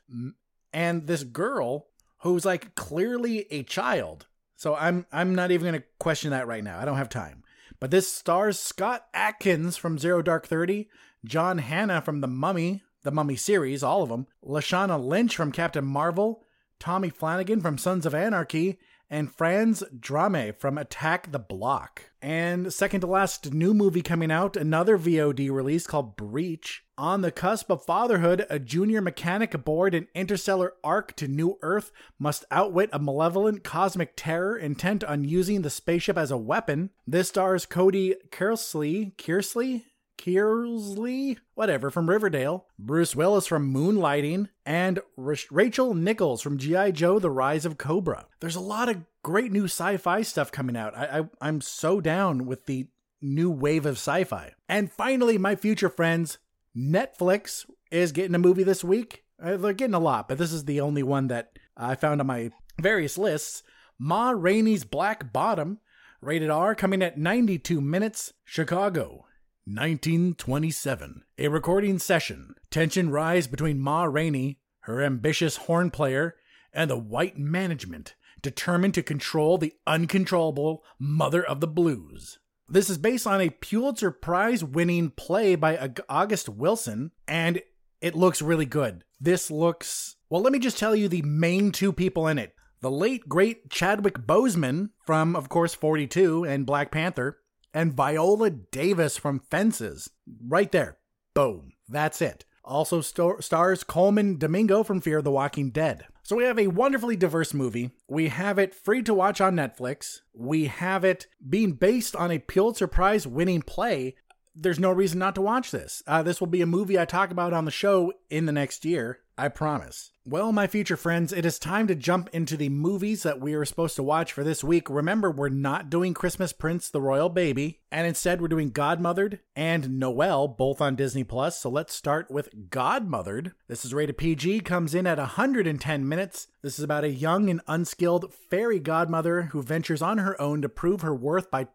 and 0.74 1.06
this 1.06 1.24
girl 1.24 1.86
who's 2.18 2.44
like 2.44 2.74
clearly 2.74 3.46
a 3.50 3.62
child. 3.62 4.26
So 4.56 4.74
I'm 4.74 5.06
I'm 5.10 5.34
not 5.34 5.52
even 5.52 5.70
going 5.70 5.80
to 5.80 5.86
question 6.00 6.32
that 6.32 6.46
right 6.46 6.62
now. 6.62 6.78
I 6.78 6.84
don't 6.84 6.98
have 6.98 7.08
time. 7.08 7.44
But 7.80 7.92
this 7.92 8.12
stars 8.12 8.58
Scott 8.58 9.06
Adkins 9.14 9.78
from 9.78 9.98
Zero 9.98 10.20
Dark 10.20 10.46
Thirty, 10.46 10.90
John 11.24 11.56
Hannah 11.56 12.02
from 12.02 12.20
The 12.20 12.28
Mummy, 12.28 12.82
the 13.02 13.10
Mummy 13.10 13.36
series, 13.36 13.82
all 13.82 14.02
of 14.02 14.08
them, 14.08 14.26
Lashana 14.44 15.02
Lynch 15.02 15.36
from 15.36 15.52
Captain 15.52 15.84
Marvel, 15.84 16.44
Tommy 16.78 17.10
Flanagan 17.10 17.60
from 17.60 17.78
Sons 17.78 18.06
of 18.06 18.14
Anarchy, 18.14 18.78
and 19.12 19.30
Franz 19.30 19.82
Drameh 19.94 20.58
from 20.58 20.78
Attack 20.78 21.32
the 21.32 21.38
Block. 21.38 22.10
And 22.22 22.72
second 22.72 23.02
to 23.02 23.06
last 23.06 23.52
new 23.52 23.74
movie 23.74 24.00
coming 24.00 24.32
out, 24.32 24.56
another 24.56 24.96
VOD 24.96 25.50
release 25.50 25.86
called 25.86 26.16
Breach. 26.16 26.82
On 26.96 27.20
the 27.20 27.30
cusp 27.30 27.68
of 27.70 27.84
fatherhood, 27.84 28.46
a 28.48 28.58
junior 28.58 29.02
mechanic 29.02 29.52
aboard 29.52 29.94
an 29.94 30.08
interstellar 30.14 30.72
ark 30.82 31.14
to 31.16 31.28
New 31.28 31.58
Earth 31.60 31.92
must 32.18 32.46
outwit 32.50 32.88
a 32.92 32.98
malevolent 32.98 33.62
cosmic 33.62 34.14
terror 34.16 34.56
intent 34.56 35.04
on 35.04 35.24
using 35.24 35.60
the 35.60 35.68
spaceship 35.68 36.16
as 36.16 36.30
a 36.30 36.38
weapon. 36.38 36.88
This 37.06 37.28
stars 37.28 37.66
Cody 37.66 38.14
Kersley, 38.30 39.14
Kearsley, 39.16 39.82
Kearsley, 40.22 41.38
whatever, 41.54 41.90
from 41.90 42.08
Riverdale, 42.08 42.66
Bruce 42.78 43.16
Willis 43.16 43.48
from 43.48 43.74
Moonlighting, 43.74 44.48
and 44.64 45.00
Rachel 45.16 45.94
Nichols 45.94 46.40
from 46.40 46.58
G.I. 46.58 46.92
Joe 46.92 47.18
The 47.18 47.30
Rise 47.30 47.64
of 47.64 47.76
Cobra. 47.76 48.26
There's 48.38 48.54
a 48.54 48.60
lot 48.60 48.88
of 48.88 49.02
great 49.24 49.50
new 49.50 49.64
sci 49.64 49.96
fi 49.96 50.22
stuff 50.22 50.52
coming 50.52 50.76
out. 50.76 50.96
I, 50.96 51.20
I, 51.20 51.24
I'm 51.40 51.60
so 51.60 52.00
down 52.00 52.46
with 52.46 52.66
the 52.66 52.86
new 53.20 53.50
wave 53.50 53.84
of 53.84 53.96
sci 53.96 54.22
fi. 54.24 54.52
And 54.68 54.92
finally, 54.92 55.38
my 55.38 55.56
future 55.56 55.88
friends, 55.88 56.38
Netflix 56.76 57.68
is 57.90 58.12
getting 58.12 58.36
a 58.36 58.38
movie 58.38 58.64
this 58.64 58.84
week. 58.84 59.24
Uh, 59.42 59.56
they're 59.56 59.72
getting 59.72 59.94
a 59.94 59.98
lot, 59.98 60.28
but 60.28 60.38
this 60.38 60.52
is 60.52 60.66
the 60.66 60.80
only 60.80 61.02
one 61.02 61.26
that 61.28 61.58
I 61.76 61.96
found 61.96 62.20
on 62.20 62.28
my 62.28 62.50
various 62.80 63.18
lists. 63.18 63.64
Ma 63.98 64.30
Rainey's 64.30 64.84
Black 64.84 65.32
Bottom, 65.32 65.80
rated 66.20 66.48
R, 66.48 66.76
coming 66.76 67.02
at 67.02 67.18
92 67.18 67.80
minutes. 67.80 68.34
Chicago, 68.44 69.26
1927. 69.64 71.22
A 71.38 71.46
recording 71.46 72.00
session. 72.00 72.56
Tension 72.68 73.10
rise 73.10 73.46
between 73.46 73.78
Ma 73.78 74.02
Rainey, 74.02 74.58
her 74.80 75.00
ambitious 75.00 75.56
horn 75.56 75.90
player, 75.90 76.34
and 76.72 76.90
the 76.90 76.98
white 76.98 77.38
management, 77.38 78.16
determined 78.42 78.92
to 78.94 79.04
control 79.04 79.58
the 79.58 79.74
uncontrollable 79.86 80.82
mother 80.98 81.44
of 81.44 81.60
the 81.60 81.68
blues. 81.68 82.40
This 82.68 82.90
is 82.90 82.98
based 82.98 83.24
on 83.24 83.40
a 83.40 83.50
Pulitzer 83.50 84.10
Prize 84.10 84.64
winning 84.64 85.10
play 85.10 85.54
by 85.54 85.92
August 86.08 86.48
Wilson, 86.48 87.12
and 87.28 87.62
it 88.00 88.16
looks 88.16 88.42
really 88.42 88.66
good. 88.66 89.04
This 89.20 89.48
looks. 89.48 90.16
Well, 90.28 90.40
let 90.40 90.52
me 90.52 90.58
just 90.58 90.78
tell 90.78 90.96
you 90.96 91.06
the 91.06 91.22
main 91.22 91.70
two 91.70 91.92
people 91.92 92.26
in 92.26 92.38
it. 92.38 92.52
The 92.80 92.90
late, 92.90 93.28
great 93.28 93.70
Chadwick 93.70 94.26
Boseman 94.26 94.90
from, 95.06 95.36
of 95.36 95.48
course, 95.48 95.72
42 95.72 96.44
and 96.44 96.66
Black 96.66 96.90
Panther, 96.90 97.38
and 97.74 97.94
Viola 97.94 98.50
Davis 98.50 99.16
from 99.16 99.40
Fences. 99.50 100.10
Right 100.46 100.70
there. 100.72 100.98
Boom. 101.34 101.72
That's 101.88 102.20
it. 102.20 102.44
Also 102.64 103.00
st- 103.00 103.42
stars 103.42 103.82
Colman 103.84 104.38
Domingo 104.38 104.82
from 104.82 105.00
Fear 105.00 105.22
the 105.22 105.30
Walking 105.30 105.70
Dead. 105.70 106.06
So 106.22 106.36
we 106.36 106.44
have 106.44 106.58
a 106.58 106.68
wonderfully 106.68 107.16
diverse 107.16 107.52
movie. 107.52 107.90
We 108.08 108.28
have 108.28 108.58
it 108.58 108.74
free 108.74 109.02
to 109.02 109.14
watch 109.14 109.40
on 109.40 109.56
Netflix. 109.56 110.20
We 110.32 110.66
have 110.66 111.04
it 111.04 111.26
being 111.46 111.72
based 111.72 112.14
on 112.14 112.30
a 112.30 112.38
Pulitzer 112.38 112.86
Prize 112.86 113.26
winning 113.26 113.62
play. 113.62 114.14
There's 114.54 114.78
no 114.78 114.92
reason 114.92 115.18
not 115.18 115.34
to 115.34 115.42
watch 115.42 115.72
this. 115.72 116.02
Uh, 116.06 116.22
this 116.22 116.38
will 116.38 116.46
be 116.46 116.60
a 116.60 116.66
movie 116.66 116.98
I 116.98 117.06
talk 117.06 117.30
about 117.30 117.52
on 117.52 117.64
the 117.64 117.70
show 117.70 118.12
in 118.30 118.46
the 118.46 118.52
next 118.52 118.84
year. 118.84 119.18
I 119.38 119.48
promise. 119.48 120.12
Well, 120.24 120.52
my 120.52 120.66
future 120.66 120.96
friends, 120.96 121.32
it 121.32 121.44
is 121.44 121.58
time 121.58 121.86
to 121.88 121.94
jump 121.94 122.28
into 122.32 122.56
the 122.56 122.68
movies 122.68 123.22
that 123.22 123.40
we 123.40 123.54
are 123.54 123.64
supposed 123.64 123.96
to 123.96 124.02
watch 124.02 124.32
for 124.32 124.44
this 124.44 124.62
week. 124.62 124.88
Remember, 124.88 125.30
we're 125.30 125.48
not 125.48 125.90
doing 125.90 126.14
Christmas 126.14 126.52
Prince, 126.52 126.90
the 126.90 127.00
Royal 127.00 127.28
Baby, 127.28 127.80
and 127.90 128.06
instead 128.06 128.40
we're 128.40 128.48
doing 128.48 128.70
Godmothered 128.70 129.40
and 129.56 129.98
Noelle, 129.98 130.48
both 130.48 130.80
on 130.80 130.94
Disney 130.94 131.24
Plus. 131.24 131.58
So 131.58 131.70
let's 131.70 131.94
start 131.94 132.30
with 132.30 132.70
Godmothered. 132.70 133.52
This 133.68 133.84
is 133.84 133.94
rated 133.94 134.18
PG, 134.18 134.60
comes 134.60 134.94
in 134.94 135.06
at 135.06 135.18
110 135.18 136.08
minutes. 136.08 136.46
This 136.62 136.78
is 136.78 136.84
about 136.84 137.04
a 137.04 137.10
young 137.10 137.48
and 137.48 137.62
unskilled 137.66 138.32
fairy 138.32 138.78
godmother 138.78 139.42
who 139.42 139.62
ventures 139.62 140.02
on 140.02 140.18
her 140.18 140.40
own 140.40 140.62
to 140.62 140.68
prove 140.68 141.00
her 141.00 141.14
worth 141.14 141.50
by 141.50 141.68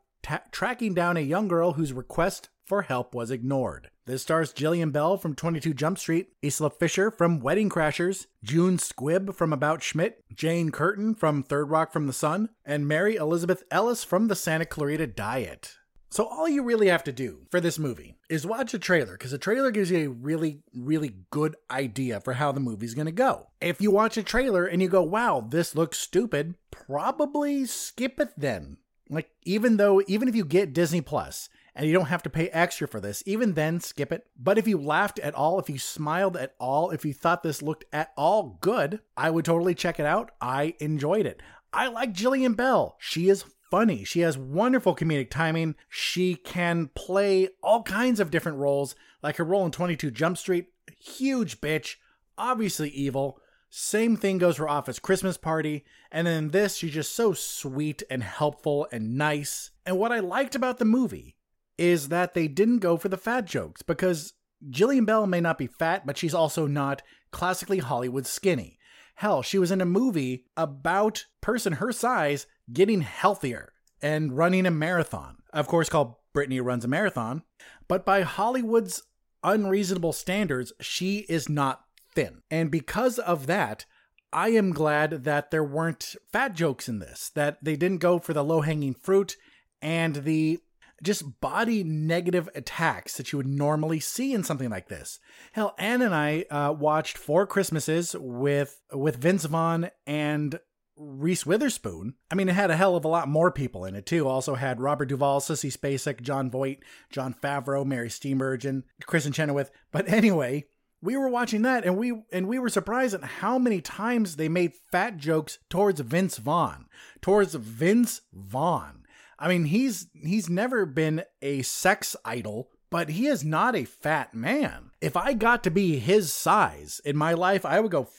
tracking 0.51 0.93
down 0.93 1.17
a 1.17 1.21
young 1.21 1.47
girl 1.47 1.73
whose 1.73 1.91
request 1.91 2.49
for 2.67 2.83
help 2.83 3.15
was 3.15 3.31
ignored. 3.31 3.89
This 4.05 4.21
stars 4.21 4.53
Jillian 4.53 4.91
Bell 4.91 5.17
from 5.17 5.35
22 5.35 5.73
Jump 5.73 5.97
Street, 5.97 6.29
Isla 6.43 6.69
Fisher 6.69 7.09
from 7.09 7.39
Wedding 7.39 7.69
Crashers, 7.69 8.27
June 8.43 8.77
Squibb 8.77 9.33
from 9.33 9.53
About 9.53 9.81
Schmidt, 9.81 10.23
Jane 10.33 10.69
Curtin 10.69 11.15
from 11.15 11.43
Third 11.43 11.69
Rock 11.69 11.91
from 11.91 12.07
the 12.07 12.13
Sun, 12.13 12.49
and 12.65 12.87
Mary 12.87 13.15
Elizabeth 13.15 13.63
Ellis 13.71 14.03
from 14.03 14.27
the 14.27 14.35
Santa 14.35 14.65
Clarita 14.65 15.07
Diet. 15.07 15.77
So 16.09 16.25
all 16.25 16.47
you 16.47 16.63
really 16.63 16.87
have 16.87 17.03
to 17.05 17.11
do 17.11 17.45
for 17.51 17.59
this 17.59 17.77
movie 17.77 18.15
is 18.29 18.45
watch 18.45 18.73
a 18.73 18.79
trailer 18.79 19.13
because 19.13 19.33
a 19.33 19.37
trailer 19.37 19.71
gives 19.71 19.91
you 19.91 19.97
a 19.97 20.09
really, 20.09 20.63
really 20.73 21.15
good 21.31 21.55
idea 21.69 22.21
for 22.21 22.33
how 22.33 22.51
the 22.51 22.61
movie's 22.61 22.93
going 22.93 23.07
to 23.07 23.11
go. 23.11 23.47
If 23.59 23.81
you 23.81 23.91
watch 23.91 24.15
a 24.17 24.23
trailer 24.23 24.65
and 24.65 24.81
you 24.81 24.87
go, 24.87 25.03
wow, 25.03 25.45
this 25.47 25.75
looks 25.75 25.97
stupid, 25.97 26.55
probably 26.71 27.65
skip 27.65 28.19
it 28.19 28.29
then. 28.37 28.77
Like, 29.09 29.29
even 29.43 29.77
though, 29.77 30.01
even 30.07 30.27
if 30.27 30.35
you 30.35 30.45
get 30.45 30.73
Disney 30.73 31.01
Plus 31.01 31.49
and 31.77 31.85
you 31.85 31.93
don't 31.93 32.07
have 32.07 32.23
to 32.23 32.29
pay 32.29 32.49
extra 32.49 32.87
for 32.87 32.99
this. 32.99 33.21
Even 33.27 33.53
then, 33.53 33.79
skip 33.79 34.11
it. 34.11 34.25
But 34.35 34.57
if 34.57 34.67
you 34.67 34.81
laughed 34.81 35.19
at 35.19 35.35
all, 35.35 35.59
if 35.59 35.69
you 35.69 35.77
smiled 35.77 36.35
at 36.35 36.55
all, 36.59 36.89
if 36.89 37.05
you 37.05 37.13
thought 37.13 37.43
this 37.43 37.61
looked 37.61 37.85
at 37.93 38.11
all 38.17 38.57
good, 38.61 38.99
I 39.15 39.29
would 39.29 39.45
totally 39.45 39.75
check 39.75 39.99
it 39.99 40.05
out. 40.05 40.31
I 40.41 40.73
enjoyed 40.79 41.27
it. 41.27 41.39
I 41.71 41.87
like 41.89 42.15
Jillian 42.15 42.55
Bell. 42.55 42.97
She 42.99 43.29
is 43.29 43.45
funny. 43.69 44.03
She 44.03 44.21
has 44.21 44.39
wonderful 44.39 44.95
comedic 44.95 45.29
timing. 45.29 45.75
She 45.87 46.33
can 46.33 46.89
play 46.95 47.49
all 47.61 47.83
kinds 47.83 48.19
of 48.19 48.31
different 48.31 48.57
roles, 48.57 48.95
like 49.21 49.35
her 49.35 49.43
role 49.43 49.65
in 49.65 49.71
22 49.71 50.09
Jump 50.09 50.39
Street. 50.39 50.69
Huge 50.99 51.61
bitch, 51.61 51.97
obviously 52.39 52.89
evil. 52.89 53.39
Same 53.69 54.17
thing 54.17 54.39
goes 54.39 54.57
for 54.57 54.67
Office 54.67 54.97
Christmas 54.97 55.37
Party. 55.37 55.85
And 56.11 56.25
then 56.25 56.49
this, 56.49 56.77
she's 56.77 56.93
just 56.93 57.13
so 57.13 57.33
sweet 57.33 58.01
and 58.09 58.23
helpful 58.23 58.87
and 58.91 59.15
nice. 59.15 59.69
And 59.85 59.99
what 59.99 60.11
I 60.11 60.21
liked 60.21 60.55
about 60.55 60.79
the 60.79 60.85
movie 60.85 61.35
is 61.77 62.09
that 62.09 62.33
they 62.33 62.47
didn't 62.47 62.79
go 62.79 62.97
for 62.97 63.09
the 63.09 63.17
fat 63.17 63.45
jokes 63.45 63.81
because 63.81 64.33
Jillian 64.69 65.05
Bell 65.05 65.27
may 65.27 65.41
not 65.41 65.57
be 65.57 65.67
fat, 65.67 66.05
but 66.05 66.17
she's 66.17 66.33
also 66.33 66.67
not 66.67 67.01
classically 67.31 67.79
Hollywood 67.79 68.25
skinny. 68.25 68.79
Hell, 69.15 69.41
she 69.41 69.57
was 69.57 69.71
in 69.71 69.81
a 69.81 69.85
movie 69.85 70.45
about 70.55 71.25
person 71.41 71.73
her 71.73 71.91
size 71.91 72.45
getting 72.71 73.01
healthier 73.01 73.73
and 74.01 74.37
running 74.37 74.65
a 74.65 74.71
marathon. 74.71 75.37
Of 75.53 75.67
course, 75.67 75.89
called 75.89 76.15
Brittany 76.33 76.61
Runs 76.61 76.85
a 76.85 76.87
Marathon. 76.87 77.43
But 77.87 78.05
by 78.05 78.21
Hollywood's 78.21 79.03
unreasonable 79.43 80.13
standards, 80.13 80.71
she 80.79 81.25
is 81.29 81.49
not 81.49 81.81
thin. 82.13 82.41
And 82.51 82.69
because 82.69 83.17
of 83.17 83.47
that, 83.47 83.85
I 84.31 84.49
am 84.49 84.71
glad 84.71 85.23
that 85.23 85.51
there 85.51 85.63
weren't 85.63 86.15
fat 86.31 86.53
jokes 86.53 86.87
in 86.87 86.99
this, 86.99 87.29
that 87.33 87.63
they 87.63 87.75
didn't 87.75 87.99
go 87.99 88.19
for 88.19 88.33
the 88.33 88.43
low 88.43 88.61
hanging 88.61 88.93
fruit 88.93 89.35
and 89.81 90.17
the 90.17 90.59
just 91.03 91.39
body 91.41 91.83
negative 91.83 92.49
attacks 92.55 93.17
that 93.17 93.31
you 93.31 93.37
would 93.37 93.47
normally 93.47 93.99
see 93.99 94.33
in 94.33 94.43
something 94.43 94.69
like 94.69 94.87
this. 94.87 95.19
Hell, 95.51 95.75
Anne 95.77 96.01
and 96.01 96.13
I 96.13 96.45
uh, 96.49 96.73
watched 96.77 97.17
Four 97.17 97.45
Christmases 97.45 98.15
with 98.19 98.81
with 98.91 99.17
Vince 99.17 99.45
Vaughn 99.45 99.91
and 100.05 100.59
Reese 100.97 101.45
Witherspoon. 101.45 102.15
I 102.31 102.35
mean, 102.35 102.49
it 102.49 102.55
had 102.55 102.71
a 102.71 102.75
hell 102.75 102.95
of 102.95 103.05
a 103.05 103.09
lot 103.09 103.27
more 103.27 103.51
people 103.51 103.85
in 103.85 103.95
it 103.95 104.05
too. 104.05 104.27
Also 104.27 104.55
had 104.55 104.81
Robert 104.81 105.05
Duvall, 105.05 105.39
Sissy 105.39 105.71
Spacek, 105.71 106.21
Jon 106.21 106.49
Voight, 106.49 106.79
Jon 107.11 107.35
Favreau, 107.35 107.85
Mary 107.85 108.09
Steenburgen, 108.09 108.83
Kristin 109.03 109.33
Chenoweth. 109.33 109.69
But 109.91 110.09
anyway, 110.09 110.65
we 111.01 111.15
were 111.15 111.29
watching 111.29 111.61
that 111.61 111.85
and 111.85 111.97
we 111.97 112.23
and 112.31 112.47
we 112.47 112.57
were 112.57 112.69
surprised 112.69 113.13
at 113.13 113.23
how 113.23 113.59
many 113.59 113.81
times 113.81 114.35
they 114.35 114.49
made 114.49 114.73
fat 114.91 115.17
jokes 115.17 115.59
towards 115.69 116.01
Vince 116.01 116.37
Vaughn, 116.37 116.85
towards 117.21 117.53
Vince 117.53 118.21
Vaughn. 118.33 119.03
I 119.39 119.47
mean, 119.47 119.65
he's 119.65 120.07
he's 120.13 120.49
never 120.49 120.85
been 120.85 121.23
a 121.41 121.61
sex 121.61 122.15
idol, 122.25 122.69
but 122.89 123.09
he 123.09 123.27
is 123.27 123.43
not 123.43 123.75
a 123.75 123.85
fat 123.85 124.33
man. 124.33 124.91
If 125.01 125.15
I 125.15 125.33
got 125.33 125.63
to 125.63 125.71
be 125.71 125.99
his 125.99 126.33
size 126.33 127.01
in 127.05 127.15
my 127.15 127.33
life, 127.33 127.65
I 127.65 127.79
would 127.79 127.91
go, 127.91 128.09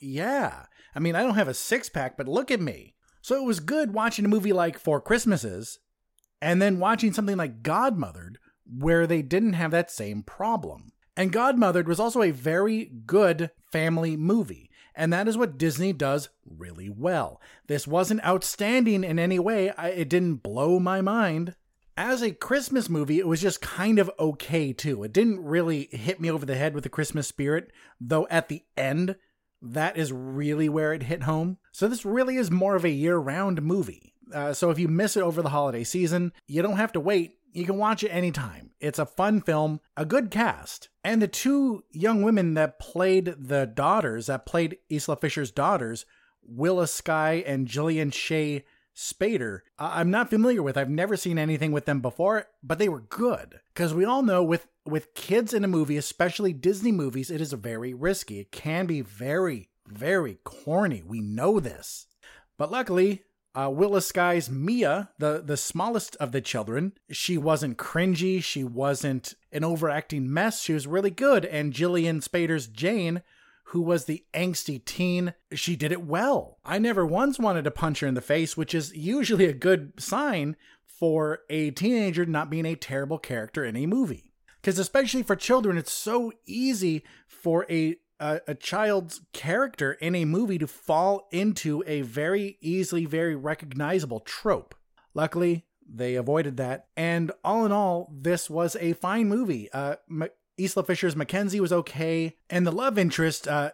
yeah. 0.00 0.66
I 0.94 1.00
mean, 1.00 1.14
I 1.14 1.22
don't 1.22 1.36
have 1.36 1.48
a 1.48 1.54
six 1.54 1.88
pack, 1.88 2.16
but 2.16 2.28
look 2.28 2.50
at 2.50 2.60
me. 2.60 2.94
So 3.22 3.36
it 3.36 3.46
was 3.46 3.60
good 3.60 3.94
watching 3.94 4.24
a 4.24 4.28
movie 4.28 4.52
like 4.52 4.78
Four 4.78 5.00
Christmases 5.00 5.78
and 6.40 6.62
then 6.62 6.78
watching 6.78 7.12
something 7.12 7.36
like 7.36 7.62
Godmothered 7.62 8.36
where 8.64 9.06
they 9.06 9.22
didn't 9.22 9.54
have 9.54 9.70
that 9.70 9.90
same 9.90 10.22
problem. 10.22 10.92
And 11.16 11.32
Godmothered 11.32 11.86
was 11.86 11.98
also 11.98 12.22
a 12.22 12.30
very 12.30 12.90
good 13.06 13.50
family 13.72 14.16
movie. 14.16 14.67
And 14.98 15.12
that 15.12 15.28
is 15.28 15.38
what 15.38 15.56
Disney 15.56 15.92
does 15.92 16.28
really 16.44 16.90
well. 16.90 17.40
This 17.68 17.86
wasn't 17.86 18.24
outstanding 18.26 19.04
in 19.04 19.16
any 19.20 19.38
way, 19.38 19.70
I, 19.70 19.90
it 19.90 20.08
didn't 20.08 20.42
blow 20.42 20.80
my 20.80 21.00
mind. 21.00 21.54
As 21.96 22.20
a 22.20 22.32
Christmas 22.32 22.88
movie, 22.88 23.20
it 23.20 23.26
was 23.28 23.40
just 23.40 23.60
kind 23.60 24.00
of 24.00 24.10
okay 24.18 24.72
too. 24.72 25.04
It 25.04 25.12
didn't 25.12 25.44
really 25.44 25.88
hit 25.92 26.20
me 26.20 26.28
over 26.28 26.44
the 26.44 26.56
head 26.56 26.74
with 26.74 26.82
the 26.82 26.90
Christmas 26.90 27.28
spirit, 27.28 27.70
though 28.00 28.26
at 28.28 28.48
the 28.48 28.64
end, 28.76 29.14
that 29.62 29.96
is 29.96 30.12
really 30.12 30.68
where 30.68 30.92
it 30.92 31.04
hit 31.04 31.22
home. 31.22 31.58
So 31.70 31.86
this 31.86 32.04
really 32.04 32.36
is 32.36 32.50
more 32.50 32.74
of 32.74 32.84
a 32.84 32.90
year-round 32.90 33.62
movie. 33.62 34.14
Uh, 34.34 34.52
so 34.52 34.70
if 34.70 34.80
you 34.80 34.88
miss 34.88 35.16
it 35.16 35.22
over 35.22 35.42
the 35.42 35.48
holiday 35.50 35.84
season, 35.84 36.32
you 36.48 36.60
don't 36.60 36.76
have 36.76 36.92
to 36.92 37.00
wait. 37.00 37.37
You 37.58 37.66
can 37.66 37.76
watch 37.76 38.04
it 38.04 38.10
anytime. 38.10 38.70
It's 38.78 39.00
a 39.00 39.04
fun 39.04 39.40
film, 39.40 39.80
a 39.96 40.04
good 40.04 40.30
cast, 40.30 40.90
and 41.02 41.20
the 41.20 41.26
two 41.26 41.82
young 41.90 42.22
women 42.22 42.54
that 42.54 42.78
played 42.78 43.34
the 43.36 43.66
daughters, 43.66 44.26
that 44.26 44.46
played 44.46 44.78
Isla 44.88 45.16
Fisher's 45.16 45.50
daughters, 45.50 46.06
Willa 46.40 46.86
Skye 46.86 47.42
and 47.44 47.66
Jillian 47.66 48.12
Shea 48.12 48.64
Spader, 48.94 49.62
I'm 49.76 50.08
not 50.08 50.30
familiar 50.30 50.62
with. 50.62 50.76
I've 50.76 50.88
never 50.88 51.16
seen 51.16 51.36
anything 51.36 51.72
with 51.72 51.84
them 51.84 52.00
before, 52.00 52.46
but 52.62 52.78
they 52.78 52.88
were 52.88 53.00
good. 53.00 53.58
Because 53.74 53.92
we 53.92 54.04
all 54.04 54.22
know 54.22 54.44
with 54.44 54.68
with 54.84 55.14
kids 55.14 55.52
in 55.52 55.64
a 55.64 55.68
movie, 55.68 55.96
especially 55.96 56.52
Disney 56.52 56.92
movies, 56.92 57.28
it 57.28 57.40
is 57.40 57.52
very 57.52 57.92
risky. 57.92 58.38
It 58.38 58.52
can 58.52 58.86
be 58.86 59.00
very, 59.00 59.70
very 59.84 60.38
corny. 60.44 61.02
We 61.04 61.20
know 61.20 61.58
this. 61.58 62.06
But 62.56 62.70
luckily, 62.70 63.24
uh, 63.58 63.68
Willa 63.68 64.00
Mia, 64.50 65.10
the, 65.18 65.42
the 65.44 65.56
smallest 65.56 66.14
of 66.16 66.30
the 66.30 66.40
children, 66.40 66.92
she 67.10 67.36
wasn't 67.36 67.76
cringy. 67.76 68.42
She 68.42 68.62
wasn't 68.62 69.34
an 69.50 69.64
overacting 69.64 70.32
mess. 70.32 70.62
She 70.62 70.74
was 70.74 70.86
really 70.86 71.10
good. 71.10 71.44
And 71.44 71.72
Jillian 71.72 72.22
Spader's 72.22 72.68
Jane, 72.68 73.22
who 73.64 73.82
was 73.82 74.04
the 74.04 74.24
angsty 74.32 74.84
teen, 74.84 75.34
she 75.52 75.74
did 75.74 75.90
it 75.90 76.04
well. 76.04 76.58
I 76.64 76.78
never 76.78 77.04
once 77.04 77.36
wanted 77.40 77.64
to 77.64 77.72
punch 77.72 77.98
her 77.98 78.06
in 78.06 78.14
the 78.14 78.20
face, 78.20 78.56
which 78.56 78.76
is 78.76 78.94
usually 78.94 79.46
a 79.46 79.52
good 79.52 80.00
sign 80.00 80.54
for 80.86 81.40
a 81.50 81.72
teenager 81.72 82.26
not 82.26 82.50
being 82.50 82.66
a 82.66 82.76
terrible 82.76 83.18
character 83.18 83.64
in 83.64 83.74
a 83.76 83.86
movie 83.86 84.28
because 84.60 84.78
especially 84.78 85.22
for 85.22 85.36
children 85.36 85.78
it's 85.78 85.92
so 85.92 86.32
easy 86.44 87.04
for 87.26 87.64
a, 87.70 87.96
a 88.20 88.40
a 88.46 88.54
child's 88.54 89.20
character 89.32 89.92
in 89.92 90.14
a 90.14 90.24
movie 90.24 90.58
to 90.58 90.66
fall 90.66 91.28
into 91.30 91.82
a 91.86 92.02
very 92.02 92.58
easily 92.60 93.04
very 93.04 93.36
recognizable 93.36 94.20
trope. 94.20 94.74
Luckily 95.14 95.64
they 95.90 96.16
avoided 96.16 96.58
that. 96.58 96.86
And 96.96 97.32
all 97.42 97.64
in 97.64 97.72
all 97.72 98.12
this 98.12 98.50
was 98.50 98.76
a 98.76 98.92
fine 98.94 99.28
movie. 99.28 99.70
Uh 99.72 99.96
Isla 100.58 100.84
Fisher's 100.84 101.16
Mackenzie 101.16 101.60
was 101.60 101.72
okay, 101.72 102.36
and 102.50 102.66
the 102.66 102.72
love 102.72 102.98
interest, 102.98 103.46
uh, 103.46 103.70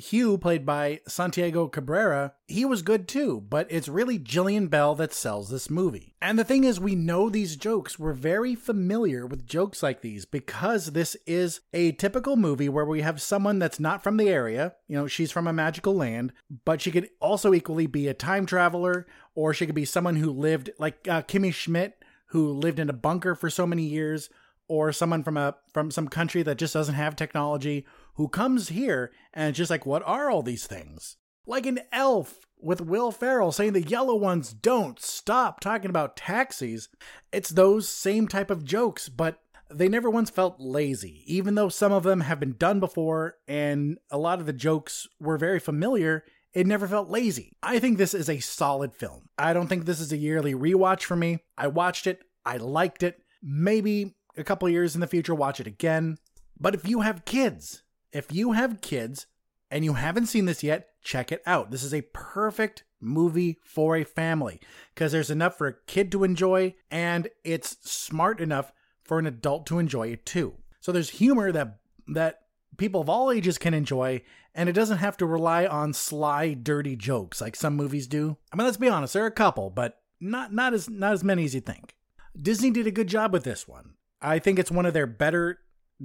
Hugh, 0.00 0.36
played 0.38 0.66
by 0.66 1.00
Santiago 1.06 1.68
Cabrera, 1.68 2.34
he 2.46 2.64
was 2.64 2.82
good 2.82 3.08
too, 3.08 3.40
but 3.48 3.66
it's 3.70 3.88
really 3.88 4.18
Jillian 4.18 4.68
Bell 4.68 4.94
that 4.96 5.12
sells 5.12 5.48
this 5.48 5.70
movie. 5.70 6.14
And 6.20 6.38
the 6.38 6.44
thing 6.44 6.64
is, 6.64 6.78
we 6.78 6.94
know 6.94 7.30
these 7.30 7.56
jokes. 7.56 7.98
We're 7.98 8.12
very 8.12 8.54
familiar 8.54 9.26
with 9.26 9.46
jokes 9.46 9.82
like 9.82 10.02
these 10.02 10.24
because 10.24 10.92
this 10.92 11.16
is 11.26 11.60
a 11.72 11.92
typical 11.92 12.36
movie 12.36 12.68
where 12.68 12.84
we 12.84 13.00
have 13.00 13.22
someone 13.22 13.58
that's 13.58 13.80
not 13.80 14.02
from 14.02 14.16
the 14.16 14.28
area. 14.28 14.74
You 14.86 14.96
know, 14.96 15.06
she's 15.06 15.32
from 15.32 15.46
a 15.46 15.52
magical 15.52 15.94
land, 15.94 16.32
but 16.64 16.80
she 16.80 16.90
could 16.90 17.08
also 17.20 17.54
equally 17.54 17.86
be 17.86 18.08
a 18.08 18.14
time 18.14 18.46
traveler, 18.46 19.06
or 19.34 19.54
she 19.54 19.66
could 19.66 19.74
be 19.74 19.84
someone 19.84 20.16
who 20.16 20.30
lived, 20.30 20.70
like 20.78 21.08
uh, 21.08 21.22
Kimmy 21.22 21.54
Schmidt, 21.54 22.02
who 22.26 22.52
lived 22.52 22.78
in 22.78 22.90
a 22.90 22.94
bunker 22.94 23.34
for 23.34 23.50
so 23.50 23.66
many 23.66 23.82
years 23.82 24.28
or 24.70 24.92
someone 24.92 25.24
from 25.24 25.36
a 25.36 25.56
from 25.74 25.90
some 25.90 26.06
country 26.06 26.44
that 26.44 26.56
just 26.56 26.72
doesn't 26.72 26.94
have 26.94 27.16
technology 27.16 27.84
who 28.14 28.28
comes 28.28 28.68
here 28.68 29.10
and 29.34 29.48
it's 29.48 29.58
just 29.58 29.70
like 29.70 29.84
what 29.84 30.02
are 30.06 30.30
all 30.30 30.42
these 30.42 30.64
things 30.64 31.16
like 31.44 31.66
an 31.66 31.80
elf 31.90 32.46
with 32.56 32.80
will 32.80 33.10
ferrell 33.10 33.50
saying 33.50 33.72
the 33.72 33.82
yellow 33.82 34.14
ones 34.14 34.52
don't 34.52 35.00
stop 35.00 35.58
talking 35.58 35.90
about 35.90 36.16
taxis 36.16 36.88
it's 37.32 37.50
those 37.50 37.88
same 37.88 38.28
type 38.28 38.48
of 38.48 38.64
jokes 38.64 39.08
but 39.08 39.40
they 39.72 39.88
never 39.88 40.08
once 40.08 40.30
felt 40.30 40.54
lazy 40.60 41.24
even 41.26 41.56
though 41.56 41.68
some 41.68 41.92
of 41.92 42.04
them 42.04 42.20
have 42.20 42.38
been 42.38 42.54
done 42.56 42.78
before 42.78 43.38
and 43.48 43.98
a 44.08 44.18
lot 44.18 44.38
of 44.38 44.46
the 44.46 44.52
jokes 44.52 45.08
were 45.18 45.36
very 45.36 45.58
familiar 45.58 46.24
it 46.52 46.66
never 46.66 46.88
felt 46.88 47.08
lazy. 47.08 47.52
I 47.62 47.78
think 47.78 47.96
this 47.96 48.12
is 48.12 48.28
a 48.28 48.40
solid 48.40 48.92
film. 48.92 49.28
I 49.38 49.52
don't 49.52 49.68
think 49.68 49.84
this 49.84 50.00
is 50.00 50.10
a 50.10 50.16
yearly 50.16 50.52
rewatch 50.52 51.04
for 51.04 51.14
me. 51.14 51.44
I 51.56 51.68
watched 51.68 52.08
it, 52.08 52.24
I 52.44 52.56
liked 52.56 53.04
it. 53.04 53.22
Maybe 53.40 54.16
a 54.36 54.44
couple 54.44 54.68
years 54.68 54.94
in 54.94 55.00
the 55.00 55.06
future, 55.06 55.34
watch 55.34 55.60
it 55.60 55.66
again. 55.66 56.18
But 56.58 56.74
if 56.74 56.86
you 56.86 57.00
have 57.00 57.24
kids, 57.24 57.82
if 58.12 58.32
you 58.32 58.52
have 58.52 58.80
kids 58.80 59.26
and 59.70 59.84
you 59.84 59.94
haven't 59.94 60.26
seen 60.26 60.44
this 60.44 60.62
yet, 60.62 60.88
check 61.02 61.32
it 61.32 61.42
out. 61.46 61.70
This 61.70 61.82
is 61.82 61.94
a 61.94 62.02
perfect 62.12 62.84
movie 63.00 63.58
for 63.64 63.96
a 63.96 64.04
family 64.04 64.60
because 64.94 65.12
there's 65.12 65.30
enough 65.30 65.56
for 65.56 65.66
a 65.66 65.76
kid 65.86 66.12
to 66.12 66.24
enjoy 66.24 66.74
and 66.90 67.28
it's 67.44 67.76
smart 67.90 68.40
enough 68.40 68.72
for 69.02 69.18
an 69.18 69.26
adult 69.26 69.66
to 69.66 69.78
enjoy 69.78 70.08
it 70.08 70.26
too. 70.26 70.54
So 70.80 70.92
there's 70.92 71.10
humor 71.10 71.52
that 71.52 71.78
that 72.08 72.40
people 72.76 73.00
of 73.00 73.08
all 73.08 73.30
ages 73.30 73.58
can 73.58 73.74
enjoy 73.74 74.22
and 74.54 74.68
it 74.68 74.72
doesn't 74.72 74.98
have 74.98 75.16
to 75.18 75.26
rely 75.26 75.66
on 75.66 75.92
sly 75.92 76.54
dirty 76.54 76.96
jokes 76.96 77.40
like 77.40 77.56
some 77.56 77.76
movies 77.76 78.06
do. 78.06 78.36
I 78.52 78.56
mean 78.56 78.66
let's 78.66 78.76
be 78.76 78.88
honest, 78.88 79.14
there 79.14 79.24
are 79.24 79.28
a 79.28 79.32
couple, 79.32 79.70
but 79.70 80.00
not 80.20 80.52
not 80.52 80.74
as 80.74 80.88
not 80.88 81.12
as 81.12 81.24
many 81.24 81.44
as 81.44 81.54
you 81.54 81.60
think. 81.60 81.96
Disney 82.40 82.70
did 82.70 82.86
a 82.86 82.92
good 82.92 83.08
job 83.08 83.32
with 83.32 83.44
this 83.44 83.66
one. 83.66 83.94
I 84.22 84.38
think 84.38 84.58
it's 84.58 84.70
one 84.70 84.86
of 84.86 84.94
their 84.94 85.06
better 85.06 85.60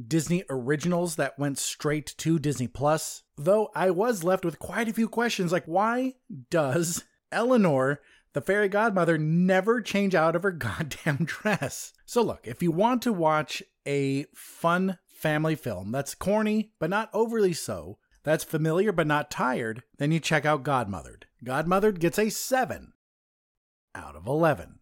Disney 0.07 0.43
originals 0.49 1.16
that 1.16 1.39
went 1.39 1.57
straight 1.57 2.13
to 2.18 2.39
Disney 2.39 2.68
Plus. 2.68 3.24
Though 3.38 3.70
I 3.76 3.91
was 3.91 4.24
left 4.24 4.45
with 4.45 4.59
quite 4.59 4.88
a 4.89 4.93
few 4.93 5.07
questions 5.07 5.51
like 5.51 5.66
why 5.66 6.16
does 6.49 7.03
Eleanor, 7.32 8.01
the 8.34 8.41
fairy 8.41 8.70
godmother, 8.70 9.18
never 9.18 9.82
change 9.82 10.16
out 10.16 10.36
of 10.36 10.43
her 10.43 10.51
goddamn 10.53 11.26
dress? 11.26 11.93
So 12.05 12.22
look, 12.22 12.47
if 12.47 12.61
you 12.61 12.72
want 12.72 13.01
to 13.03 13.13
watch 13.13 13.63
a 13.88 14.26
fun 14.34 14.97
family 15.07 15.55
film 15.55 15.91
that's 15.91 16.16
corny 16.16 16.72
but 16.80 16.89
not 16.89 17.09
overly 17.13 17.53
so, 17.53 17.97
that's 18.24 18.43
familiar 18.43 18.91
but 18.91 19.07
not 19.07 19.32
tired, 19.32 19.84
then 19.97 20.11
you 20.11 20.20
check 20.20 20.45
out 20.45 20.63
Godmothered. 20.63 21.24
Godmothered 21.45 21.99
gets 21.99 22.20
a 22.20 22.30
7 22.30 22.93
out 23.93 24.16
of 24.16 24.28
11. 24.28 24.80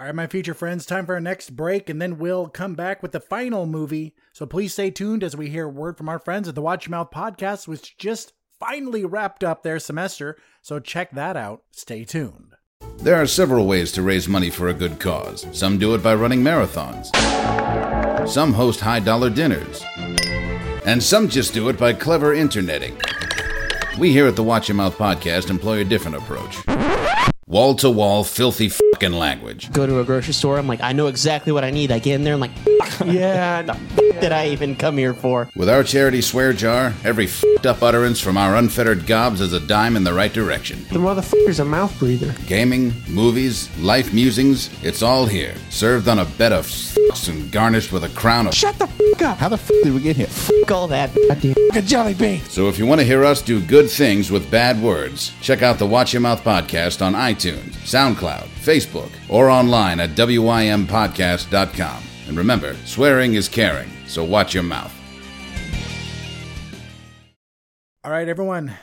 All 0.00 0.06
right, 0.06 0.14
my 0.14 0.26
future 0.26 0.54
friends, 0.54 0.86
time 0.86 1.04
for 1.04 1.12
our 1.12 1.20
next 1.20 1.54
break, 1.54 1.90
and 1.90 2.00
then 2.00 2.16
we'll 2.16 2.48
come 2.48 2.74
back 2.74 3.02
with 3.02 3.12
the 3.12 3.20
final 3.20 3.66
movie. 3.66 4.14
So 4.32 4.46
please 4.46 4.72
stay 4.72 4.90
tuned 4.90 5.22
as 5.22 5.36
we 5.36 5.50
hear 5.50 5.68
word 5.68 5.98
from 5.98 6.08
our 6.08 6.18
friends 6.18 6.48
at 6.48 6.54
the 6.54 6.62
Watch 6.62 6.86
Your 6.86 6.92
Mouth 6.92 7.10
podcast, 7.10 7.68
which 7.68 7.98
just 7.98 8.32
finally 8.58 9.04
wrapped 9.04 9.44
up 9.44 9.62
their 9.62 9.78
semester. 9.78 10.38
So 10.62 10.80
check 10.80 11.10
that 11.10 11.36
out. 11.36 11.64
Stay 11.72 12.04
tuned. 12.04 12.54
There 12.96 13.16
are 13.16 13.26
several 13.26 13.66
ways 13.66 13.92
to 13.92 14.00
raise 14.00 14.26
money 14.26 14.48
for 14.48 14.68
a 14.68 14.72
good 14.72 14.98
cause. 14.98 15.46
Some 15.52 15.76
do 15.76 15.94
it 15.94 16.02
by 16.02 16.14
running 16.14 16.40
marathons, 16.40 17.14
some 18.26 18.54
host 18.54 18.80
high 18.80 19.00
dollar 19.00 19.28
dinners, 19.28 19.84
and 20.86 21.02
some 21.02 21.28
just 21.28 21.52
do 21.52 21.68
it 21.68 21.76
by 21.76 21.92
clever 21.92 22.32
interneting. 22.32 22.98
We 23.98 24.12
here 24.12 24.28
at 24.28 24.36
the 24.36 24.44
Watch 24.44 24.68
Your 24.68 24.76
Mouth 24.76 24.96
podcast 24.96 25.50
employ 25.50 25.80
a 25.80 25.84
different 25.84 26.16
approach 26.16 26.56
wall 27.50 27.74
to 27.74 27.90
wall, 27.90 28.22
filthy 28.22 28.68
fucking 28.68 29.12
language. 29.12 29.70
Go 29.72 29.86
to 29.86 29.98
a 29.98 30.04
grocery 30.04 30.32
store. 30.32 30.56
I'm 30.56 30.68
like, 30.68 30.80
I 30.80 30.92
know 30.92 31.08
exactly 31.08 31.52
what 31.52 31.64
I 31.64 31.70
need. 31.70 31.90
I 31.90 31.98
get 31.98 32.14
in 32.14 32.24
there. 32.24 32.34
I'm 32.34 32.40
like, 32.40 32.52
yeah, 33.04 33.62
no, 34.20 34.28
did 34.28 34.32
I 34.32 34.48
even 34.48 34.76
come 34.76 34.96
here 34.96 35.14
for? 35.14 35.50
With 35.54 35.68
our 35.68 35.82
charity 35.82 36.20
swear 36.20 36.52
jar, 36.52 36.94
every 37.04 37.26
fed 37.26 37.66
up 37.66 37.82
utterance 37.82 38.20
from 38.20 38.36
our 38.36 38.56
unfettered 38.56 39.06
gobs 39.06 39.40
is 39.40 39.52
a 39.52 39.60
dime 39.60 39.96
in 39.96 40.04
the 40.04 40.14
right 40.14 40.32
direction. 40.32 40.84
The 40.90 40.98
motherfucker's 40.98 41.60
a 41.60 41.64
mouth 41.64 41.96
breather. 41.98 42.34
Gaming, 42.46 42.92
movies, 43.08 43.68
life 43.78 44.12
musings, 44.12 44.70
it's 44.84 45.02
all 45.02 45.26
here. 45.26 45.54
Served 45.70 46.08
on 46.08 46.18
a 46.18 46.24
bed 46.24 46.52
of 46.52 46.66
f***s 46.66 47.28
and 47.28 47.50
garnished 47.50 47.92
with 47.92 48.04
a 48.04 48.08
crown 48.10 48.46
of 48.46 48.54
Shut 48.54 48.78
the 48.78 48.86
fuck 48.86 49.22
up. 49.22 49.38
How 49.38 49.48
the 49.48 49.56
f 49.56 49.68
did 49.68 49.94
we 49.94 50.00
get 50.00 50.16
here? 50.16 50.26
Fuck 50.26 50.70
all 50.70 50.88
that. 50.88 51.14
Goddamn. 51.28 51.54
A 51.74 51.82
jelly 51.82 52.14
bean. 52.14 52.40
So 52.42 52.68
if 52.68 52.78
you 52.78 52.86
want 52.86 53.00
to 53.00 53.06
hear 53.06 53.24
us 53.24 53.42
do 53.42 53.60
good 53.60 53.90
things 53.90 54.30
with 54.30 54.50
bad 54.50 54.80
words, 54.82 55.32
check 55.40 55.62
out 55.62 55.78
the 55.78 55.86
Watch 55.86 56.12
Your 56.12 56.20
Mouth 56.20 56.42
podcast 56.42 57.04
on 57.04 57.14
iTunes, 57.14 57.74
SoundCloud, 57.84 58.48
Facebook, 58.60 59.10
or 59.28 59.48
online 59.48 60.00
at 60.00 60.10
wympodcast.com. 60.10 62.09
And 62.30 62.38
remember, 62.38 62.76
swearing 62.84 63.34
is 63.34 63.48
caring, 63.48 63.90
so 64.06 64.22
watch 64.22 64.54
your 64.54 64.62
mouth. 64.62 64.94
All 68.04 68.12
right, 68.12 68.28
everyone. 68.28 68.76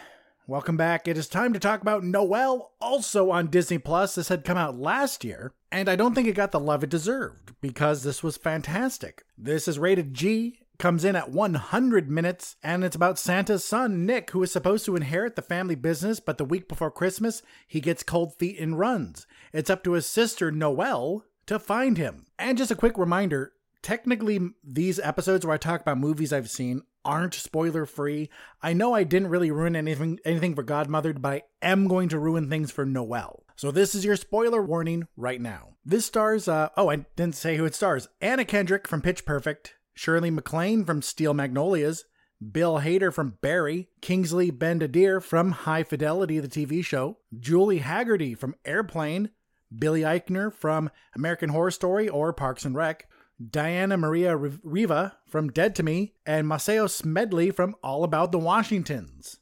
Welcome 0.48 0.76
back. 0.76 1.08
It 1.08 1.18
is 1.18 1.30
time 1.30 1.54
to 1.54 1.60
talk 1.60 1.82
about 1.82 2.04
Noelle, 2.04 2.74
also 2.82 3.32
on 3.32 3.48
Disney 3.48 3.78
Plus. 3.78 4.16
This 4.16 4.28
had 4.28 4.44
come 4.44 4.58
out 4.58 4.78
last 4.78 5.24
year, 5.24 5.54
and 5.72 5.88
I 5.88 5.96
don't 5.96 6.14
think 6.14 6.28
it 6.28 6.36
got 6.36 6.52
the 6.52 6.60
love 6.60 6.84
it 6.84 6.90
deserved 6.90 7.54
because 7.62 8.04
this 8.04 8.22
was 8.22 8.36
fantastic. 8.36 9.24
This 9.38 9.70
is 9.70 9.80
rated 9.80 10.14
G, 10.14 10.60
comes 10.78 11.06
in 11.06 11.16
at 11.16 11.32
100 11.32 12.12
minutes, 12.12 12.58
and 12.62 12.84
it's 12.84 12.98
about 12.98 13.18
Santa's 13.18 13.64
son, 13.64 14.06
Nick, 14.06 14.32
who 14.32 14.44
is 14.44 14.52
supposed 14.52 14.84
to 14.88 14.98
inherit 14.98 15.38
the 15.38 15.42
family 15.42 15.76
business, 15.76 16.20
but 16.20 16.38
the 16.38 16.44
week 16.44 16.68
before 16.68 16.92
Christmas, 16.92 17.42
he 17.66 17.80
gets 17.80 18.04
cold 18.04 18.36
feet 18.38 18.60
and 18.60 18.78
runs. 18.78 19.26
It's 19.54 19.70
up 19.70 19.86
to 19.86 19.94
his 19.94 20.06
sister, 20.06 20.52
Noelle, 20.52 21.24
to 21.48 21.60
find 21.60 21.98
him. 21.98 22.26
And 22.38 22.58
just 22.58 22.72
a 22.72 22.76
quick 22.76 22.98
reminder 22.98 23.54
technically, 23.82 24.40
these 24.64 25.00
episodes 25.00 25.46
where 25.46 25.54
I 25.54 25.58
talk 25.58 25.82
about 25.82 25.98
movies 25.98 26.34
I've 26.34 26.50
seen 26.50 26.82
aren't 27.06 27.34
spoiler 27.34 27.86
free. 27.86 28.30
I 28.62 28.74
know 28.74 28.94
I 28.94 29.06
didn't 29.06 29.30
really 29.30 29.50
ruin 29.50 29.76
anything 29.76 30.20
anything 30.26 30.56
for 30.56 30.64
Godmothered, 30.64 31.22
but 31.22 31.34
I 31.34 31.44
am 31.62 31.88
going 31.88 32.10
to 32.10 32.20
ruin 32.20 32.50
things 32.50 32.70
for 32.70 32.86
Noelle. 32.86 33.46
So 33.56 33.72
this 33.72 33.96
is 33.96 34.04
your 34.04 34.18
spoiler 34.18 34.62
warning 34.62 35.08
right 35.16 35.40
now. 35.40 35.76
This 35.86 36.06
stars 36.06 36.48
uh 36.48 36.70
oh, 36.76 36.90
I 36.90 36.98
didn't 37.16 37.36
say 37.36 37.56
who 37.56 37.66
it 37.66 37.76
stars. 37.76 38.10
Anna 38.20 38.44
Kendrick 38.44 38.88
from 38.88 39.02
Pitch 39.02 39.26
Perfect, 39.26 39.76
Shirley 39.94 40.32
MacLaine 40.32 40.84
from 40.84 41.02
Steel 41.02 41.34
Magnolias, 41.34 42.04
Bill 42.52 42.82
Hader 42.82 43.14
from 43.14 43.38
Barry, 43.42 43.88
Kingsley 44.02 44.52
Ben-Adir 44.52 45.24
from 45.24 45.52
High 45.52 45.84
Fidelity 45.84 46.40
the 46.40 46.48
TV 46.48 46.84
show, 46.84 47.20
Julie 47.40 47.80
Hagerty 47.80 48.38
from 48.38 48.56
Airplane, 48.66 49.30
Billy 49.76 50.02
Eichner 50.02 50.54
from 50.54 50.90
American 51.16 51.50
Horror 51.50 51.72
Story 51.72 52.08
or 52.08 52.34
Parks 52.34 52.66
and 52.66 52.76
Rec, 52.76 53.08
Diana 53.50 53.98
Maria 53.98 54.36
Riva 54.36 55.18
from 55.28 55.52
Dead 55.52 55.76
to 55.76 55.84
Me, 55.84 56.14
and 56.26 56.48
Maceo 56.48 56.88
Smedley 56.88 57.52
from 57.52 57.76
All 57.84 58.04
About 58.04 58.32
the 58.32 58.40
Washingtons. 58.40 59.40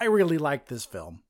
I 0.00 0.04
really 0.06 0.38
liked 0.38 0.68
this 0.68 0.84
film. 0.84 1.22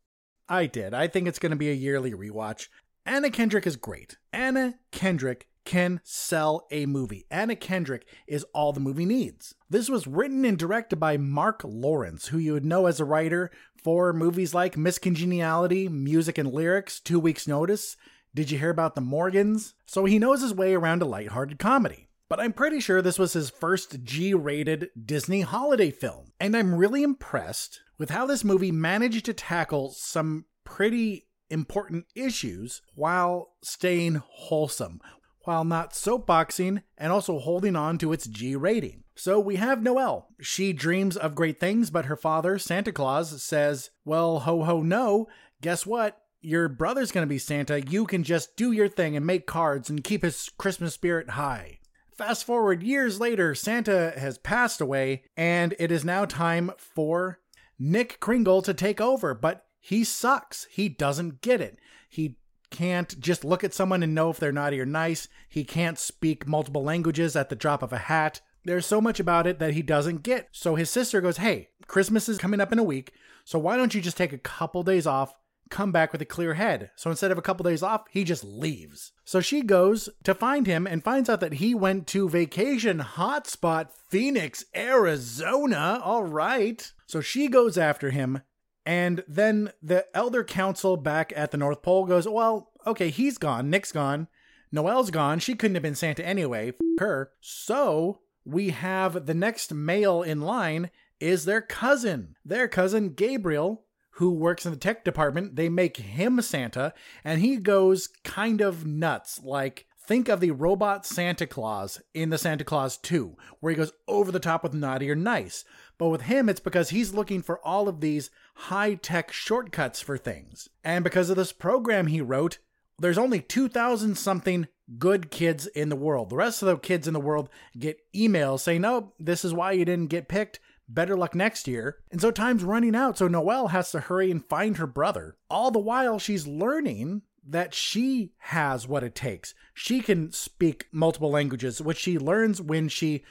I 0.48 0.66
did. 0.66 0.94
I 0.94 1.08
think 1.08 1.26
it's 1.26 1.38
going 1.38 1.50
to 1.50 1.56
be 1.56 1.70
a 1.70 1.74
yearly 1.74 2.12
rewatch. 2.12 2.68
Anna 3.04 3.30
Kendrick 3.30 3.66
is 3.66 3.76
great. 3.76 4.16
Anna 4.32 4.74
Kendrick 4.92 5.48
can 5.64 6.00
sell 6.04 6.66
a 6.70 6.86
movie. 6.86 7.26
Anna 7.30 7.56
Kendrick 7.56 8.06
is 8.26 8.44
all 8.54 8.72
the 8.72 8.80
movie 8.80 9.06
needs. 9.06 9.54
This 9.70 9.88
was 9.88 10.06
written 10.06 10.44
and 10.44 10.58
directed 10.58 10.96
by 10.96 11.16
Marc 11.16 11.62
Lawrence, 11.64 12.28
who 12.28 12.38
you 12.38 12.52
would 12.52 12.64
know 12.64 12.86
as 12.86 13.00
a 13.00 13.04
writer 13.04 13.50
for 13.82 14.12
movies 14.12 14.54
like 14.54 14.76
Miss 14.76 14.98
Congeniality, 14.98 15.88
Music 15.88 16.38
and 16.38 16.52
Lyrics, 16.52 17.00
Two 17.00 17.18
Weeks 17.18 17.48
Notice, 17.48 17.96
did 18.34 18.50
you 18.50 18.58
hear 18.58 18.70
about 18.70 18.94
the 18.94 19.02
Morgans? 19.02 19.74
So 19.84 20.06
he 20.06 20.18
knows 20.18 20.40
his 20.40 20.54
way 20.54 20.74
around 20.74 21.02
a 21.02 21.06
lighthearted 21.06 21.58
comedy. 21.58 22.08
But 22.30 22.40
I'm 22.40 22.54
pretty 22.54 22.80
sure 22.80 23.02
this 23.02 23.18
was 23.18 23.34
his 23.34 23.50
first 23.50 24.04
G 24.04 24.32
rated 24.32 24.88
Disney 25.04 25.42
holiday 25.42 25.90
film. 25.90 26.32
And 26.40 26.56
I'm 26.56 26.74
really 26.74 27.02
impressed 27.02 27.80
with 27.98 28.08
how 28.08 28.24
this 28.24 28.42
movie 28.42 28.72
managed 28.72 29.26
to 29.26 29.34
tackle 29.34 29.90
some 29.90 30.46
pretty 30.64 31.26
important 31.50 32.06
issues 32.14 32.80
while 32.94 33.50
staying 33.62 34.22
wholesome, 34.26 35.00
while 35.44 35.64
not 35.64 35.92
soapboxing 35.92 36.82
and 36.96 37.12
also 37.12 37.38
holding 37.38 37.76
on 37.76 37.98
to 37.98 38.12
its 38.12 38.26
G 38.26 38.56
rating. 38.56 39.04
So 39.14 39.38
we 39.38 39.56
have 39.56 39.82
Noelle. 39.82 40.28
She 40.40 40.72
dreams 40.72 41.16
of 41.16 41.34
great 41.34 41.60
things, 41.60 41.90
but 41.90 42.06
her 42.06 42.16
father, 42.16 42.58
Santa 42.58 42.92
Claus, 42.92 43.42
says, 43.42 43.90
Well, 44.04 44.40
ho 44.40 44.64
ho 44.64 44.80
no. 44.80 45.28
Guess 45.60 45.86
what? 45.86 46.22
your 46.42 46.68
brother's 46.68 47.12
to 47.12 47.26
be 47.26 47.38
Santa, 47.38 47.80
you 47.80 48.04
can 48.04 48.24
just 48.24 48.56
do 48.56 48.72
your 48.72 48.88
thing 48.88 49.16
and 49.16 49.24
make 49.24 49.46
cards 49.46 49.88
and 49.88 50.04
keep 50.04 50.22
his 50.22 50.50
Christmas 50.58 50.94
spirit 50.94 51.30
high. 51.30 51.78
Fast 52.16 52.44
forward 52.44 52.82
years 52.82 53.20
later, 53.20 53.54
Santa 53.54 54.12
has 54.18 54.38
passed 54.38 54.80
away, 54.80 55.22
and 55.36 55.74
it 55.78 55.90
is 55.90 56.04
now 56.04 56.24
time 56.24 56.72
for 56.76 57.38
Nick 57.78 58.20
Kringle 58.20 58.60
to 58.62 58.74
take 58.74 59.00
over, 59.00 59.34
but 59.34 59.64
he 59.80 60.04
sucks. 60.04 60.66
He 60.70 60.88
doesn't 60.88 61.40
get 61.40 61.60
it. 61.60 61.78
He 62.08 62.36
can't 62.72 63.20
just 63.20 63.44
look 63.44 63.62
at 63.62 63.74
someone 63.74 64.02
and 64.02 64.14
know 64.14 64.30
if 64.30 64.38
they're 64.38 64.50
naughty 64.50 64.80
or 64.80 64.86
nice. 64.86 65.28
He 65.48 65.62
can't 65.62 65.98
speak 65.98 66.48
multiple 66.48 66.82
languages 66.82 67.36
at 67.36 67.48
the 67.48 67.54
drop 67.54 67.82
of 67.82 67.92
a 67.92 67.98
hat. 67.98 68.40
There's 68.64 68.86
so 68.86 69.00
much 69.00 69.20
about 69.20 69.46
it 69.46 69.60
that 69.60 69.74
he 69.74 69.82
doesn't 69.82 70.24
get. 70.24 70.48
So 70.50 70.74
his 70.74 70.90
sister 70.90 71.20
goes, 71.20 71.36
Hey, 71.36 71.68
Christmas 71.86 72.28
is 72.28 72.38
coming 72.38 72.60
up 72.60 72.72
in 72.72 72.78
a 72.78 72.84
week, 72.84 73.12
so 73.44 73.58
why 73.58 73.76
don't 73.76 73.94
you 73.94 74.00
just 74.00 74.16
take 74.16 74.32
a 74.32 74.38
couple 74.38 74.82
days 74.82 75.06
off 75.06 75.34
come 75.72 75.90
back 75.90 76.12
with 76.12 76.20
a 76.20 76.26
clear 76.26 76.54
head. 76.54 76.90
So 76.94 77.10
instead 77.10 77.32
of 77.32 77.38
a 77.38 77.42
couple 77.42 77.64
days 77.64 77.82
off, 77.82 78.04
he 78.10 78.22
just 78.22 78.44
leaves. 78.44 79.12
So 79.24 79.40
she 79.40 79.62
goes 79.62 80.08
to 80.22 80.34
find 80.34 80.66
him 80.66 80.86
and 80.86 81.02
finds 81.02 81.28
out 81.28 81.40
that 81.40 81.54
he 81.54 81.74
went 81.74 82.06
to 82.08 82.28
vacation 82.28 82.98
hotspot 82.98 83.88
Phoenix, 84.08 84.66
Arizona. 84.76 86.00
All 86.04 86.24
right. 86.24 86.92
So 87.06 87.20
she 87.20 87.48
goes 87.48 87.76
after 87.78 88.10
him. 88.10 88.42
And 88.84 89.22
then 89.28 89.72
the 89.82 90.06
elder 90.14 90.42
council 90.44 90.96
back 90.96 91.32
at 91.36 91.50
the 91.50 91.56
North 91.56 91.82
Pole 91.82 92.06
goes, 92.06 92.26
Well, 92.26 92.70
okay, 92.86 93.10
he's 93.10 93.38
gone. 93.38 93.70
Nick's 93.70 93.92
gone. 93.92 94.28
Noelle's 94.72 95.10
gone. 95.10 95.38
She 95.38 95.54
couldn't 95.54 95.74
have 95.74 95.82
been 95.82 95.94
Santa 95.94 96.26
anyway. 96.26 96.68
F- 96.70 96.74
her. 96.98 97.32
So 97.40 98.20
we 98.44 98.70
have 98.70 99.26
the 99.26 99.34
next 99.34 99.72
male 99.72 100.22
in 100.22 100.40
line 100.40 100.90
is 101.20 101.44
their 101.44 101.60
cousin. 101.60 102.34
Their 102.44 102.66
cousin 102.66 103.14
Gabriel, 103.14 103.84
who 104.16 104.32
works 104.32 104.66
in 104.66 104.72
the 104.72 104.78
tech 104.78 105.04
department, 105.04 105.56
they 105.56 105.68
make 105.68 105.96
him 105.98 106.40
Santa, 106.40 106.92
and 107.22 107.40
he 107.40 107.56
goes 107.56 108.08
kind 108.24 108.60
of 108.60 108.84
nuts. 108.84 109.40
Like, 109.44 109.86
think 110.04 110.28
of 110.28 110.40
the 110.40 110.50
robot 110.50 111.06
Santa 111.06 111.46
Claus 111.46 112.00
in 112.12 112.30
the 112.30 112.38
Santa 112.38 112.64
Claus 112.64 112.96
2, 112.96 113.36
where 113.60 113.70
he 113.70 113.76
goes 113.76 113.92
over 114.08 114.32
the 114.32 114.40
top 114.40 114.64
with 114.64 114.74
naughty 114.74 115.08
or 115.10 115.14
nice. 115.14 115.64
But 116.02 116.08
with 116.08 116.22
him, 116.22 116.48
it's 116.48 116.58
because 116.58 116.90
he's 116.90 117.14
looking 117.14 117.42
for 117.42 117.64
all 117.64 117.86
of 117.86 118.00
these 118.00 118.28
high 118.56 118.94
tech 118.94 119.30
shortcuts 119.30 120.00
for 120.00 120.18
things. 120.18 120.68
And 120.82 121.04
because 121.04 121.30
of 121.30 121.36
this 121.36 121.52
program 121.52 122.08
he 122.08 122.20
wrote, 122.20 122.58
there's 122.98 123.18
only 123.18 123.40
2,000 123.40 124.16
something 124.16 124.66
good 124.98 125.30
kids 125.30 125.68
in 125.68 125.90
the 125.90 125.94
world. 125.94 126.30
The 126.30 126.34
rest 126.34 126.60
of 126.60 126.66
the 126.66 126.76
kids 126.76 127.06
in 127.06 127.14
the 127.14 127.20
world 127.20 127.48
get 127.78 128.00
emails 128.12 128.62
saying, 128.62 128.84
oh, 128.84 129.12
this 129.20 129.44
is 129.44 129.54
why 129.54 129.70
you 129.70 129.84
didn't 129.84 130.10
get 130.10 130.26
picked. 130.26 130.58
Better 130.88 131.16
luck 131.16 131.36
next 131.36 131.68
year. 131.68 131.98
And 132.10 132.20
so 132.20 132.32
time's 132.32 132.64
running 132.64 132.96
out, 132.96 133.16
so 133.16 133.28
Noelle 133.28 133.68
has 133.68 133.92
to 133.92 134.00
hurry 134.00 134.32
and 134.32 134.44
find 134.44 134.78
her 134.78 134.88
brother. 134.88 135.36
All 135.48 135.70
the 135.70 135.78
while, 135.78 136.18
she's 136.18 136.48
learning 136.48 137.22
that 137.46 137.74
she 137.74 138.32
has 138.38 138.88
what 138.88 139.04
it 139.04 139.14
takes. 139.14 139.54
She 139.72 140.00
can 140.00 140.32
speak 140.32 140.88
multiple 140.90 141.30
languages, 141.30 141.80
which 141.80 141.98
she 141.98 142.18
learns 142.18 142.60
when 142.60 142.88
she 142.88 143.22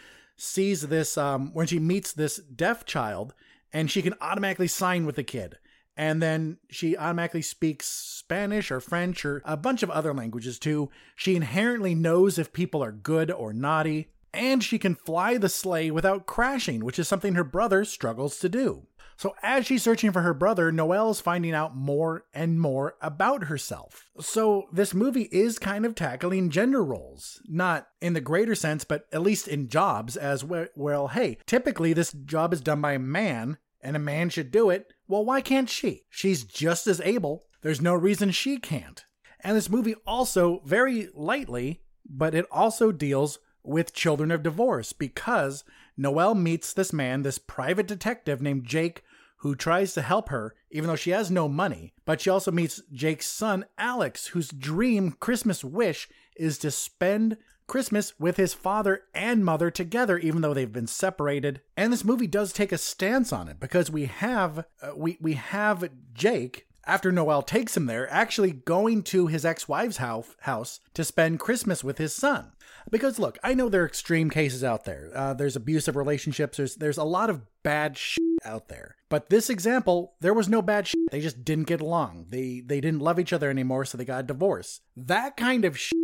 sees 0.42 0.88
this, 0.88 1.18
um, 1.18 1.54
when 1.54 1.68
she 1.68 1.80
meets 1.80 2.12
this 2.12 2.38
deaf 2.38 2.84
child, 2.86 3.34
and 3.72 3.92
she 3.92 4.02
can 4.02 4.16
automatically 4.20 4.68
sign 4.68 5.06
with 5.06 5.16
the 5.16 5.24
kid. 5.24 5.58
And 5.96 6.22
then 6.22 6.58
she 6.70 6.98
automatically 6.98 7.44
speaks 7.44 7.86
Spanish 7.86 8.72
or 8.72 8.80
French 8.80 9.24
or 9.24 9.42
a 9.46 9.56
bunch 9.56 9.84
of 9.84 9.92
other 9.92 10.14
languages 10.14 10.58
too. 10.58 10.90
She 11.16 11.36
inherently 11.36 11.94
knows 11.94 12.40
if 12.40 12.54
people 12.54 12.84
are 12.84 12.92
good 12.92 13.30
or 13.30 13.54
naughty 13.54 14.08
and 14.34 14.64
she 14.64 14.80
can 14.80 14.96
fly 14.96 15.38
the 15.38 15.50
sleigh 15.50 15.92
without 15.92 16.26
crashing, 16.26 16.84
which 16.84 16.98
is 16.98 17.08
something 17.08 17.36
her 17.36 17.44
brother 17.44 17.84
struggles 17.84 18.40
to 18.40 18.50
do. 18.50 18.88
So, 19.22 19.36
as 19.44 19.68
she's 19.68 19.84
searching 19.84 20.12
for 20.12 20.24
her 20.24 20.34
brother, 20.34 20.72
Noelle 20.72 21.12
is 21.12 21.22
finding 21.22 21.54
out 21.54 21.76
more 21.76 22.26
and 22.34 22.60
more 22.60 22.96
about 23.02 23.44
herself. 23.44 24.10
So, 24.20 24.66
this 24.74 24.96
movie 24.96 25.30
is 25.32 25.60
kind 25.60 25.86
of 25.86 25.94
tackling 25.94 26.50
gender 26.50 26.84
roles, 26.84 27.40
not 27.48 27.88
in 28.02 28.14
the 28.14 28.20
greater 28.20 28.56
sense, 28.56 28.84
but 28.84 29.06
at 29.14 29.22
least 29.22 29.48
in 29.48 29.70
jobs, 29.70 30.18
as 30.18 30.44
well, 30.44 30.66
well 30.76 31.10
hey, 31.10 31.38
typically 31.46 31.94
this 31.94 32.12
job 32.12 32.52
is 32.52 32.62
done 32.62 32.82
by 32.82 32.94
a 32.94 33.00
man, 33.00 33.60
and 33.80 33.96
a 33.96 34.00
man 34.00 34.30
should 34.30 34.50
do 34.50 34.72
it. 34.72 34.92
Well, 35.08 35.24
why 35.24 35.42
can't 35.42 35.70
she? 35.70 36.02
She's 36.10 36.44
just 36.44 36.88
as 36.88 37.00
able. 37.02 37.44
There's 37.62 37.80
no 37.80 37.94
reason 37.94 38.32
she 38.32 38.58
can't. 38.58 39.06
And 39.42 39.56
this 39.56 39.70
movie 39.70 39.98
also, 40.08 40.64
very 40.66 41.10
lightly, 41.14 41.84
but 42.10 42.34
it 42.34 42.48
also 42.52 42.92
deals 42.92 43.38
with 43.62 43.94
children 43.94 44.32
of 44.32 44.42
divorce 44.42 44.94
because 44.94 45.64
Noelle 45.96 46.34
meets 46.34 46.74
this 46.74 46.92
man, 46.92 47.22
this 47.22 47.38
private 47.38 47.86
detective 47.86 48.42
named 48.42 48.66
Jake, 48.66 49.04
who 49.42 49.56
tries 49.56 49.94
to 49.94 50.02
help 50.02 50.30
her, 50.30 50.54
even 50.70 50.88
though 50.88 50.96
she 50.96 51.10
has 51.10 51.32
no 51.32 51.48
money. 51.48 51.94
But 52.06 52.22
she 52.22 52.30
also 52.30 52.52
meets 52.52 52.82
Jake's 52.94 53.28
son, 53.28 53.66
Alex, 53.78 54.28
whose 54.28 54.50
dream 54.50 55.14
Christmas 55.20 55.64
wish 55.64 56.08
is 56.36 56.60
to 56.60 56.70
spend 56.70 57.38
Christmas 57.66 58.20
with 58.20 58.38
his 58.38 58.54
father 58.54 59.04
and 59.16 59.44
mother 59.44 59.72
together, 59.72 60.20
even 60.20 60.42
though 60.42 60.54
they've 60.54 60.72
been 60.72 60.88
separated. 60.88 61.62
And 61.76 61.92
this 61.92 62.04
movie 62.06 62.28
does 62.28 62.54
take 62.54 62.72
a 62.72 62.78
stance 62.78 63.34
on 63.34 63.48
it 63.48 63.60
because 63.60 63.90
we 63.90 64.06
have 64.06 64.66
uh, 64.82 64.92
we 64.96 65.18
we 65.20 65.34
have 65.34 65.90
Jake 66.14 66.68
after 66.86 67.12
Noelle 67.12 67.44
takes 67.44 67.78
him 67.78 67.86
there, 67.86 68.12
actually 68.12 68.52
going 68.52 69.04
to 69.04 69.28
his 69.28 69.46
ex-wife's 69.46 69.98
house 69.98 70.36
house 70.42 70.80
to 70.94 71.04
spend 71.04 71.40
Christmas 71.40 71.84
with 71.84 71.98
his 71.98 72.14
son. 72.14 72.52
Because 72.90 73.18
look, 73.18 73.40
I 73.44 73.54
know 73.54 73.70
there 73.70 73.84
are 73.84 73.88
extreme 73.88 74.30
cases 74.30 74.64
out 74.64 74.86
there. 74.86 75.10
Uh, 75.16 75.34
there's 75.34 75.56
abusive 75.56 75.96
relationships. 75.96 76.58
There's 76.58 76.76
there's 76.76 76.98
a 76.98 77.04
lot 77.04 77.30
of 77.30 77.42
bad 77.64 77.98
shit 77.98 78.22
out 78.46 78.68
there. 78.68 78.96
But 79.10 79.30
this 79.30 79.50
example, 79.50 80.14
there 80.22 80.34
was 80.34 80.50
no 80.50 80.62
bad 80.62 80.88
shit. 80.88 81.00
They 81.12 81.22
just 81.22 81.44
didn't 81.44 81.68
get 81.68 81.82
along. 81.82 82.28
They 82.30 82.62
they 82.66 82.82
didn't 82.82 83.02
love 83.02 83.20
each 83.20 83.34
other 83.34 83.50
anymore, 83.50 83.86
so 83.86 83.98
they 83.98 84.06
got 84.06 84.22
a 84.22 84.28
divorce. 84.28 84.82
That 84.96 85.38
kind 85.38 85.66
of 85.66 85.78
shit 85.78 85.98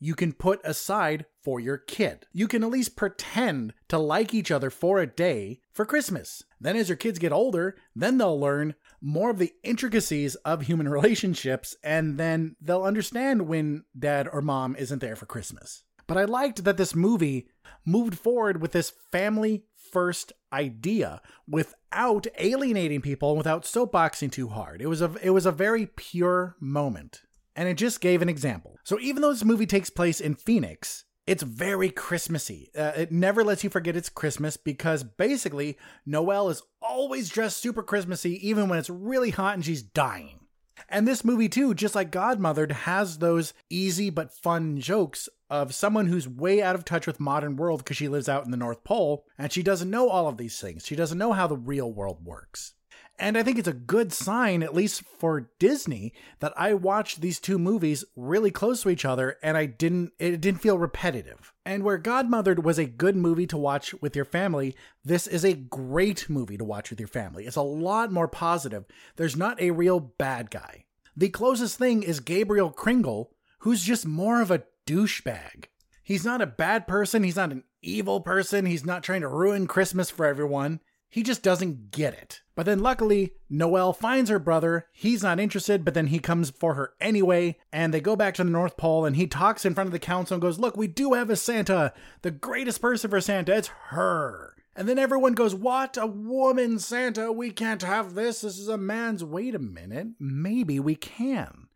you 0.00 0.14
can 0.14 0.32
put 0.32 0.60
aside 0.64 1.26
for 1.42 1.60
your 1.60 1.76
kid. 1.76 2.26
You 2.32 2.48
can 2.48 2.64
at 2.64 2.70
least 2.70 2.96
pretend 2.96 3.74
to 3.88 3.98
like 3.98 4.32
each 4.32 4.50
other 4.50 4.70
for 4.70 4.98
a 4.98 5.06
day 5.06 5.60
for 5.72 5.84
Christmas. 5.84 6.42
Then, 6.60 6.74
as 6.76 6.88
your 6.88 6.96
kids 6.96 7.18
get 7.18 7.32
older, 7.32 7.76
then 7.94 8.18
they'll 8.18 8.40
learn 8.40 8.74
more 9.00 9.30
of 9.30 9.38
the 9.38 9.52
intricacies 9.62 10.34
of 10.36 10.62
human 10.62 10.88
relationships, 10.90 11.76
and 11.84 12.18
then 12.18 12.56
they'll 12.60 12.82
understand 12.82 13.42
when 13.42 13.84
dad 13.96 14.28
or 14.32 14.40
mom 14.40 14.74
isn't 14.76 15.00
there 15.00 15.16
for 15.16 15.26
Christmas. 15.26 15.84
But 16.06 16.16
I 16.16 16.24
liked 16.24 16.64
that 16.64 16.76
this 16.76 16.94
movie 16.94 17.46
moved 17.84 18.18
forward 18.18 18.60
with 18.60 18.72
this 18.72 18.92
family 19.12 19.64
first 19.92 20.32
idea 20.52 21.20
without 21.48 22.26
alienating 22.38 23.00
people 23.00 23.30
and 23.30 23.38
without 23.38 23.64
soapboxing 23.64 24.32
too 24.32 24.48
hard. 24.48 24.80
It 24.80 24.86
was 24.86 25.00
a 25.00 25.14
it 25.22 25.30
was 25.30 25.46
a 25.46 25.52
very 25.52 25.86
pure 25.86 26.56
moment 26.60 27.22
and 27.56 27.68
it 27.68 27.74
just 27.74 28.00
gave 28.00 28.22
an 28.22 28.28
example. 28.28 28.78
So 28.84 28.98
even 29.00 29.22
though 29.22 29.32
this 29.32 29.44
movie 29.44 29.66
takes 29.66 29.90
place 29.90 30.20
in 30.20 30.34
Phoenix, 30.34 31.04
it's 31.26 31.42
very 31.42 31.90
Christmassy. 31.90 32.70
Uh, 32.76 32.92
it 32.96 33.12
never 33.12 33.44
lets 33.44 33.62
you 33.62 33.70
forget 33.70 33.96
it's 33.96 34.08
Christmas 34.08 34.56
because 34.56 35.04
basically 35.04 35.78
Noelle 36.06 36.48
is 36.48 36.62
always 36.80 37.28
dressed 37.28 37.58
super 37.58 37.82
Christmassy, 37.82 38.48
even 38.48 38.68
when 38.68 38.78
it's 38.78 38.90
really 38.90 39.30
hot 39.30 39.54
and 39.54 39.64
she's 39.64 39.82
dying. 39.82 40.40
And 40.88 41.06
this 41.06 41.24
movie, 41.24 41.48
too, 41.48 41.74
just 41.74 41.94
like 41.94 42.10
Godmothered, 42.10 42.72
has 42.72 43.18
those 43.18 43.52
easy 43.68 44.10
but 44.10 44.32
fun 44.32 44.80
jokes 44.80 45.28
of 45.50 45.74
someone 45.74 46.06
who's 46.06 46.28
way 46.28 46.62
out 46.62 46.76
of 46.76 46.84
touch 46.84 47.06
with 47.06 47.20
modern 47.20 47.56
world 47.56 47.80
because 47.80 47.96
she 47.96 48.08
lives 48.08 48.28
out 48.28 48.44
in 48.44 48.52
the 48.52 48.56
North 48.56 48.84
Pole 48.84 49.26
and 49.36 49.52
she 49.52 49.62
doesn't 49.62 49.90
know 49.90 50.08
all 50.08 50.28
of 50.28 50.36
these 50.36 50.58
things. 50.60 50.86
She 50.86 50.96
doesn't 50.96 51.18
know 51.18 51.32
how 51.32 51.46
the 51.46 51.56
real 51.56 51.92
world 51.92 52.24
works. 52.24 52.74
And 53.20 53.36
I 53.36 53.42
think 53.42 53.58
it's 53.58 53.68
a 53.68 53.74
good 53.74 54.14
sign, 54.14 54.62
at 54.62 54.74
least 54.74 55.02
for 55.18 55.50
Disney, 55.58 56.14
that 56.38 56.54
I 56.56 56.72
watched 56.72 57.20
these 57.20 57.38
two 57.38 57.58
movies 57.58 58.02
really 58.16 58.50
close 58.50 58.82
to 58.82 58.88
each 58.88 59.04
other 59.04 59.36
and 59.42 59.58
I 59.58 59.66
didn't 59.66 60.12
it 60.18 60.40
didn't 60.40 60.62
feel 60.62 60.78
repetitive. 60.78 61.52
And 61.66 61.84
where 61.84 61.98
Godmothered 61.98 62.62
was 62.62 62.78
a 62.78 62.86
good 62.86 63.16
movie 63.16 63.46
to 63.48 63.58
watch 63.58 63.94
with 64.00 64.16
your 64.16 64.24
family, 64.24 64.74
this 65.04 65.26
is 65.26 65.44
a 65.44 65.52
great 65.52 66.30
movie 66.30 66.56
to 66.56 66.64
watch 66.64 66.88
with 66.88 66.98
your 66.98 67.08
family. 67.08 67.44
It's 67.44 67.56
a 67.56 67.62
lot 67.62 68.10
more 68.10 68.28
positive. 68.28 68.86
There's 69.16 69.36
not 69.36 69.60
a 69.60 69.72
real 69.72 70.00
bad 70.00 70.50
guy. 70.50 70.86
The 71.14 71.28
closest 71.28 71.76
thing 71.76 72.02
is 72.02 72.20
Gabriel 72.20 72.70
Kringle, 72.70 73.34
who's 73.58 73.82
just 73.82 74.06
more 74.06 74.40
of 74.40 74.50
a 74.50 74.62
douchebag. 74.90 75.66
He's 76.02 76.24
not 76.24 76.42
a 76.42 76.46
bad 76.46 76.88
person, 76.88 77.22
he's 77.22 77.36
not 77.36 77.52
an 77.52 77.64
evil 77.82 78.20
person, 78.20 78.66
he's 78.66 78.84
not 78.84 79.02
trying 79.02 79.20
to 79.20 79.28
ruin 79.28 79.66
Christmas 79.66 80.10
for 80.10 80.26
everyone. 80.26 80.80
He 81.08 81.22
just 81.24 81.42
doesn't 81.42 81.90
get 81.90 82.14
it. 82.14 82.40
But 82.54 82.66
then 82.66 82.78
luckily, 82.80 83.32
Noelle 83.48 83.92
finds 83.92 84.30
her 84.30 84.38
brother. 84.38 84.86
He's 84.92 85.24
not 85.24 85.40
interested, 85.40 85.84
but 85.84 85.92
then 85.92 86.06
he 86.06 86.20
comes 86.20 86.50
for 86.50 86.74
her 86.74 86.92
anyway. 87.00 87.58
And 87.72 87.92
they 87.92 88.00
go 88.00 88.14
back 88.14 88.34
to 88.34 88.44
the 88.44 88.50
North 88.50 88.76
Pole 88.76 89.04
and 89.04 89.16
he 89.16 89.26
talks 89.26 89.64
in 89.64 89.74
front 89.74 89.88
of 89.88 89.92
the 89.92 89.98
council 89.98 90.36
and 90.36 90.42
goes, 90.42 90.60
Look, 90.60 90.76
we 90.76 90.86
do 90.86 91.14
have 91.14 91.28
a 91.28 91.34
Santa. 91.34 91.92
The 92.22 92.30
greatest 92.30 92.80
person 92.80 93.10
for 93.10 93.20
Santa. 93.20 93.56
It's 93.56 93.72
her. 93.88 94.54
And 94.76 94.88
then 94.88 95.00
everyone 95.00 95.32
goes, 95.32 95.52
What? 95.52 95.96
A 95.96 96.06
woman 96.06 96.78
Santa? 96.78 97.32
We 97.32 97.50
can't 97.50 97.82
have 97.82 98.14
this. 98.14 98.42
This 98.42 98.56
is 98.56 98.68
a 98.68 98.78
man's. 98.78 99.24
Wait 99.24 99.56
a 99.56 99.58
minute. 99.58 100.08
Maybe 100.20 100.78
we 100.78 100.94
can. 100.94 101.66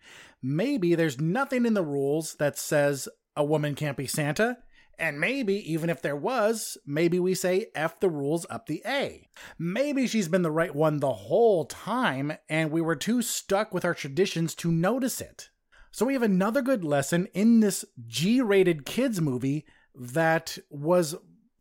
Maybe 0.46 0.94
there's 0.94 1.18
nothing 1.18 1.64
in 1.64 1.72
the 1.72 1.82
rules 1.82 2.34
that 2.34 2.58
says 2.58 3.08
a 3.34 3.42
woman 3.42 3.74
can't 3.74 3.96
be 3.96 4.06
Santa. 4.06 4.58
And 4.98 5.18
maybe, 5.18 5.54
even 5.72 5.88
if 5.88 6.02
there 6.02 6.14
was, 6.14 6.76
maybe 6.84 7.18
we 7.18 7.34
say 7.34 7.68
F 7.74 7.98
the 7.98 8.10
rules 8.10 8.44
up 8.50 8.66
the 8.66 8.82
A. 8.84 9.26
Maybe 9.58 10.06
she's 10.06 10.28
been 10.28 10.42
the 10.42 10.50
right 10.50 10.74
one 10.74 11.00
the 11.00 11.14
whole 11.14 11.64
time, 11.64 12.34
and 12.46 12.70
we 12.70 12.82
were 12.82 12.94
too 12.94 13.22
stuck 13.22 13.72
with 13.72 13.86
our 13.86 13.94
traditions 13.94 14.54
to 14.56 14.70
notice 14.70 15.22
it. 15.22 15.48
So 15.90 16.04
we 16.04 16.12
have 16.12 16.22
another 16.22 16.60
good 16.60 16.84
lesson 16.84 17.26
in 17.32 17.60
this 17.60 17.86
G 18.06 18.42
rated 18.42 18.84
kids 18.84 19.22
movie 19.22 19.64
that 19.94 20.58
was 20.68 21.14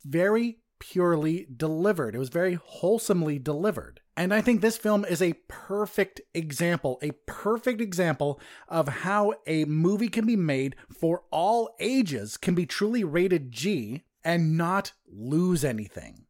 very 0.04 0.60
purely 0.80 1.48
delivered. 1.56 2.16
It 2.16 2.20
was 2.20 2.30
very 2.30 2.56
wholesomely 2.56 3.40
delivered. 3.40 4.02
And 4.16 4.34
I 4.34 4.42
think 4.42 4.62
this 4.62 4.78
film 4.78 5.06
is 5.06 5.22
a 5.22 5.34
perfect 5.48 6.22
example, 6.34 7.00
a 7.02 7.12
perfect 7.26 7.82
example 7.82 8.40
of 8.68 8.88
how 8.88 9.34
a 9.48 9.66
movie 9.66 10.10
can 10.10 10.26
be 10.26 10.36
made 10.36 10.76
for 10.90 11.24
all 11.32 11.76
ages, 11.80 12.38
can 12.38 12.54
be 12.54 12.68
truly 12.68 13.04
rated 13.04 13.52
G, 13.52 14.04
and 14.24 14.56
not 14.56 14.94
lose 15.12 15.66
anything. 15.66 16.26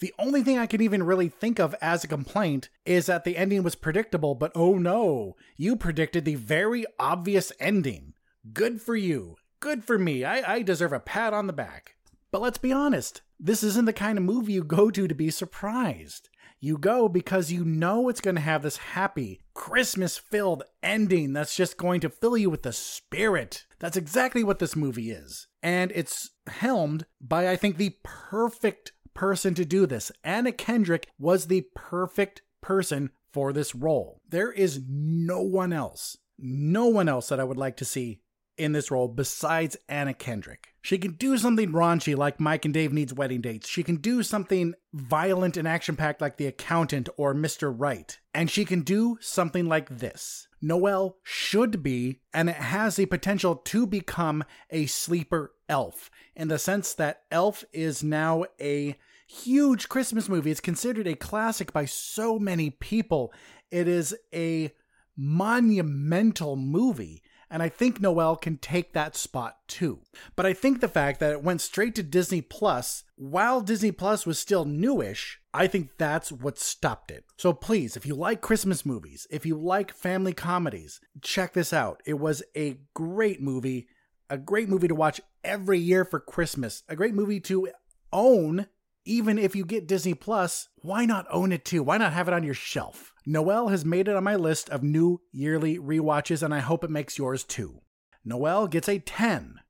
The 0.00 0.14
only 0.18 0.42
thing 0.42 0.58
I 0.58 0.66
can 0.66 0.80
even 0.80 1.02
really 1.02 1.28
think 1.28 1.58
of 1.58 1.74
as 1.80 2.04
a 2.04 2.08
complaint 2.08 2.68
is 2.84 3.06
that 3.06 3.24
the 3.24 3.36
ending 3.36 3.62
was 3.62 3.74
predictable, 3.74 4.34
but 4.34 4.52
oh 4.54 4.78
no, 4.78 5.36
you 5.56 5.76
predicted 5.76 6.24
the 6.24 6.36
very 6.36 6.86
obvious 6.98 7.52
ending. 7.58 8.14
Good 8.52 8.80
for 8.80 8.94
you. 8.94 9.36
Good 9.60 9.84
for 9.84 9.98
me. 9.98 10.24
I, 10.24 10.54
I 10.54 10.62
deserve 10.62 10.92
a 10.92 11.00
pat 11.00 11.32
on 11.32 11.48
the 11.48 11.52
back. 11.52 11.96
But 12.30 12.42
let's 12.42 12.58
be 12.58 12.72
honest, 12.72 13.22
this 13.40 13.62
isn't 13.62 13.86
the 13.86 13.92
kind 13.92 14.18
of 14.18 14.24
movie 14.24 14.52
you 14.52 14.62
go 14.62 14.90
to 14.90 15.08
to 15.08 15.14
be 15.14 15.30
surprised. 15.30 16.28
You 16.60 16.76
go 16.76 17.08
because 17.08 17.52
you 17.52 17.64
know 17.64 18.08
it's 18.08 18.20
going 18.20 18.34
to 18.34 18.40
have 18.40 18.62
this 18.62 18.78
happy, 18.78 19.40
Christmas 19.54 20.18
filled 20.18 20.64
ending 20.82 21.32
that's 21.32 21.54
just 21.54 21.76
going 21.76 22.00
to 22.00 22.08
fill 22.08 22.36
you 22.36 22.50
with 22.50 22.62
the 22.62 22.72
spirit. 22.72 23.64
That's 23.78 23.96
exactly 23.96 24.42
what 24.42 24.58
this 24.58 24.74
movie 24.74 25.10
is. 25.10 25.46
And 25.62 25.92
it's 25.94 26.30
helmed 26.48 27.06
by, 27.20 27.48
I 27.48 27.56
think, 27.56 27.76
the 27.76 27.96
perfect 28.02 28.92
person 29.14 29.54
to 29.54 29.64
do 29.64 29.86
this. 29.86 30.10
Anna 30.24 30.52
Kendrick 30.52 31.08
was 31.18 31.46
the 31.46 31.66
perfect 31.74 32.42
person 32.60 33.10
for 33.32 33.52
this 33.52 33.74
role. 33.74 34.20
There 34.28 34.50
is 34.50 34.82
no 34.88 35.42
one 35.42 35.72
else, 35.72 36.16
no 36.38 36.86
one 36.86 37.08
else 37.08 37.28
that 37.28 37.40
I 37.40 37.44
would 37.44 37.56
like 37.56 37.76
to 37.76 37.84
see 37.84 38.20
in 38.58 38.72
this 38.72 38.90
role 38.90 39.08
besides 39.08 39.76
Anna 39.88 40.14
Kendrick. 40.14 40.74
She 40.82 40.98
can 40.98 41.12
do 41.12 41.36
something 41.36 41.72
raunchy 41.72 42.16
like 42.16 42.40
Mike 42.40 42.64
and 42.64 42.72
Dave 42.72 42.92
Needs 42.92 43.12
Wedding 43.12 43.40
Dates. 43.40 43.68
She 43.68 43.82
can 43.82 43.96
do 43.96 44.22
something 44.22 44.74
violent 44.92 45.56
and 45.56 45.68
action 45.68 45.96
packed 45.96 46.20
like 46.20 46.36
The 46.36 46.46
Accountant 46.46 47.08
or 47.16 47.34
Mr. 47.34 47.74
Right. 47.76 48.18
And 48.32 48.50
she 48.50 48.64
can 48.64 48.82
do 48.82 49.18
something 49.20 49.66
like 49.66 49.98
this. 49.98 50.48
Noelle 50.60 51.16
should 51.22 51.82
be, 51.82 52.20
and 52.32 52.48
it 52.48 52.56
has 52.56 52.96
the 52.96 53.06
potential 53.06 53.56
to 53.56 53.86
become, 53.86 54.44
a 54.70 54.86
sleeper 54.86 55.52
elf 55.68 56.10
in 56.34 56.48
the 56.48 56.58
sense 56.58 56.94
that 56.94 57.22
Elf 57.30 57.64
is 57.72 58.02
now 58.02 58.44
a 58.60 58.96
huge 59.26 59.88
Christmas 59.88 60.28
movie. 60.28 60.50
It's 60.50 60.60
considered 60.60 61.06
a 61.06 61.14
classic 61.14 61.72
by 61.72 61.84
so 61.84 62.38
many 62.38 62.70
people. 62.70 63.32
It 63.70 63.86
is 63.86 64.16
a 64.32 64.72
monumental 65.16 66.56
movie. 66.56 67.22
And 67.50 67.62
I 67.62 67.68
think 67.68 68.00
Noelle 68.00 68.36
can 68.36 68.58
take 68.58 68.92
that 68.92 69.16
spot 69.16 69.56
too. 69.66 70.00
But 70.36 70.46
I 70.46 70.52
think 70.52 70.80
the 70.80 70.88
fact 70.88 71.18
that 71.20 71.32
it 71.32 71.42
went 71.42 71.60
straight 71.60 71.94
to 71.94 72.02
Disney 72.02 72.42
Plus, 72.42 73.04
while 73.16 73.60
Disney 73.60 73.90
Plus 73.90 74.26
was 74.26 74.38
still 74.38 74.64
newish, 74.64 75.40
I 75.54 75.66
think 75.66 75.90
that's 75.96 76.30
what 76.30 76.58
stopped 76.58 77.10
it. 77.10 77.24
So 77.36 77.52
please, 77.52 77.96
if 77.96 78.04
you 78.04 78.14
like 78.14 78.40
Christmas 78.40 78.84
movies, 78.84 79.26
if 79.30 79.46
you 79.46 79.56
like 79.56 79.92
family 79.92 80.34
comedies, 80.34 81.00
check 81.22 81.54
this 81.54 81.72
out. 81.72 82.02
It 82.04 82.18
was 82.18 82.42
a 82.56 82.78
great 82.94 83.40
movie, 83.40 83.88
a 84.28 84.36
great 84.36 84.68
movie 84.68 84.88
to 84.88 84.94
watch 84.94 85.20
every 85.42 85.78
year 85.78 86.04
for 86.04 86.20
Christmas, 86.20 86.82
a 86.88 86.96
great 86.96 87.14
movie 87.14 87.40
to 87.40 87.68
own 88.12 88.66
even 89.08 89.38
if 89.38 89.56
you 89.56 89.64
get 89.64 89.88
Disney 89.88 90.14
Plus, 90.14 90.68
why 90.76 91.06
not 91.06 91.26
own 91.30 91.50
it 91.50 91.64
too? 91.64 91.82
Why 91.82 91.96
not 91.96 92.12
have 92.12 92.28
it 92.28 92.34
on 92.34 92.44
your 92.44 92.54
shelf? 92.54 93.12
Noelle 93.24 93.68
has 93.68 93.84
made 93.84 94.06
it 94.06 94.14
on 94.14 94.22
my 94.22 94.36
list 94.36 94.68
of 94.68 94.82
new 94.82 95.22
yearly 95.32 95.78
rewatches, 95.78 96.42
and 96.42 96.54
I 96.54 96.60
hope 96.60 96.84
it 96.84 96.90
makes 96.90 97.16
yours 97.16 97.42
too. 97.42 97.80
Noelle 98.24 98.68
gets 98.68 98.88
a 98.88 98.98
10 98.98 99.60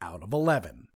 out 0.00 0.22
of 0.22 0.32
11. 0.32 0.88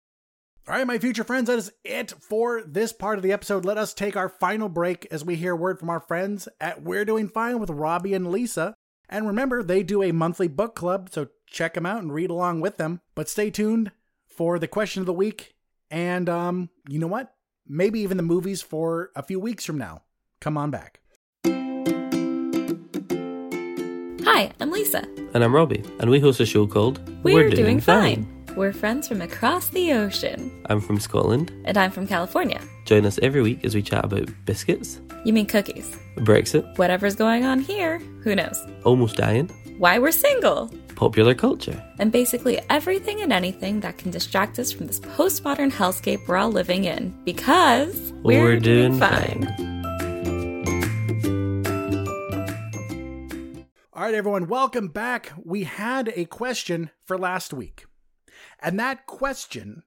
All 0.68 0.76
right, 0.76 0.88
my 0.88 0.98
future 0.98 1.24
friends, 1.24 1.46
that 1.48 1.60
is 1.60 1.72
it 1.84 2.12
for 2.20 2.64
this 2.64 2.92
part 2.92 3.20
of 3.20 3.24
the 3.24 3.32
episode. 3.32 3.64
Let 3.64 3.78
us 3.78 3.94
take 3.94 4.18
our 4.18 4.30
final 4.30 4.68
break 4.68 5.06
as 5.12 5.24
we 5.24 5.36
hear 5.36 5.56
word 5.56 5.80
from 5.80 5.92
our 5.92 6.00
friends 6.00 6.48
at 6.60 6.82
We're 6.82 7.06
Doing 7.06 7.30
Fine 7.30 7.60
with 7.60 7.70
Robbie 7.70 8.16
and 8.16 8.32
Lisa. 8.32 8.74
And 9.08 9.28
remember, 9.28 9.62
they 9.62 9.84
do 9.84 10.02
a 10.02 10.12
monthly 10.12 10.48
book 10.48 10.74
club, 10.74 11.10
so 11.12 11.28
check 11.46 11.76
them 11.76 11.86
out 11.86 12.02
and 12.02 12.12
read 12.12 12.32
along 12.32 12.62
with 12.62 12.78
them. 12.78 13.02
But 13.14 13.30
stay 13.30 13.52
tuned 13.52 13.92
for 14.26 14.58
the 14.58 14.68
question 14.68 15.02
of 15.02 15.06
the 15.06 15.14
week. 15.14 15.54
And 15.92 16.28
um, 16.28 16.70
you 16.90 16.98
know 16.98 17.06
what? 17.06 17.35
Maybe 17.68 18.00
even 18.00 18.18
the 18.18 18.24
movies 18.24 18.62
for 18.62 19.12
a 19.16 19.24
few 19.24 19.40
weeks 19.40 19.66
from 19.66 19.78
now. 19.78 20.04
Come 20.42 20.58
on 20.58 20.72
back. 20.72 21.00
Hi, 24.24 24.52
I'm 24.60 24.72
Lisa. 24.72 25.04
And 25.34 25.44
I'm 25.44 25.54
Robbie, 25.54 25.84
and 26.00 26.10
we 26.10 26.20
host 26.20 26.40
a 26.40 26.46
show 26.46 26.68
called 26.68 27.00
We're, 27.24 27.50
Doing, 27.50 27.80
Fine. 27.80 28.28
We're 28.56 28.74
friends 28.74 29.08
from 29.08 29.22
across 29.22 29.70
the 29.70 29.94
ocean. 29.94 30.64
I'm 30.70 30.80
from 30.80 31.00
Scotland. 31.00 31.52
And 31.66 31.78
I'm 31.78 31.92
from 31.92 32.08
California. 32.08 32.62
Join 32.86 33.06
us 33.06 33.20
every 33.22 33.42
week 33.42 33.64
as 33.66 33.76
we 33.76 33.82
chat 33.82 34.06
about 34.06 34.30
biscuits. 34.46 35.02
You 35.24 35.34
mean 35.34 35.46
cookies? 35.46 35.96
Brexit. 36.18 36.78
Whatever's 36.78 37.16
going 37.16 37.46
on 37.46 37.60
here, 37.60 38.00
who 38.24 38.36
knows? 38.36 38.60
Almost 38.84 39.18
dying. 39.18 39.50
Why 39.78 40.00
we're 40.00 40.12
single. 40.12 40.72
Popular 40.96 41.36
culture. 41.36 41.84
And 42.00 42.12
basically 42.12 42.60
everything 42.70 43.22
and 43.22 43.34
anything 43.34 43.82
that 43.82 43.98
can 43.98 44.12
distract 44.12 44.58
us 44.60 44.72
from 44.72 44.88
this 44.88 45.00
postmodern 45.00 45.72
hellscape 45.72 46.28
we're 46.28 46.38
all 46.38 46.52
living 46.52 46.86
in. 46.86 47.14
Because 47.26 48.14
we're, 48.24 48.42
we're 48.42 48.60
doing, 48.60 48.98
doing 48.98 49.00
fine. 49.00 49.46
fine. 49.46 49.76
All 53.94 54.04
right, 54.04 54.14
everyone, 54.14 54.48
welcome 54.48 54.90
back. 54.90 55.32
We 55.44 55.64
had 55.64 56.12
a 56.16 56.26
question 56.26 56.92
for 57.06 57.18
last 57.18 57.54
week. 57.54 57.86
And 58.62 58.80
that 58.80 59.06
question 59.06 59.84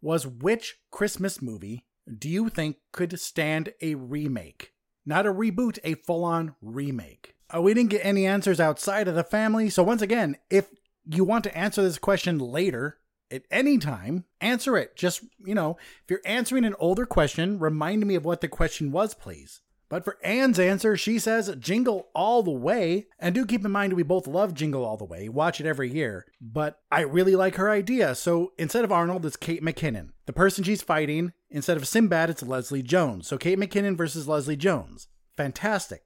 was 0.00 0.26
which 0.26 0.78
Christmas 0.90 1.42
movie 1.42 1.84
do 2.18 2.28
you 2.28 2.48
think 2.48 2.76
could 2.92 3.18
stand 3.20 3.72
a 3.80 3.94
remake? 3.94 4.72
Not 5.06 5.26
a 5.26 5.32
reboot, 5.32 5.78
a 5.84 5.94
full 5.94 6.24
on 6.24 6.54
remake. 6.60 7.34
Uh, 7.54 7.62
we 7.62 7.74
didn't 7.74 7.90
get 7.90 8.04
any 8.04 8.26
answers 8.26 8.60
outside 8.60 9.08
of 9.08 9.14
the 9.14 9.24
family. 9.24 9.70
So, 9.70 9.82
once 9.82 10.02
again, 10.02 10.36
if 10.50 10.66
you 11.04 11.24
want 11.24 11.44
to 11.44 11.56
answer 11.56 11.82
this 11.82 11.98
question 11.98 12.38
later, 12.38 12.98
at 13.30 13.42
any 13.50 13.78
time, 13.78 14.24
answer 14.40 14.76
it. 14.76 14.96
Just, 14.96 15.22
you 15.44 15.54
know, 15.54 15.76
if 16.04 16.10
you're 16.10 16.20
answering 16.24 16.64
an 16.64 16.74
older 16.78 17.06
question, 17.06 17.58
remind 17.58 18.06
me 18.06 18.14
of 18.14 18.24
what 18.24 18.40
the 18.40 18.48
question 18.48 18.92
was, 18.92 19.14
please. 19.14 19.62
But 19.88 20.04
for 20.04 20.18
Anne's 20.22 20.60
answer, 20.60 20.96
she 20.96 21.18
says 21.18 21.54
Jingle 21.58 22.10
All 22.14 22.44
the 22.44 22.52
Way. 22.52 23.08
And 23.18 23.34
do 23.34 23.44
keep 23.44 23.64
in 23.64 23.72
mind, 23.72 23.92
we 23.94 24.04
both 24.04 24.28
love 24.28 24.54
Jingle 24.54 24.84
All 24.84 24.96
the 24.96 25.04
Way, 25.04 25.28
watch 25.28 25.60
it 25.60 25.66
every 25.66 25.90
year. 25.90 26.26
But 26.40 26.80
I 26.92 27.00
really 27.00 27.34
like 27.34 27.56
her 27.56 27.68
idea. 27.68 28.14
So 28.14 28.52
instead 28.56 28.84
of 28.84 28.92
Arnold, 28.92 29.26
it's 29.26 29.36
Kate 29.36 29.62
McKinnon. 29.62 30.10
The 30.26 30.32
person 30.32 30.62
she's 30.62 30.80
fighting, 30.80 31.32
instead 31.50 31.76
of 31.76 31.88
Sinbad, 31.88 32.30
it's 32.30 32.42
Leslie 32.42 32.84
Jones. 32.84 33.26
So 33.26 33.36
Kate 33.36 33.58
McKinnon 33.58 33.96
versus 33.96 34.28
Leslie 34.28 34.56
Jones. 34.56 35.08
Fantastic. 35.36 36.04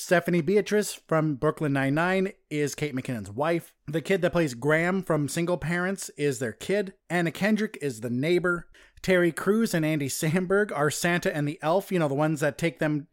Stephanie 0.00 0.40
Beatriz 0.40 0.94
from 0.94 1.34
Brooklyn 1.34 1.74
Nine-Nine 1.74 2.32
is 2.48 2.74
Kate 2.74 2.96
McKinnon's 2.96 3.30
wife. 3.30 3.74
The 3.86 4.00
kid 4.00 4.22
that 4.22 4.32
plays 4.32 4.54
Graham 4.54 5.02
from 5.02 5.28
Single 5.28 5.58
Parents 5.58 6.08
is 6.16 6.38
their 6.38 6.54
kid. 6.54 6.94
Anna 7.10 7.30
Kendrick 7.30 7.76
is 7.82 8.00
the 8.00 8.08
neighbor. 8.08 8.66
Terry 9.02 9.30
Crews 9.30 9.74
and 9.74 9.84
Andy 9.84 10.08
Samberg 10.08 10.72
are 10.74 10.90
Santa 10.90 11.34
and 11.36 11.46
the 11.46 11.58
elf, 11.60 11.92
you 11.92 11.98
know, 11.98 12.08
the 12.08 12.14
ones 12.14 12.40
that 12.40 12.56
take 12.56 12.78
them 12.78 13.08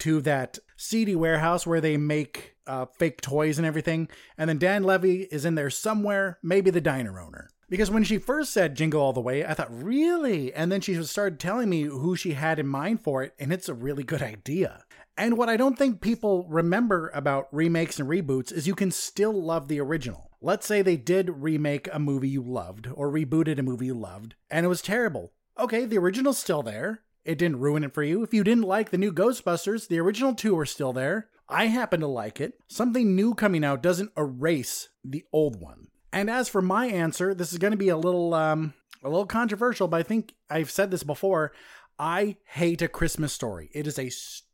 to 0.00 0.20
that 0.22 0.58
seedy 0.76 1.14
warehouse 1.14 1.64
where 1.64 1.80
they 1.80 1.96
make 1.96 2.56
uh, 2.66 2.86
fake 2.86 3.20
toys 3.20 3.56
and 3.56 3.66
everything. 3.66 4.08
And 4.36 4.50
then 4.50 4.58
Dan 4.58 4.82
Levy 4.82 5.22
is 5.30 5.44
in 5.44 5.54
there 5.54 5.70
somewhere, 5.70 6.40
maybe 6.42 6.70
the 6.70 6.80
diner 6.80 7.20
owner. 7.20 7.50
Because 7.68 7.90
when 7.90 8.04
she 8.04 8.18
first 8.18 8.52
said 8.52 8.74
Jingle 8.74 9.00
All 9.00 9.12
the 9.14 9.20
Way, 9.20 9.46
I 9.46 9.54
thought, 9.54 9.72
really? 9.72 10.52
And 10.52 10.70
then 10.70 10.82
she 10.82 11.02
started 11.04 11.38
telling 11.40 11.70
me 11.70 11.84
who 11.84 12.16
she 12.16 12.32
had 12.32 12.58
in 12.58 12.66
mind 12.66 13.00
for 13.00 13.22
it, 13.22 13.32
and 13.38 13.50
it's 13.50 13.68
a 13.68 13.74
really 13.74 14.02
good 14.02 14.20
idea. 14.20 14.84
And 15.16 15.36
what 15.36 15.48
I 15.48 15.56
don't 15.56 15.76
think 15.76 16.00
people 16.00 16.46
remember 16.48 17.10
about 17.14 17.48
remakes 17.52 18.00
and 18.00 18.08
reboots 18.08 18.52
is 18.52 18.66
you 18.66 18.74
can 18.74 18.90
still 18.90 19.32
love 19.32 19.68
the 19.68 19.80
original. 19.80 20.30
Let's 20.40 20.66
say 20.66 20.82
they 20.82 20.96
did 20.96 21.42
remake 21.42 21.88
a 21.92 21.98
movie 21.98 22.28
you 22.28 22.42
loved, 22.42 22.88
or 22.92 23.10
rebooted 23.10 23.58
a 23.58 23.62
movie 23.62 23.86
you 23.86 23.94
loved, 23.94 24.34
and 24.50 24.64
it 24.64 24.68
was 24.68 24.82
terrible. 24.82 25.32
Okay, 25.58 25.84
the 25.84 25.98
original's 25.98 26.38
still 26.38 26.62
there. 26.62 27.02
It 27.24 27.38
didn't 27.38 27.60
ruin 27.60 27.84
it 27.84 27.94
for 27.94 28.02
you. 28.02 28.22
If 28.22 28.34
you 28.34 28.42
didn't 28.42 28.64
like 28.64 28.90
the 28.90 28.98
new 28.98 29.12
Ghostbusters, 29.12 29.86
the 29.86 30.00
original 30.00 30.34
two 30.34 30.58
are 30.58 30.66
still 30.66 30.92
there. 30.92 31.28
I 31.48 31.66
happen 31.66 32.00
to 32.00 32.06
like 32.06 32.40
it. 32.40 32.54
Something 32.68 33.14
new 33.14 33.34
coming 33.34 33.64
out 33.64 33.82
doesn't 33.82 34.12
erase 34.16 34.88
the 35.04 35.24
old 35.32 35.60
one. 35.60 35.88
And 36.12 36.28
as 36.28 36.48
for 36.48 36.62
my 36.62 36.86
answer, 36.86 37.34
this 37.34 37.52
is 37.52 37.58
going 37.58 37.72
to 37.72 37.76
be 37.76 37.90
a 37.90 37.96
little 37.96 38.34
um 38.34 38.74
a 39.04 39.08
little 39.08 39.26
controversial, 39.26 39.88
but 39.88 40.00
I 40.00 40.02
think 40.02 40.34
I've 40.48 40.70
said 40.70 40.90
this 40.90 41.02
before. 41.02 41.52
I 41.98 42.36
hate 42.44 42.82
a 42.82 42.88
Christmas 42.88 43.32
story. 43.32 43.70
It 43.72 43.86
is 43.86 43.98
a 43.98 44.10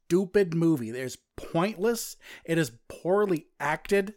stupid 0.08 0.54
movie. 0.54 0.88
It 0.88 0.96
is 0.96 1.18
pointless. 1.36 2.16
It 2.44 2.56
is 2.56 2.72
poorly 2.88 3.48
acted. 3.60 4.14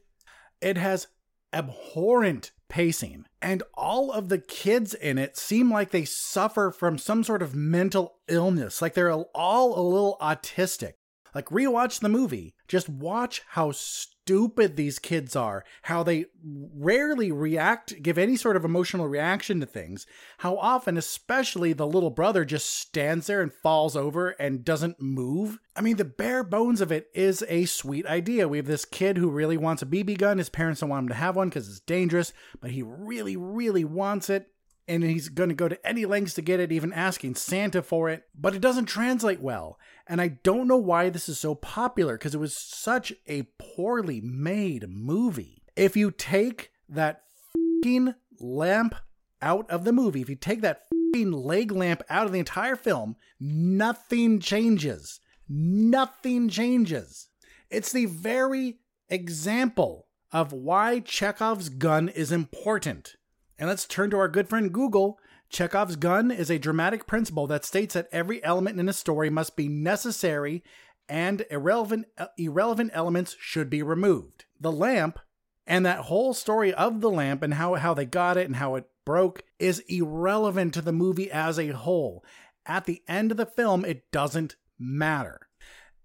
It 0.61 0.77
has 0.77 1.07
abhorrent 1.51 2.51
pacing. 2.69 3.25
And 3.41 3.61
all 3.73 4.09
of 4.09 4.29
the 4.29 4.37
kids 4.37 4.93
in 4.93 5.17
it 5.17 5.35
seem 5.35 5.69
like 5.69 5.91
they 5.91 6.05
suffer 6.05 6.71
from 6.71 6.97
some 6.97 7.25
sort 7.25 7.41
of 7.41 7.55
mental 7.55 8.19
illness, 8.29 8.81
like 8.81 8.93
they're 8.93 9.11
all 9.11 9.77
a 9.77 9.83
little 9.83 10.17
autistic. 10.21 10.93
Like, 11.33 11.45
rewatch 11.45 12.01
the 12.01 12.09
movie. 12.09 12.55
Just 12.67 12.89
watch 12.89 13.41
how 13.49 13.71
stupid 13.71 14.10
these 14.25 14.99
kids 14.99 15.35
are, 15.35 15.63
how 15.83 16.03
they 16.03 16.25
rarely 16.43 17.31
react, 17.31 18.01
give 18.01 18.17
any 18.17 18.35
sort 18.35 18.55
of 18.55 18.63
emotional 18.63 19.07
reaction 19.07 19.59
to 19.59 19.65
things, 19.65 20.05
how 20.39 20.57
often, 20.57 20.97
especially 20.97 21.73
the 21.73 21.87
little 21.87 22.09
brother, 22.09 22.45
just 22.45 22.69
stands 22.69 23.27
there 23.27 23.41
and 23.41 23.53
falls 23.53 23.95
over 23.95 24.29
and 24.29 24.63
doesn't 24.65 25.01
move. 25.01 25.59
I 25.75 25.81
mean, 25.81 25.97
the 25.97 26.05
bare 26.05 26.43
bones 26.43 26.81
of 26.81 26.91
it 26.91 27.09
is 27.13 27.43
a 27.47 27.65
sweet 27.65 28.05
idea. 28.05 28.47
We 28.47 28.57
have 28.57 28.67
this 28.67 28.85
kid 28.85 29.17
who 29.17 29.29
really 29.29 29.57
wants 29.57 29.81
a 29.81 29.87
BB 29.87 30.17
gun. 30.17 30.37
His 30.37 30.49
parents 30.49 30.81
don't 30.81 30.89
want 30.89 31.03
him 31.03 31.09
to 31.09 31.15
have 31.15 31.35
one 31.35 31.49
because 31.49 31.67
it's 31.67 31.79
dangerous, 31.79 32.33
but 32.59 32.71
he 32.71 32.83
really, 32.83 33.35
really 33.35 33.83
wants 33.83 34.29
it 34.29 34.47
and 34.91 35.05
he's 35.05 35.29
going 35.29 35.47
to 35.47 35.55
go 35.55 35.69
to 35.69 35.87
any 35.87 36.05
lengths 36.05 36.33
to 36.33 36.41
get 36.41 36.59
it, 36.59 36.71
even 36.71 36.91
asking 36.91 37.35
Santa 37.35 37.81
for 37.81 38.09
it, 38.09 38.25
but 38.35 38.53
it 38.53 38.61
doesn't 38.61 38.87
translate 38.87 39.39
well. 39.39 39.79
And 40.05 40.19
I 40.19 40.27
don't 40.27 40.67
know 40.67 40.77
why 40.77 41.09
this 41.09 41.29
is 41.29 41.39
so 41.39 41.55
popular 41.55 42.17
because 42.17 42.35
it 42.35 42.39
was 42.39 42.55
such 42.55 43.13
a 43.25 43.43
poorly 43.57 44.19
made 44.19 44.89
movie. 44.89 45.63
If 45.77 45.95
you 45.95 46.11
take 46.11 46.71
that 46.89 47.23
fucking 47.53 48.15
lamp 48.41 48.95
out 49.41 49.69
of 49.71 49.85
the 49.85 49.93
movie, 49.93 50.21
if 50.21 50.29
you 50.29 50.35
take 50.35 50.59
that 50.59 50.83
fucking 51.13 51.31
leg 51.31 51.71
lamp 51.71 52.03
out 52.09 52.25
of 52.25 52.33
the 52.33 52.39
entire 52.39 52.75
film, 52.75 53.15
nothing 53.39 54.41
changes. 54.41 55.21
Nothing 55.47 56.49
changes. 56.49 57.29
It's 57.69 57.93
the 57.93 58.07
very 58.07 58.79
example 59.07 60.07
of 60.33 60.51
why 60.51 60.99
Chekhov's 60.99 61.69
gun 61.69 62.09
is 62.09 62.33
important. 62.33 63.15
And 63.61 63.69
let's 63.69 63.85
turn 63.85 64.09
to 64.09 64.17
our 64.17 64.27
good 64.27 64.49
friend 64.49 64.73
Google. 64.73 65.19
Chekhov's 65.47 65.95
gun 65.95 66.31
is 66.31 66.49
a 66.49 66.57
dramatic 66.57 67.05
principle 67.05 67.45
that 67.45 67.63
states 67.63 67.93
that 67.93 68.09
every 68.11 68.43
element 68.43 68.79
in 68.79 68.89
a 68.89 68.93
story 68.93 69.29
must 69.29 69.55
be 69.55 69.67
necessary 69.67 70.63
and 71.07 71.45
irrelevant 71.51 72.07
uh, 72.17 72.25
irrelevant 72.39 72.89
elements 72.91 73.35
should 73.39 73.69
be 73.69 73.83
removed. 73.83 74.45
The 74.59 74.71
lamp 74.71 75.19
and 75.67 75.85
that 75.85 75.99
whole 75.99 76.33
story 76.33 76.73
of 76.73 77.01
the 77.01 77.11
lamp 77.11 77.43
and 77.43 77.53
how, 77.53 77.75
how 77.75 77.93
they 77.93 78.03
got 78.03 78.35
it 78.35 78.47
and 78.47 78.55
how 78.55 78.73
it 78.73 78.85
broke 79.05 79.43
is 79.59 79.83
irrelevant 79.87 80.73
to 80.73 80.81
the 80.81 80.91
movie 80.91 81.29
as 81.29 81.59
a 81.59 81.67
whole. 81.67 82.25
At 82.65 82.85
the 82.85 83.03
end 83.07 83.29
of 83.29 83.37
the 83.37 83.45
film, 83.45 83.85
it 83.85 84.11
doesn't 84.11 84.55
matter. 84.79 85.39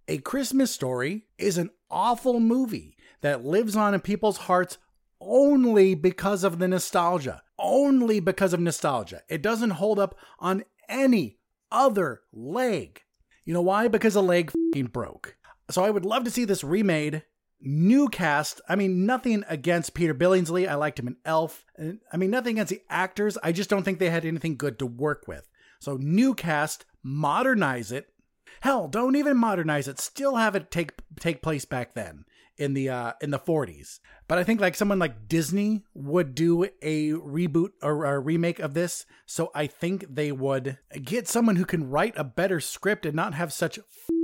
A 0.08 0.18
Christmas 0.18 0.70
Story 0.70 1.24
is 1.38 1.56
an 1.56 1.70
awful 1.90 2.38
movie 2.38 2.98
that 3.22 3.46
lives 3.46 3.76
on 3.76 3.94
in 3.94 4.00
people's 4.00 4.36
hearts 4.36 4.76
only 5.22 5.94
because 5.94 6.44
of 6.44 6.58
the 6.58 6.68
nostalgia 6.68 7.42
only 7.66 8.20
because 8.20 8.54
of 8.54 8.60
nostalgia. 8.60 9.22
It 9.28 9.42
doesn't 9.42 9.70
hold 9.70 9.98
up 9.98 10.16
on 10.38 10.64
any 10.88 11.38
other 11.70 12.22
leg. 12.32 13.02
You 13.44 13.52
know 13.52 13.62
why? 13.62 13.88
Because 13.88 14.14
the 14.14 14.22
leg 14.22 14.52
broke. 14.92 15.36
So 15.70 15.84
I 15.84 15.90
would 15.90 16.04
love 16.04 16.24
to 16.24 16.30
see 16.30 16.44
this 16.44 16.62
remade, 16.62 17.24
new 17.60 18.08
cast. 18.08 18.60
I 18.68 18.76
mean, 18.76 19.04
nothing 19.04 19.44
against 19.48 19.94
Peter 19.94 20.14
Billingsley. 20.14 20.68
I 20.68 20.74
liked 20.76 20.98
him 20.98 21.08
in 21.08 21.16
Elf. 21.24 21.64
I 22.12 22.16
mean, 22.16 22.30
nothing 22.30 22.56
against 22.56 22.70
the 22.70 22.82
actors. 22.88 23.36
I 23.42 23.52
just 23.52 23.68
don't 23.68 23.82
think 23.82 23.98
they 23.98 24.10
had 24.10 24.24
anything 24.24 24.56
good 24.56 24.78
to 24.78 24.86
work 24.86 25.24
with. 25.26 25.48
So 25.80 25.96
new 25.96 26.34
cast, 26.34 26.84
modernize 27.02 27.90
it. 27.90 28.08
Hell, 28.60 28.88
don't 28.88 29.16
even 29.16 29.36
modernize 29.36 29.88
it. 29.88 29.98
Still 29.98 30.36
have 30.36 30.54
it 30.54 30.70
take 30.70 30.92
take 31.18 31.42
place 31.42 31.64
back 31.64 31.94
then 31.94 32.24
in 32.58 32.74
the 32.74 32.88
uh 32.88 33.12
in 33.20 33.30
the 33.30 33.38
40s. 33.38 34.00
But 34.28 34.38
I 34.38 34.44
think 34.44 34.60
like 34.60 34.74
someone 34.74 34.98
like 34.98 35.28
Disney 35.28 35.84
would 35.94 36.34
do 36.34 36.64
a 36.82 37.12
reboot 37.12 37.70
or 37.82 38.04
a 38.04 38.18
remake 38.18 38.58
of 38.58 38.74
this. 38.74 39.06
So 39.26 39.50
I 39.54 39.66
think 39.66 40.06
they 40.08 40.32
would 40.32 40.78
get 41.02 41.28
someone 41.28 41.56
who 41.56 41.64
can 41.64 41.88
write 41.88 42.14
a 42.16 42.24
better 42.24 42.60
script 42.60 43.06
and 43.06 43.14
not 43.14 43.34
have 43.34 43.52
such 43.52 43.78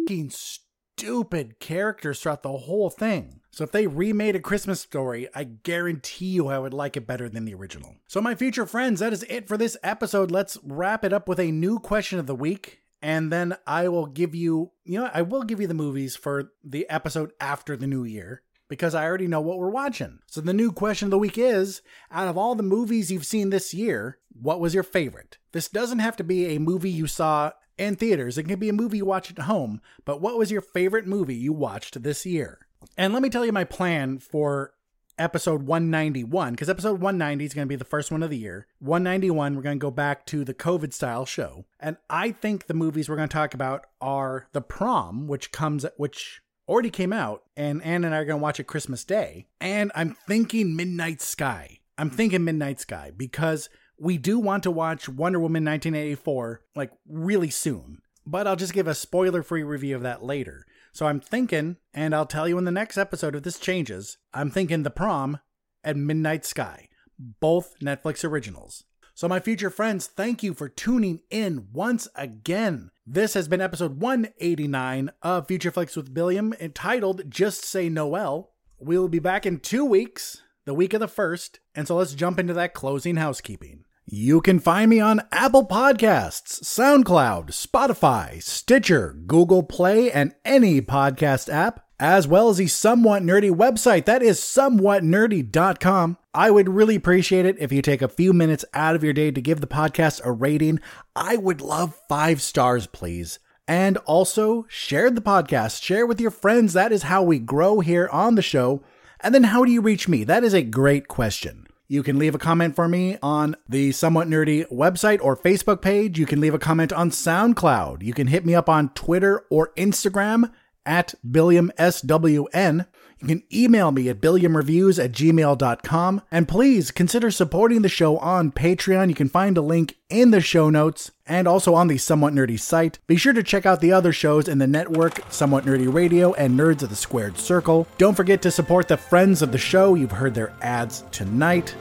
fucking 0.07 0.31
stupid 0.31 1.59
characters 1.59 2.21
throughout 2.21 2.43
the 2.43 2.53
whole 2.53 2.91
thing. 2.91 3.41
So 3.51 3.65
if 3.65 3.73
they 3.73 3.87
remade 3.87 4.37
a 4.37 4.41
Christmas 4.41 4.81
story, 4.81 5.29
I 5.35 5.45
guarantee 5.45 6.27
you 6.27 6.49
I 6.49 6.59
would 6.59 6.75
like 6.75 6.97
it 6.97 7.07
better 7.07 7.29
than 7.29 7.45
the 7.45 7.55
original. 7.55 7.97
So 8.07 8.21
my 8.21 8.35
future 8.35 8.67
friends, 8.67 9.01
that 9.01 9.13
is 9.13 9.25
it 9.29 9.47
for 9.47 9.57
this 9.57 9.77
episode. 9.83 10.31
Let's 10.31 10.59
wrap 10.63 11.05
it 11.05 11.13
up 11.13 11.29
with 11.29 11.39
a 11.39 11.51
new 11.51 11.79
question 11.79 12.19
of 12.19 12.27
the 12.27 12.35
week 12.35 12.82
and 13.03 13.33
then 13.33 13.57
I 13.67 13.89
will 13.89 14.07
give 14.07 14.35
you, 14.35 14.71
you 14.85 15.01
know, 15.01 15.11
I 15.13 15.23
will 15.23 15.43
give 15.43 15.61
you 15.61 15.67
the 15.67 15.75
movies 15.75 16.15
for 16.17 16.53
the 16.65 16.89
episode 16.89 17.33
after 17.41 17.77
the 17.77 17.87
new 17.87 18.05
year 18.05 18.43
because 18.69 18.95
I 18.95 19.05
already 19.05 19.27
know 19.27 19.41
what 19.41 19.59
we're 19.59 19.69
watching. 19.69 20.21
So 20.29 20.41
the 20.41 20.55
new 20.55 20.73
question 20.73 21.07
of 21.07 21.11
the 21.11 21.19
week 21.19 21.37
is 21.37 21.83
out 22.11 22.29
of 22.29 22.39
all 22.39 22.55
the 22.55 22.63
movies 22.63 23.11
you've 23.11 23.27
seen 23.27 23.51
this 23.51 23.75
year, 23.75 24.19
what 24.41 24.61
was 24.61 24.73
your 24.73 24.85
favorite? 24.85 25.39
This 25.51 25.69
doesn't 25.69 25.99
have 25.99 26.17
to 26.17 26.25
be 26.25 26.47
a 26.47 26.61
movie 26.61 26.91
you 26.91 27.07
saw 27.07 27.53
in 27.77 27.97
theaters, 27.97 28.39
it 28.39 28.45
can 28.45 28.59
be 28.59 28.69
a 28.69 28.73
movie 28.73 28.99
you 28.99 29.05
watched 29.05 29.31
at 29.31 29.45
home, 29.45 29.81
but 30.05 30.21
what 30.21 30.39
was 30.39 30.51
your 30.51 30.61
favorite 30.61 31.07
movie 31.07 31.35
you 31.35 31.53
watched 31.53 32.03
this 32.03 32.25
year? 32.25 32.67
And 32.97 33.13
let 33.13 33.23
me 33.23 33.31
tell 33.31 33.45
you 33.45 33.53
my 33.53 33.65
plan 33.65 34.19
for 34.19 34.75
episode 35.19 35.63
191, 35.63 36.53
because 36.53 36.69
episode 36.69 37.01
190 37.01 37.45
is 37.45 37.55
going 37.55 37.67
to 37.67 37.69
be 37.69 37.77
the 37.77 37.85
first 37.85 38.11
one 38.11 38.23
of 38.23 38.31
the 38.31 38.39
year. 38.39 38.67
191, 38.81 39.55
we're 39.55 39.63
going 39.63 39.79
to 39.79 39.83
go 39.83 39.91
back 39.91 40.27
to 40.27 40.45
the 40.45 40.55
COVID 40.55 40.93
style 40.93 41.27
show. 41.27 41.65
And 41.81 41.97
I 42.11 42.33
think 42.33 42.67
the 42.67 42.75
movies 42.75 43.09
we're 43.09 43.17
going 43.17 43.29
to 43.29 43.33
talk 43.33 43.55
about 43.55 43.87
are 44.01 44.49
The 44.53 44.61
Prom, 44.61 45.27
which 45.27 45.53
comes, 45.53 45.87
which 45.97 46.41
already 46.69 46.91
came 46.91 47.13
out, 47.13 47.43
and 47.57 47.83
Anne 47.83 48.05
and 48.05 48.15
I 48.15 48.19
are 48.19 48.25
going 48.25 48.39
to 48.39 48.43
watch 48.43 48.61
it 48.61 48.65
Christmas 48.65 49.05
Day. 49.05 49.47
And 49.61 49.93
I'm 49.95 50.17
thinking 50.27 50.77
Midnight 50.77 51.21
Sky. 51.21 51.81
I'm 51.99 52.11
thinking 52.11 52.45
Midnight 52.45 52.81
Sky 52.81 53.13
because 53.17 53.69
we 53.99 54.19
do 54.19 54.39
want 54.39 54.63
to 54.65 54.71
watch 54.71 55.09
Wonder 55.09 55.39
Woman 55.39 55.65
1984 55.65 56.63
like 56.75 56.91
really 57.07 57.51
soon. 57.51 58.03
But 58.25 58.47
I'll 58.47 58.57
just 58.57 58.73
give 58.73 58.87
a 58.87 58.95
spoiler 58.95 59.43
free 59.43 59.63
review 59.63 59.97
of 59.97 60.03
that 60.03 60.23
later. 60.23 60.65
So 60.93 61.07
I'm 61.07 61.21
thinking, 61.21 61.79
and 61.95 62.15
I'll 62.15 62.27
tell 62.27 62.47
you 62.47 62.59
in 62.59 62.67
the 62.67 62.71
next 62.71 62.99
episode 62.99 63.35
if 63.35 63.43
this 63.43 63.59
changes, 63.59 64.19
I'm 64.35 64.51
thinking 64.51 64.83
The 64.83 64.91
Prom 64.91 65.39
and 65.83 66.07
Midnight 66.07 66.45
Sky, 66.45 66.89
both 67.19 67.75
Netflix 67.81 68.29
originals. 68.29 68.85
So, 69.15 69.27
my 69.27 69.41
future 69.41 69.71
friends, 69.71 70.07
thank 70.07 70.43
you 70.43 70.53
for 70.53 70.69
tuning 70.69 71.21
in 71.31 71.69
once 71.73 72.09
again. 72.15 72.91
This 73.07 73.35
has 73.35 73.49
been 73.49 73.61
episode 73.61 74.01
189 74.01 75.11
of 75.23 75.47
Future 75.47 75.71
Flicks 75.71 75.97
with 75.97 76.15
Billiam, 76.15 76.55
entitled 76.61 77.31
Just 77.31 77.65
Say 77.65 77.89
Noel. 77.89 78.53
We'll 78.79 79.09
be 79.09 79.19
back 79.19 79.47
in 79.47 79.61
two 79.61 79.85
weeks, 79.85 80.43
the 80.65 80.75
week 80.75 80.93
of 80.93 81.01
the 81.01 81.09
first, 81.09 81.61
and 81.75 81.87
so 81.87 81.97
let's 81.97 82.15
jump 82.15 82.39
into 82.39 82.55
that 82.55 82.75
closing 82.75 83.17
housekeeping. 83.17 83.85
You 84.07 84.41
can 84.41 84.59
find 84.59 84.91
me 84.91 84.99
on 84.99 85.23
Apple 85.31 85.65
Podcasts, 85.65 86.65
SoundCloud, 86.65 87.51
Spotify, 87.51 88.43
Stitcher, 88.43 89.17
Google 89.29 89.63
Play, 89.63 90.11
and 90.11 90.35
any 90.45 90.83
podcast 90.83 91.49
app, 91.49 91.87
as 92.01 92.27
well 92.27 92.49
as 92.49 92.57
the 92.57 92.67
Somewhat 92.67 93.23
Nerdy 93.23 93.53
website. 93.53 94.07
That 94.07 94.21
is 94.21 94.41
somewhatnerdy.com. 94.41 96.19
I 96.35 96.51
would 96.51 96.69
really 96.69 96.97
appreciate 96.97 97.47
it 97.47 97.57
if 97.61 97.71
you 97.71 97.81
take 97.81 98.03
a 98.03 98.09
few 98.09 98.33
minutes 98.33 98.65
out 98.75 98.97
of 98.97 99.05
your 99.05 99.13
day 99.13 99.31
to 99.31 99.41
give 99.41 99.61
the 99.61 99.69
podcast 99.69 100.21
a 100.25 100.33
rating. 100.33 100.81
I 101.15 101.37
would 101.37 101.61
love 101.61 101.95
five 102.09 102.43
stars, 102.43 102.89
please. 102.89 103.39
And 103.69 103.99
also 103.99 104.67
share 104.69 105.13
the 105.13 105.21
podcast, 105.21 105.81
share 105.81 106.07
with 106.07 106.21
your 106.21 106.33
friends. 106.33 106.73
That 106.73 106.91
is 106.91 107.05
how 107.05 107.23
we 107.23 107.39
grow 107.39 107.79
here 107.79 108.09
on 108.11 108.35
the 108.35 108.43
show. 108.43 108.83
And 109.21 109.33
then 109.33 109.45
how 109.45 109.65
do 109.65 109.71
you 109.71 109.81
reach 109.81 110.09
me? 110.09 110.25
That 110.25 110.43
is 110.43 110.55
a 110.55 110.63
great 110.63 111.07
question. 111.07 111.69
You 111.89 112.03
can 112.03 112.19
leave 112.19 112.35
a 112.35 112.39
comment 112.39 112.75
for 112.75 112.89
me 112.89 113.19
on 113.23 113.57
the 113.69 113.93
Somewhat 113.93 114.29
Nerdy 114.29 114.67
website 114.71 115.19
or 115.21 115.37
Facebook 115.37 115.83
page. 115.83 116.19
You 116.19 116.27
can 116.27 116.41
leave 116.41 116.55
a 116.55 116.59
comment 116.59 116.93
on 116.93 117.11
SoundCloud. 117.11 118.03
You 118.03 118.15
can 118.15 118.29
hit 118.29 118.47
me 118.47 118.55
up 118.55 118.69
on 118.69 118.89
Twitter 118.91 119.45
or 119.51 119.73
Instagram 119.77 120.51
at 120.87 121.15
BilliamSWN. 121.27 122.87
You 123.23 123.29
can 123.29 123.43
email 123.53 123.93
me 123.93 124.09
at 124.09 124.21
billiamreviews 124.21 125.03
at 125.03 125.13
gmail.com. 125.13 126.23
And 126.31 126.49
please 126.49 126.91
consider 126.91 127.31
supporting 127.31 127.83
the 127.83 127.89
show 127.89 128.19
on 128.19 128.51
Patreon. 128.51 129.09
You 129.09 129.15
can 129.15 129.29
find 129.29 129.57
a 129.57 129.63
link 129.63 129.97
in 130.11 130.33
the 130.33 130.41
show 130.41 130.71
notes 130.71 131.13
and 131.25 131.47
also 131.47 131.75
on 131.75 131.87
the 131.87 131.99
Somewhat 131.99 132.35
Nerdy 132.35 132.59
site. 132.59 132.99
Be 133.07 133.17
sure 133.17 133.33
to 133.33 133.45
check 133.45 133.65
out 133.65 133.81
the 133.81 133.93
other 133.93 134.13
shows 134.13 134.49
in 134.49 134.59
the 134.59 134.67
network, 134.67 135.21
Somewhat 135.31 135.65
Nerdy 135.65 135.93
Radio 135.93 136.33
and 136.35 136.59
Nerds 136.59 136.83
of 136.83 136.89
the 136.89 136.97
Squared 136.97 137.39
Circle. 137.39 137.87
Don't 137.97 138.17
forget 138.17 138.43
to 138.43 138.51
support 138.51 138.89
the 138.89 138.97
friends 138.97 139.41
of 139.41 139.53
the 139.53 139.59
show. 139.59 139.95
You've 139.95 140.11
heard 140.11 140.35
their 140.35 140.53
ads 140.61 141.05
tonight. 141.13 141.77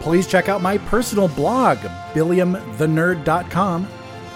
Please 0.00 0.26
check 0.26 0.48
out 0.48 0.60
my 0.60 0.76
personal 0.78 1.28
blog, 1.28 1.78
billiamthenerd.com. 2.14 3.86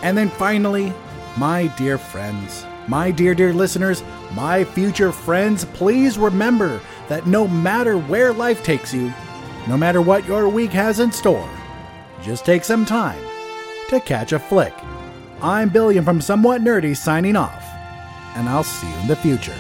And 0.03 0.17
then 0.17 0.29
finally, 0.29 0.93
my 1.37 1.67
dear 1.79 1.99
friends, 1.99 2.65
my 2.89 3.11
dear, 3.11 3.35
dear 3.35 3.53
listeners, 3.53 4.03
my 4.33 4.65
future 4.65 5.13
friends, 5.13 5.65
please 5.65 6.19
remember 6.19 6.81
that 7.09 7.27
no 7.27 7.49
matter 7.49 7.97
where 7.97 8.33
life 8.33 8.63
takes 8.63 8.93
you, 8.93 9.13
no 9.69 9.77
matter 9.77 10.03
what 10.03 10.27
your 10.27 10.49
week 10.49 10.71
has 10.73 11.01
in 11.01 11.11
store, 11.11 11.49
just 12.23 12.45
take 12.45 12.65
some 12.65 12.85
time 12.85 13.23
to 13.89 14.01
catch 14.01 14.33
a 14.33 14.39
flick. 14.39 14.75
I'm 15.41 15.69
Billiam 15.69 16.05
from 16.05 16.21
Somewhat 16.21 16.61
Nerdy 16.61 16.97
signing 16.97 17.37
off, 17.37 17.65
and 18.37 18.49
I'll 18.49 18.65
see 18.65 18.89
you 18.89 18.97
in 19.01 19.07
the 19.07 19.17
future. 19.17 19.57